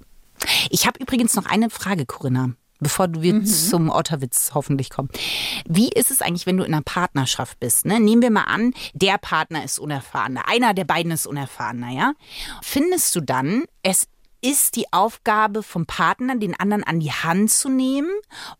Ich 0.69 0.88
habe 0.88 1.00
übrigens 1.00 1.36
noch 1.36 1.45
eine 1.45 1.69
Frage, 1.69 2.06
Corinna, 2.06 2.52
bevor 2.80 3.08
wir 3.13 3.43
zum 3.45 3.89
Otterwitz 3.89 4.52
hoffentlich 4.54 4.89
kommen. 4.89 5.10
Wie 5.67 5.89
ist 5.89 6.12
es 6.12 6.21
eigentlich, 6.21 6.45
wenn 6.45 6.58
du 6.58 6.63
in 6.63 6.74
einer 6.74 6.82
Partnerschaft 6.82 7.60
bist? 7.60 7.86
Ne? 7.86 8.00
Nehmen 8.00 8.21
wir 8.21 8.32
mal 8.32 8.45
an, 8.45 8.74
der 8.93 9.17
Partner 9.17 9.63
ist 9.63 9.80
unerfahrener, 9.80 10.47
einer 10.47 10.74
der 10.74 10.86
beiden 10.86 11.12
ist 11.12 11.28
unerfahrener, 11.28 11.91
ja? 11.91 12.13
Findest 12.62 13.15
du 13.15 13.21
dann 13.21 13.65
es 13.84 14.08
ist 14.42 14.76
die 14.76 14.92
Aufgabe 14.92 15.64
vom 15.64 15.86
Partner, 15.86 16.36
den 16.36 16.60
anderen 16.60 16.84
an 16.84 17.00
die 17.00 17.12
Hand 17.12 17.52
zu 17.52 17.70
nehmen? 17.70 18.10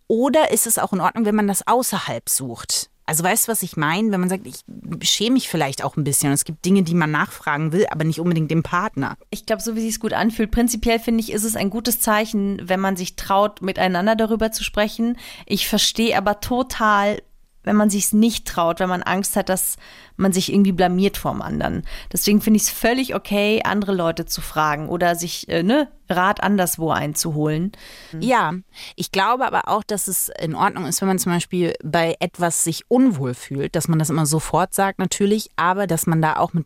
Oder 0.08 0.52
ist 0.52 0.67
es 0.67 0.78
auch 0.78 0.94
in 0.94 1.02
Ordnung, 1.02 1.26
wenn 1.26 1.36
man 1.36 1.48
das 1.48 1.67
außerhalb 1.67 2.30
sucht? 2.30 2.89
Also 3.06 3.24
weißt 3.24 3.48
du, 3.48 3.52
was 3.52 3.63
ich 3.63 3.76
meine? 3.76 4.12
Wenn 4.12 4.22
man 4.22 4.30
sagt, 4.30 4.48
ich 4.48 4.63
schäme 5.10 5.34
mich 5.34 5.50
vielleicht 5.50 5.84
auch 5.84 5.98
ein 5.98 6.04
bisschen. 6.04 6.32
Es 6.32 6.46
gibt 6.46 6.63
Dinge, 6.63 6.84
die 6.84 6.94
man 6.94 7.12
nachfragen 7.12 7.74
will, 7.74 7.86
aber 7.89 8.06
nicht 8.06 8.22
unbedingt 8.22 8.52
dem 8.52 8.63
Partner. 8.63 9.17
Ich 9.32 9.46
glaube, 9.46 9.62
so 9.62 9.76
wie 9.76 9.82
sich 9.82 9.96
es 9.96 10.00
gut 10.00 10.13
anfühlt, 10.13 10.52
prinzipiell 10.52 11.00
finde 11.00 11.22
ich, 11.22 11.32
ist 11.32 11.44
es 11.44 11.58
ein 11.58 11.70
gutes 11.70 12.00
Zeichen, 12.00 12.62
wenn 12.63 12.80
man 12.80 12.96
sich 12.96 13.17
traut, 13.17 13.62
miteinander 13.62 14.15
darüber 14.15 14.52
zu 14.52 14.63
sprechen. 14.63 15.17
Ich 15.46 15.67
verstehe 15.67 16.17
aber 16.17 16.39
total, 16.39 17.22
wenn 17.63 17.76
man 17.76 17.89
sich 17.89 18.06
es 18.06 18.13
nicht 18.13 18.47
traut, 18.47 18.80
wenn 18.80 18.89
man 18.89 19.04
Angst 19.04 19.36
hat, 19.36 19.50
dass 19.50 19.78
man 20.17 20.34
sich 20.34 20.52
irgendwie 20.52 20.71
blamiert 20.71 21.17
vorm 21.17 21.41
anderen. 21.41 21.84
Deswegen 22.12 22.41
finde 22.41 22.58
ich 22.58 22.63
es 22.63 22.69
völlig 22.69 23.15
okay, 23.15 23.62
andere 23.63 23.93
Leute 23.93 24.26
zu 24.26 24.41
fragen 24.41 24.89
oder 24.89 25.15
sich 25.15 25.47
äh, 25.50 25.63
ne, 25.63 25.89
Rat 26.10 26.43
anderswo 26.43 26.91
einzuholen. 26.91 27.71
Ja, 28.19 28.54
ich 28.95 29.12
glaube 29.12 29.45
aber 29.45 29.67
auch, 29.67 29.84
dass 29.84 30.08
es 30.08 30.30
in 30.39 30.56
Ordnung 30.56 30.86
ist, 30.86 31.02
wenn 31.02 31.08
man 31.08 31.19
zum 31.19 31.32
Beispiel 31.32 31.74
bei 31.84 32.15
etwas 32.19 32.63
sich 32.63 32.84
unwohl 32.89 33.34
fühlt, 33.34 33.76
dass 33.76 33.88
man 33.88 34.00
das 34.00 34.10
immer 34.10 34.26
sofort 34.26 34.74
sagt 34.74 35.00
natürlich, 35.00 35.50
aber 35.56 35.88
dass 35.88 36.08
man 36.08 36.21
da 36.21 36.38
auch 36.38 36.54
mit 36.54 36.65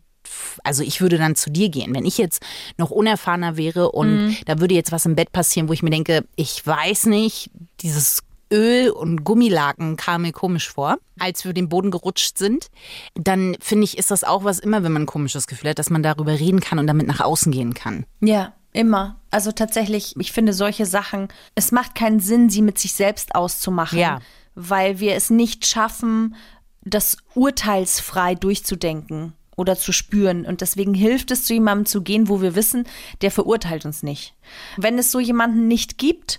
also 0.64 0.82
ich 0.82 1.00
würde 1.00 1.18
dann 1.18 1.36
zu 1.36 1.50
dir 1.50 1.68
gehen. 1.68 1.94
Wenn 1.94 2.04
ich 2.04 2.18
jetzt 2.18 2.42
noch 2.78 2.90
unerfahrener 2.90 3.56
wäre 3.56 3.92
und 3.92 4.26
mhm. 4.26 4.36
da 4.46 4.58
würde 4.58 4.74
jetzt 4.74 4.90
was 4.90 5.06
im 5.06 5.14
Bett 5.14 5.30
passieren, 5.30 5.68
wo 5.68 5.72
ich 5.72 5.84
mir 5.84 5.90
denke, 5.90 6.24
ich 6.34 6.66
weiß 6.66 7.06
nicht, 7.06 7.50
dieses 7.80 8.22
Öl 8.52 8.90
und 8.90 9.24
Gummilaken 9.24 9.96
kam 9.96 10.22
mir 10.22 10.32
komisch 10.32 10.70
vor, 10.70 10.98
als 11.18 11.44
wir 11.44 11.52
den 11.52 11.68
Boden 11.68 11.90
gerutscht 11.90 12.38
sind, 12.38 12.68
dann 13.14 13.56
finde 13.60 13.84
ich, 13.84 13.98
ist 13.98 14.10
das 14.10 14.24
auch 14.24 14.44
was 14.44 14.58
immer, 14.58 14.82
wenn 14.82 14.92
man 14.92 15.02
ein 15.02 15.06
komisches 15.06 15.46
Gefühl 15.46 15.70
hat, 15.70 15.78
dass 15.78 15.90
man 15.90 16.02
darüber 16.02 16.32
reden 16.32 16.60
kann 16.60 16.78
und 16.78 16.86
damit 16.86 17.06
nach 17.06 17.20
außen 17.20 17.50
gehen 17.50 17.74
kann. 17.74 18.06
Ja, 18.20 18.52
immer. 18.72 19.20
Also 19.30 19.52
tatsächlich, 19.52 20.14
ich 20.18 20.32
finde 20.32 20.52
solche 20.52 20.86
Sachen, 20.86 21.28
es 21.54 21.72
macht 21.72 21.94
keinen 21.94 22.20
Sinn, 22.20 22.50
sie 22.50 22.62
mit 22.62 22.78
sich 22.78 22.92
selbst 22.92 23.34
auszumachen, 23.34 23.98
ja. 23.98 24.20
weil 24.54 25.00
wir 25.00 25.14
es 25.14 25.30
nicht 25.30 25.66
schaffen, 25.66 26.36
das 26.82 27.16
urteilsfrei 27.34 28.36
durchzudenken 28.36 29.32
oder 29.56 29.76
zu 29.76 29.92
spüren. 29.92 30.46
Und 30.46 30.60
deswegen 30.60 30.94
hilft 30.94 31.30
es, 31.30 31.44
zu 31.44 31.54
jemandem 31.54 31.86
zu 31.86 32.02
gehen, 32.02 32.28
wo 32.28 32.40
wir 32.40 32.54
wissen, 32.54 32.86
der 33.22 33.30
verurteilt 33.30 33.84
uns 33.84 34.02
nicht. 34.02 34.34
Wenn 34.76 34.98
es 34.98 35.10
so 35.10 35.18
jemanden 35.18 35.66
nicht 35.66 35.98
gibt, 35.98 36.38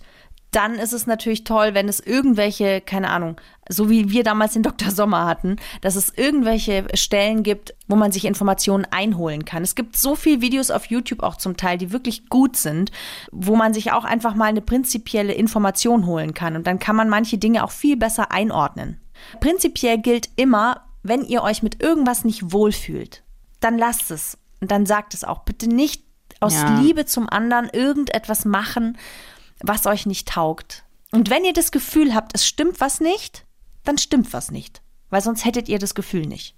dann 0.58 0.74
ist 0.74 0.92
es 0.92 1.06
natürlich 1.06 1.44
toll, 1.44 1.76
wenn 1.76 1.88
es 1.88 2.00
irgendwelche, 2.00 2.82
keine 2.82 3.12
Ahnung, 3.12 3.40
so 3.70 3.92
wie 3.92 4.10
wir 4.10 4.24
damals 4.24 4.54
den 4.54 4.64
Dr. 4.64 4.90
Sommer 4.90 5.28
hatten, 5.28 5.58
dass 5.82 5.96
es 5.96 6.12
irgendwelche 6.18 6.88
Stellen 6.96 7.44
gibt, 7.44 7.76
wo 7.88 7.96
man 7.96 8.12
sich 8.12 8.26
Informationen 8.26 8.88
einholen 8.90 9.46
kann. 9.46 9.62
Es 9.62 9.76
gibt 9.76 9.96
so 9.96 10.16
viele 10.16 10.42
Videos 10.42 10.72
auf 10.72 10.86
YouTube 10.86 11.22
auch 11.22 11.36
zum 11.36 11.58
Teil, 11.58 11.78
die 11.78 11.92
wirklich 11.92 12.28
gut 12.30 12.58
sind, 12.58 12.92
wo 13.32 13.56
man 13.56 13.72
sich 13.72 13.92
auch 13.92 14.04
einfach 14.04 14.34
mal 14.34 14.46
eine 14.46 14.62
prinzipielle 14.62 15.34
Information 15.34 16.08
holen 16.08 16.34
kann. 16.34 16.56
Und 16.56 16.66
dann 16.66 16.80
kann 16.80 16.96
man 16.96 17.08
manche 17.08 17.38
Dinge 17.38 17.64
auch 17.64 17.72
viel 17.72 17.96
besser 17.96 18.32
einordnen. 18.32 19.00
Prinzipiell 19.40 20.00
gilt 20.00 20.28
immer, 20.38 20.88
wenn 21.04 21.22
ihr 21.22 21.44
euch 21.44 21.62
mit 21.62 21.84
irgendwas 21.84 22.26
nicht 22.26 22.52
wohlfühlt, 22.52 23.24
dann 23.60 23.78
lasst 23.78 24.10
es. 24.10 24.40
Und 24.60 24.72
dann 24.72 24.88
sagt 24.88 25.14
es 25.14 25.24
auch. 25.24 25.44
Bitte 25.44 25.68
nicht 25.68 26.04
aus 26.40 26.56
ja. 26.56 26.80
Liebe 26.80 27.06
zum 27.06 27.30
anderen 27.30 27.70
irgendetwas 27.70 28.44
machen, 28.44 28.98
was 29.62 29.86
euch 29.86 30.06
nicht 30.06 30.28
taugt. 30.28 30.84
Und 31.12 31.30
wenn 31.30 31.46
ihr 31.46 31.54
das 31.54 31.72
Gefühl 31.72 32.14
habt, 32.14 32.32
es 32.34 32.46
stimmt 32.46 32.80
was 32.82 33.00
nicht, 33.00 33.46
dann 33.84 33.98
stimmt 33.98 34.34
was 34.34 34.52
nicht. 34.52 34.82
Weil 35.10 35.22
sonst 35.22 35.46
hättet 35.46 35.70
ihr 35.70 35.80
das 35.80 35.96
Gefühl 35.96 36.26
nicht. 36.26 36.56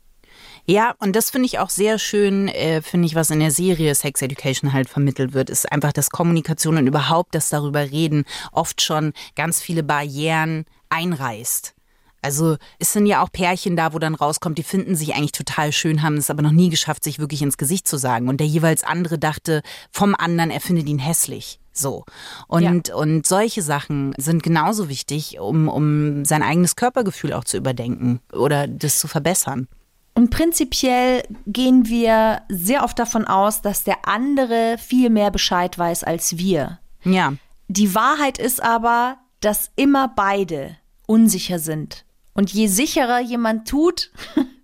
Ja, 0.66 0.96
und 1.00 1.16
das 1.16 1.32
finde 1.32 1.48
ich 1.48 1.60
auch 1.60 1.70
sehr 1.70 2.00
schön, 2.00 2.48
äh, 2.48 2.82
finde 2.82 3.08
ich, 3.08 3.16
was 3.16 3.30
in 3.30 3.40
der 3.40 3.52
Serie 3.52 3.94
Sex 3.96 4.22
Education 4.22 4.74
halt 4.74 4.90
vermittelt 4.90 5.34
wird, 5.34 5.50
ist 5.50 5.72
einfach, 5.72 5.94
dass 5.94 6.10
Kommunikation 6.10 6.78
und 6.78 6.88
überhaupt 6.88 7.36
das 7.36 7.50
darüber 7.50 7.92
reden 7.92 8.24
oft 8.52 8.82
schon 8.82 9.14
ganz 9.36 9.62
viele 9.62 9.84
Barrieren 9.84 10.66
einreißt. 10.90 11.74
Also 12.22 12.58
es 12.80 12.92
sind 12.92 13.06
ja 13.06 13.24
auch 13.24 13.32
Pärchen 13.32 13.76
da, 13.76 13.94
wo 13.94 14.00
dann 14.00 14.16
rauskommt, 14.16 14.58
die 14.58 14.64
finden 14.64 14.96
sich 14.96 15.16
eigentlich 15.16 15.32
total 15.32 15.72
schön, 15.72 16.02
haben 16.02 16.18
es 16.18 16.30
aber 16.30 16.42
noch 16.42 16.52
nie 16.52 16.70
geschafft, 16.70 17.04
sich 17.04 17.20
wirklich 17.20 17.42
ins 17.42 17.58
Gesicht 17.58 17.88
zu 17.88 17.98
sagen. 17.98 18.28
Und 18.28 18.40
der 18.40 18.48
jeweils 18.48 18.84
andere 18.84 19.18
dachte 19.18 19.62
vom 19.92 20.16
anderen, 20.16 20.52
er 20.52 20.60
findet 20.60 20.88
ihn 20.88 21.00
hässlich. 21.00 21.60
So. 21.80 22.06
Und, 22.48 22.88
ja. 22.90 22.96
und 22.96 23.26
solche 23.26 23.62
Sachen 23.62 24.14
sind 24.18 24.44
genauso 24.44 24.90
wichtig, 24.90 25.40
um, 25.40 25.68
um 25.68 26.26
sein 26.26 26.44
eigenes 26.44 26.76
Körpergefühl 26.76 27.34
auch 27.34 27.44
zu 27.44 27.58
überdenken 27.58 28.20
oder 28.32 28.68
das 28.68 29.00
zu 29.00 29.08
verbessern. 29.08 29.68
Und 30.14 30.32
prinzipiell 30.32 31.24
gehen 31.48 31.88
wir 31.88 32.42
sehr 32.50 32.84
oft 32.84 33.00
davon 33.00 33.26
aus, 33.26 33.62
dass 33.62 33.84
der 33.84 34.08
andere 34.08 34.78
viel 34.78 35.10
mehr 35.10 35.32
Bescheid 35.32 35.78
weiß 35.78 36.04
als 36.04 36.38
wir. 36.38 36.80
Ja. 37.04 37.34
Die 37.70 37.96
Wahrheit 37.96 38.38
ist 38.38 38.62
aber, 38.62 39.18
dass 39.40 39.72
immer 39.76 40.12
beide 40.14 40.76
unsicher 41.06 41.60
sind. 41.60 42.06
Und 42.34 42.52
je 42.52 42.68
sicherer 42.68 43.20
jemand 43.20 43.68
tut, 43.68 44.12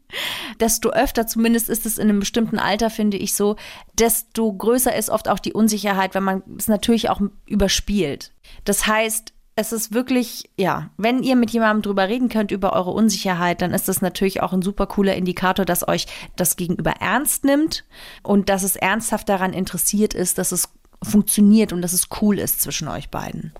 desto 0.60 0.89
öfter, 0.89 1.28
zumindest 1.28 1.69
ist 1.69 1.86
es 1.86 1.97
in 1.97 2.10
einem 2.10 2.19
bestimmten 2.19 2.60
Alter, 2.60 2.89
finde 2.89 3.17
ich 3.17 3.36
so, 3.36 3.56
desto 3.99 4.51
größer 4.51 4.95
ist 4.95 5.10
oft 5.10 5.30
auch 5.30 5.39
die 5.39 5.54
Unsicherheit, 5.54 6.15
wenn 6.15 6.23
man 6.23 6.43
es 6.58 6.67
natürlich 6.67 7.10
auch 7.10 7.21
überspielt. 7.47 8.32
Das 8.63 8.88
heißt, 8.88 9.34
es 9.58 9.71
ist 9.71 9.93
wirklich, 9.93 10.49
ja, 10.58 10.89
wenn 10.97 11.23
ihr 11.23 11.38
mit 11.38 11.51
jemandem 11.51 11.82
drüber 11.82 12.10
reden 12.10 12.28
könnt 12.28 12.51
über 12.51 12.73
eure 12.73 12.91
Unsicherheit, 12.91 13.62
dann 13.62 13.73
ist 13.73 13.88
das 13.88 14.01
natürlich 14.01 14.41
auch 14.41 14.51
ein 14.51 14.62
super 14.62 14.86
cooler 14.86 15.15
Indikator, 15.15 15.63
dass 15.63 15.88
euch 15.88 16.08
das 16.36 16.58
Gegenüber 16.58 16.95
ernst 16.99 17.45
nimmt 17.45 17.86
und 18.21 18.49
dass 18.49 18.63
es 18.63 18.75
ernsthaft 18.75 19.30
daran 19.30 19.54
interessiert 19.54 20.13
ist, 20.13 20.38
dass 20.38 20.51
es 20.51 20.69
funktioniert 21.01 21.71
und 21.71 21.82
dass 21.82 21.93
es 21.93 22.10
cool 22.21 22.38
ist 22.38 22.62
zwischen 22.62 22.89
euch 22.89 23.10
beiden. 23.10 23.54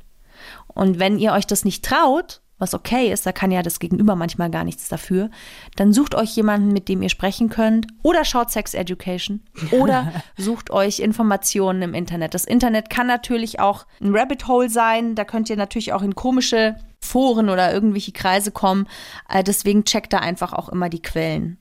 Und 0.68 1.00
wenn 1.00 1.18
ihr 1.18 1.32
euch 1.32 1.48
das 1.48 1.64
nicht 1.64 1.86
traut, 1.86 2.42
was 2.58 2.74
okay 2.74 3.12
ist, 3.12 3.26
da 3.26 3.32
kann 3.32 3.52
ja 3.52 3.62
das 3.62 3.80
Gegenüber 3.80 4.16
manchmal 4.16 4.50
gar 4.50 4.64
nichts 4.64 4.88
dafür, 4.88 5.30
dann 5.76 5.92
sucht 5.92 6.16
euch 6.16 6.36
jemanden, 6.36 6.70
mit 6.70 6.88
dem 6.88 7.02
ihr 7.02 7.10
sprechen 7.10 7.50
könnt 7.50 7.88
oder 8.02 8.24
schaut 8.24 8.52
Sex 8.52 8.74
Education 8.74 9.42
oder 9.72 10.12
sucht 10.38 10.72
euch 10.72 11.00
Informationen 11.00 11.82
im 11.82 11.94
Internet. 11.94 12.34
Das 12.34 12.46
Internet 12.46 12.90
kann 12.90 13.08
natürlich 13.08 13.60
auch 13.60 13.86
ein 14.02 14.16
Rabbit 14.16 14.48
Hole 14.48 14.70
sein, 14.70 15.16
da 15.16 15.26
könnt 15.26 15.50
ihr 15.50 15.58
natürlich 15.58 15.94
auch 15.94 16.02
in 16.02 16.16
komische 16.16 16.76
Foren 17.16 17.50
oder 17.50 17.74
irgendwelche 17.74 18.12
Kreise 18.12 18.52
kommen. 18.52 18.90
Äh, 19.30 19.42
deswegen 19.42 19.86
checkt 19.86 20.12
da 20.12 20.18
einfach 20.18 20.52
auch 20.52 20.68
immer 20.68 20.90
die 20.90 21.02
Quellen. 21.02 21.58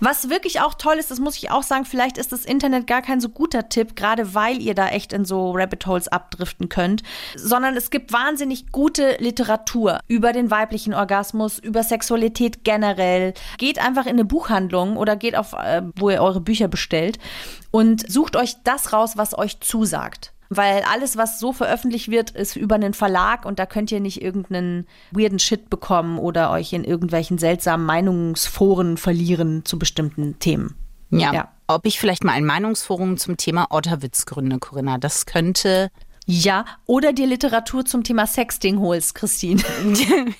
Was 0.00 0.28
wirklich 0.28 0.60
auch 0.60 0.74
toll 0.74 0.96
ist, 0.96 1.10
das 1.10 1.18
muss 1.18 1.38
ich 1.38 1.50
auch 1.50 1.62
sagen, 1.62 1.86
vielleicht 1.86 2.18
ist 2.18 2.30
das 2.30 2.44
Internet 2.44 2.86
gar 2.86 3.00
kein 3.00 3.18
so 3.18 3.30
guter 3.30 3.70
Tipp, 3.70 3.96
gerade 3.96 4.34
weil 4.34 4.60
ihr 4.60 4.74
da 4.74 4.88
echt 4.88 5.14
in 5.14 5.24
so 5.24 5.52
Rabbit 5.52 5.86
Holes 5.86 6.08
abdriften 6.08 6.68
könnt, 6.68 7.04
sondern 7.36 7.74
es 7.74 7.88
gibt 7.88 8.12
wahnsinnig 8.12 8.70
gute 8.70 9.16
Literatur 9.18 10.00
über 10.08 10.34
den 10.34 10.50
weiblichen 10.50 10.92
Orgasmus, 10.92 11.58
über 11.58 11.82
Sexualität 11.82 12.62
generell. 12.62 13.32
Geht 13.56 13.78
einfach 13.78 14.04
in 14.04 14.12
eine 14.12 14.26
Buchhandlung 14.26 14.98
oder 14.98 15.16
geht 15.16 15.36
auf, 15.36 15.54
äh, 15.54 15.84
wo 15.96 16.10
ihr 16.10 16.20
eure 16.20 16.42
Bücher 16.42 16.68
bestellt 16.68 17.18
und 17.70 18.10
sucht 18.12 18.36
euch 18.36 18.56
das 18.62 18.92
raus, 18.92 19.16
was 19.16 19.36
euch 19.36 19.60
zusagt. 19.60 20.34
Weil 20.50 20.82
alles, 20.90 21.16
was 21.16 21.38
so 21.38 21.52
veröffentlicht 21.52 22.10
wird, 22.10 22.30
ist 22.30 22.56
über 22.56 22.76
einen 22.76 22.94
Verlag 22.94 23.44
und 23.44 23.58
da 23.58 23.66
könnt 23.66 23.92
ihr 23.92 24.00
nicht 24.00 24.22
irgendeinen 24.22 24.86
weirden 25.10 25.38
Shit 25.38 25.68
bekommen 25.68 26.18
oder 26.18 26.50
euch 26.50 26.72
in 26.72 26.84
irgendwelchen 26.84 27.36
seltsamen 27.36 27.84
Meinungsforen 27.84 28.96
verlieren 28.96 29.64
zu 29.64 29.78
bestimmten 29.78 30.38
Themen. 30.38 30.74
Ja. 31.10 31.32
ja. 31.32 31.48
Ob 31.66 31.84
ich 31.84 32.00
vielleicht 32.00 32.24
mal 32.24 32.32
ein 32.32 32.46
Meinungsforum 32.46 33.18
zum 33.18 33.36
Thema 33.36 33.66
Otterwitz 33.70 34.24
gründe, 34.24 34.58
Corinna, 34.58 34.96
das 34.96 35.26
könnte 35.26 35.90
ja, 36.30 36.66
oder 36.84 37.14
dir 37.14 37.26
Literatur 37.26 37.86
zum 37.86 38.04
Thema 38.04 38.26
Sexting 38.26 38.80
holst, 38.80 39.14
Christine. 39.14 39.62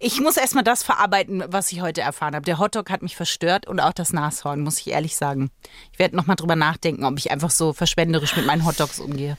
ich 0.00 0.18
muss 0.22 0.38
erstmal 0.38 0.64
das 0.64 0.82
verarbeiten, 0.82 1.44
was 1.48 1.70
ich 1.72 1.82
heute 1.82 2.00
erfahren 2.00 2.34
habe. 2.34 2.46
Der 2.46 2.58
Hotdog 2.58 2.88
hat 2.88 3.02
mich 3.02 3.16
verstört 3.16 3.66
und 3.66 3.78
auch 3.78 3.92
das 3.92 4.14
Nashorn, 4.14 4.62
muss 4.62 4.80
ich 4.80 4.88
ehrlich 4.88 5.14
sagen. 5.14 5.50
Ich 5.92 5.98
werde 5.98 6.16
nochmal 6.16 6.36
drüber 6.36 6.56
nachdenken, 6.56 7.04
ob 7.04 7.18
ich 7.18 7.30
einfach 7.30 7.50
so 7.50 7.74
verschwenderisch 7.74 8.34
mit 8.34 8.46
meinen 8.46 8.64
Hotdogs 8.64 8.98
umgehe. 8.98 9.36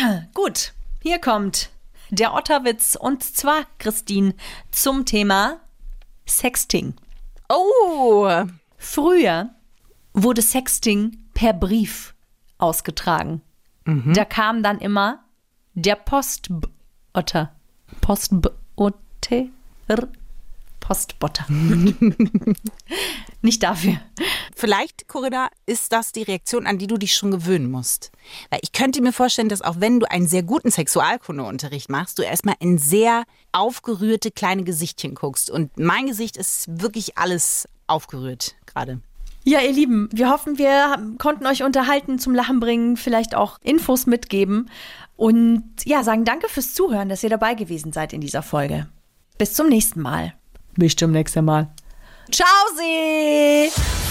Ja, 0.00 0.22
gut. 0.34 0.72
Hier 1.02 1.18
kommt 1.18 1.68
der 2.08 2.32
Otterwitz 2.32 2.96
und 2.98 3.22
zwar, 3.22 3.66
Christine, 3.76 4.34
zum 4.70 5.04
Thema 5.04 5.60
Sexting. 6.26 6.94
Oh! 7.50 8.26
Früher 8.78 9.50
wurde 10.14 10.40
Sexting 10.40 11.18
per 11.34 11.52
Brief 11.52 12.14
ausgetragen. 12.56 13.42
Mhm. 13.88 14.12
Da 14.12 14.26
kam 14.26 14.62
dann 14.62 14.78
immer 14.80 15.24
der 15.72 15.96
Postbotter. 15.96 17.52
Postbotter. 18.02 19.48
Postbotter. 20.80 21.46
Nicht 23.42 23.62
dafür. 23.62 23.98
Vielleicht, 24.54 25.08
Corinna, 25.08 25.48
ist 25.64 25.92
das 25.92 26.12
die 26.12 26.22
Reaktion, 26.22 26.66
an 26.66 26.78
die 26.78 26.86
du 26.86 26.98
dich 26.98 27.14
schon 27.14 27.30
gewöhnen 27.30 27.70
musst. 27.70 28.10
Weil 28.50 28.60
ich 28.62 28.72
könnte 28.72 29.00
mir 29.00 29.12
vorstellen, 29.12 29.48
dass 29.48 29.62
auch 29.62 29.76
wenn 29.80 30.00
du 30.00 30.10
einen 30.10 30.28
sehr 30.28 30.42
guten 30.42 30.70
Sexualkundeunterricht 30.70 31.88
machst, 31.88 32.18
du 32.18 32.22
erstmal 32.22 32.56
in 32.58 32.76
sehr 32.76 33.24
aufgerührte 33.52 34.30
kleine 34.30 34.64
Gesichtchen 34.64 35.14
guckst. 35.14 35.50
Und 35.50 35.78
mein 35.78 36.06
Gesicht 36.06 36.36
ist 36.36 36.80
wirklich 36.82 37.16
alles 37.16 37.68
aufgerührt 37.86 38.54
gerade. 38.66 39.00
Ja, 39.44 39.60
ihr 39.60 39.72
Lieben, 39.72 40.08
wir 40.12 40.30
hoffen, 40.30 40.58
wir 40.58 40.96
konnten 41.18 41.46
euch 41.46 41.62
unterhalten, 41.62 42.18
zum 42.18 42.34
Lachen 42.34 42.60
bringen, 42.60 42.96
vielleicht 42.96 43.34
auch 43.34 43.58
Infos 43.62 44.06
mitgeben 44.06 44.68
und 45.16 45.64
ja, 45.84 46.02
sagen 46.04 46.24
danke 46.24 46.48
fürs 46.48 46.74
Zuhören, 46.74 47.08
dass 47.08 47.22
ihr 47.22 47.30
dabei 47.30 47.54
gewesen 47.54 47.92
seid 47.92 48.12
in 48.12 48.20
dieser 48.20 48.42
Folge. 48.42 48.86
Bis 49.38 49.54
zum 49.54 49.68
nächsten 49.68 50.00
Mal. 50.00 50.34
Bis 50.76 50.96
zum 50.96 51.12
nächsten 51.12 51.44
Mal. 51.44 51.68
Ciao, 52.30 52.46
Sie! 52.76 53.70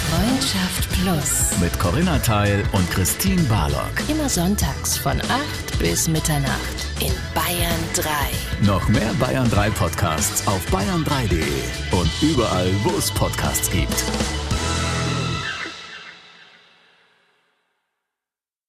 Freundschaft 0.09 0.89
Plus. 0.89 1.59
Mit 1.59 1.77
Corinna 1.79 2.17
Teil 2.19 2.63
und 2.71 2.89
Christine 2.89 3.41
Barlock. 3.43 3.91
Immer 4.07 4.27
sonntags 4.27 4.97
von 4.97 5.19
8 5.21 5.79
bis 5.79 6.07
Mitternacht 6.07 6.87
in 6.99 7.11
Bayern 7.35 7.79
3. 7.93 8.65
Noch 8.65 8.87
mehr 8.87 9.13
Bayern 9.19 9.49
3 9.49 9.69
Podcasts 9.71 10.47
auf 10.47 10.65
bayern3.de 10.71 11.43
und 11.91 12.09
überall, 12.21 12.71
wo 12.83 12.97
es 12.97 13.11
Podcasts 13.11 13.69
gibt. 13.69 14.03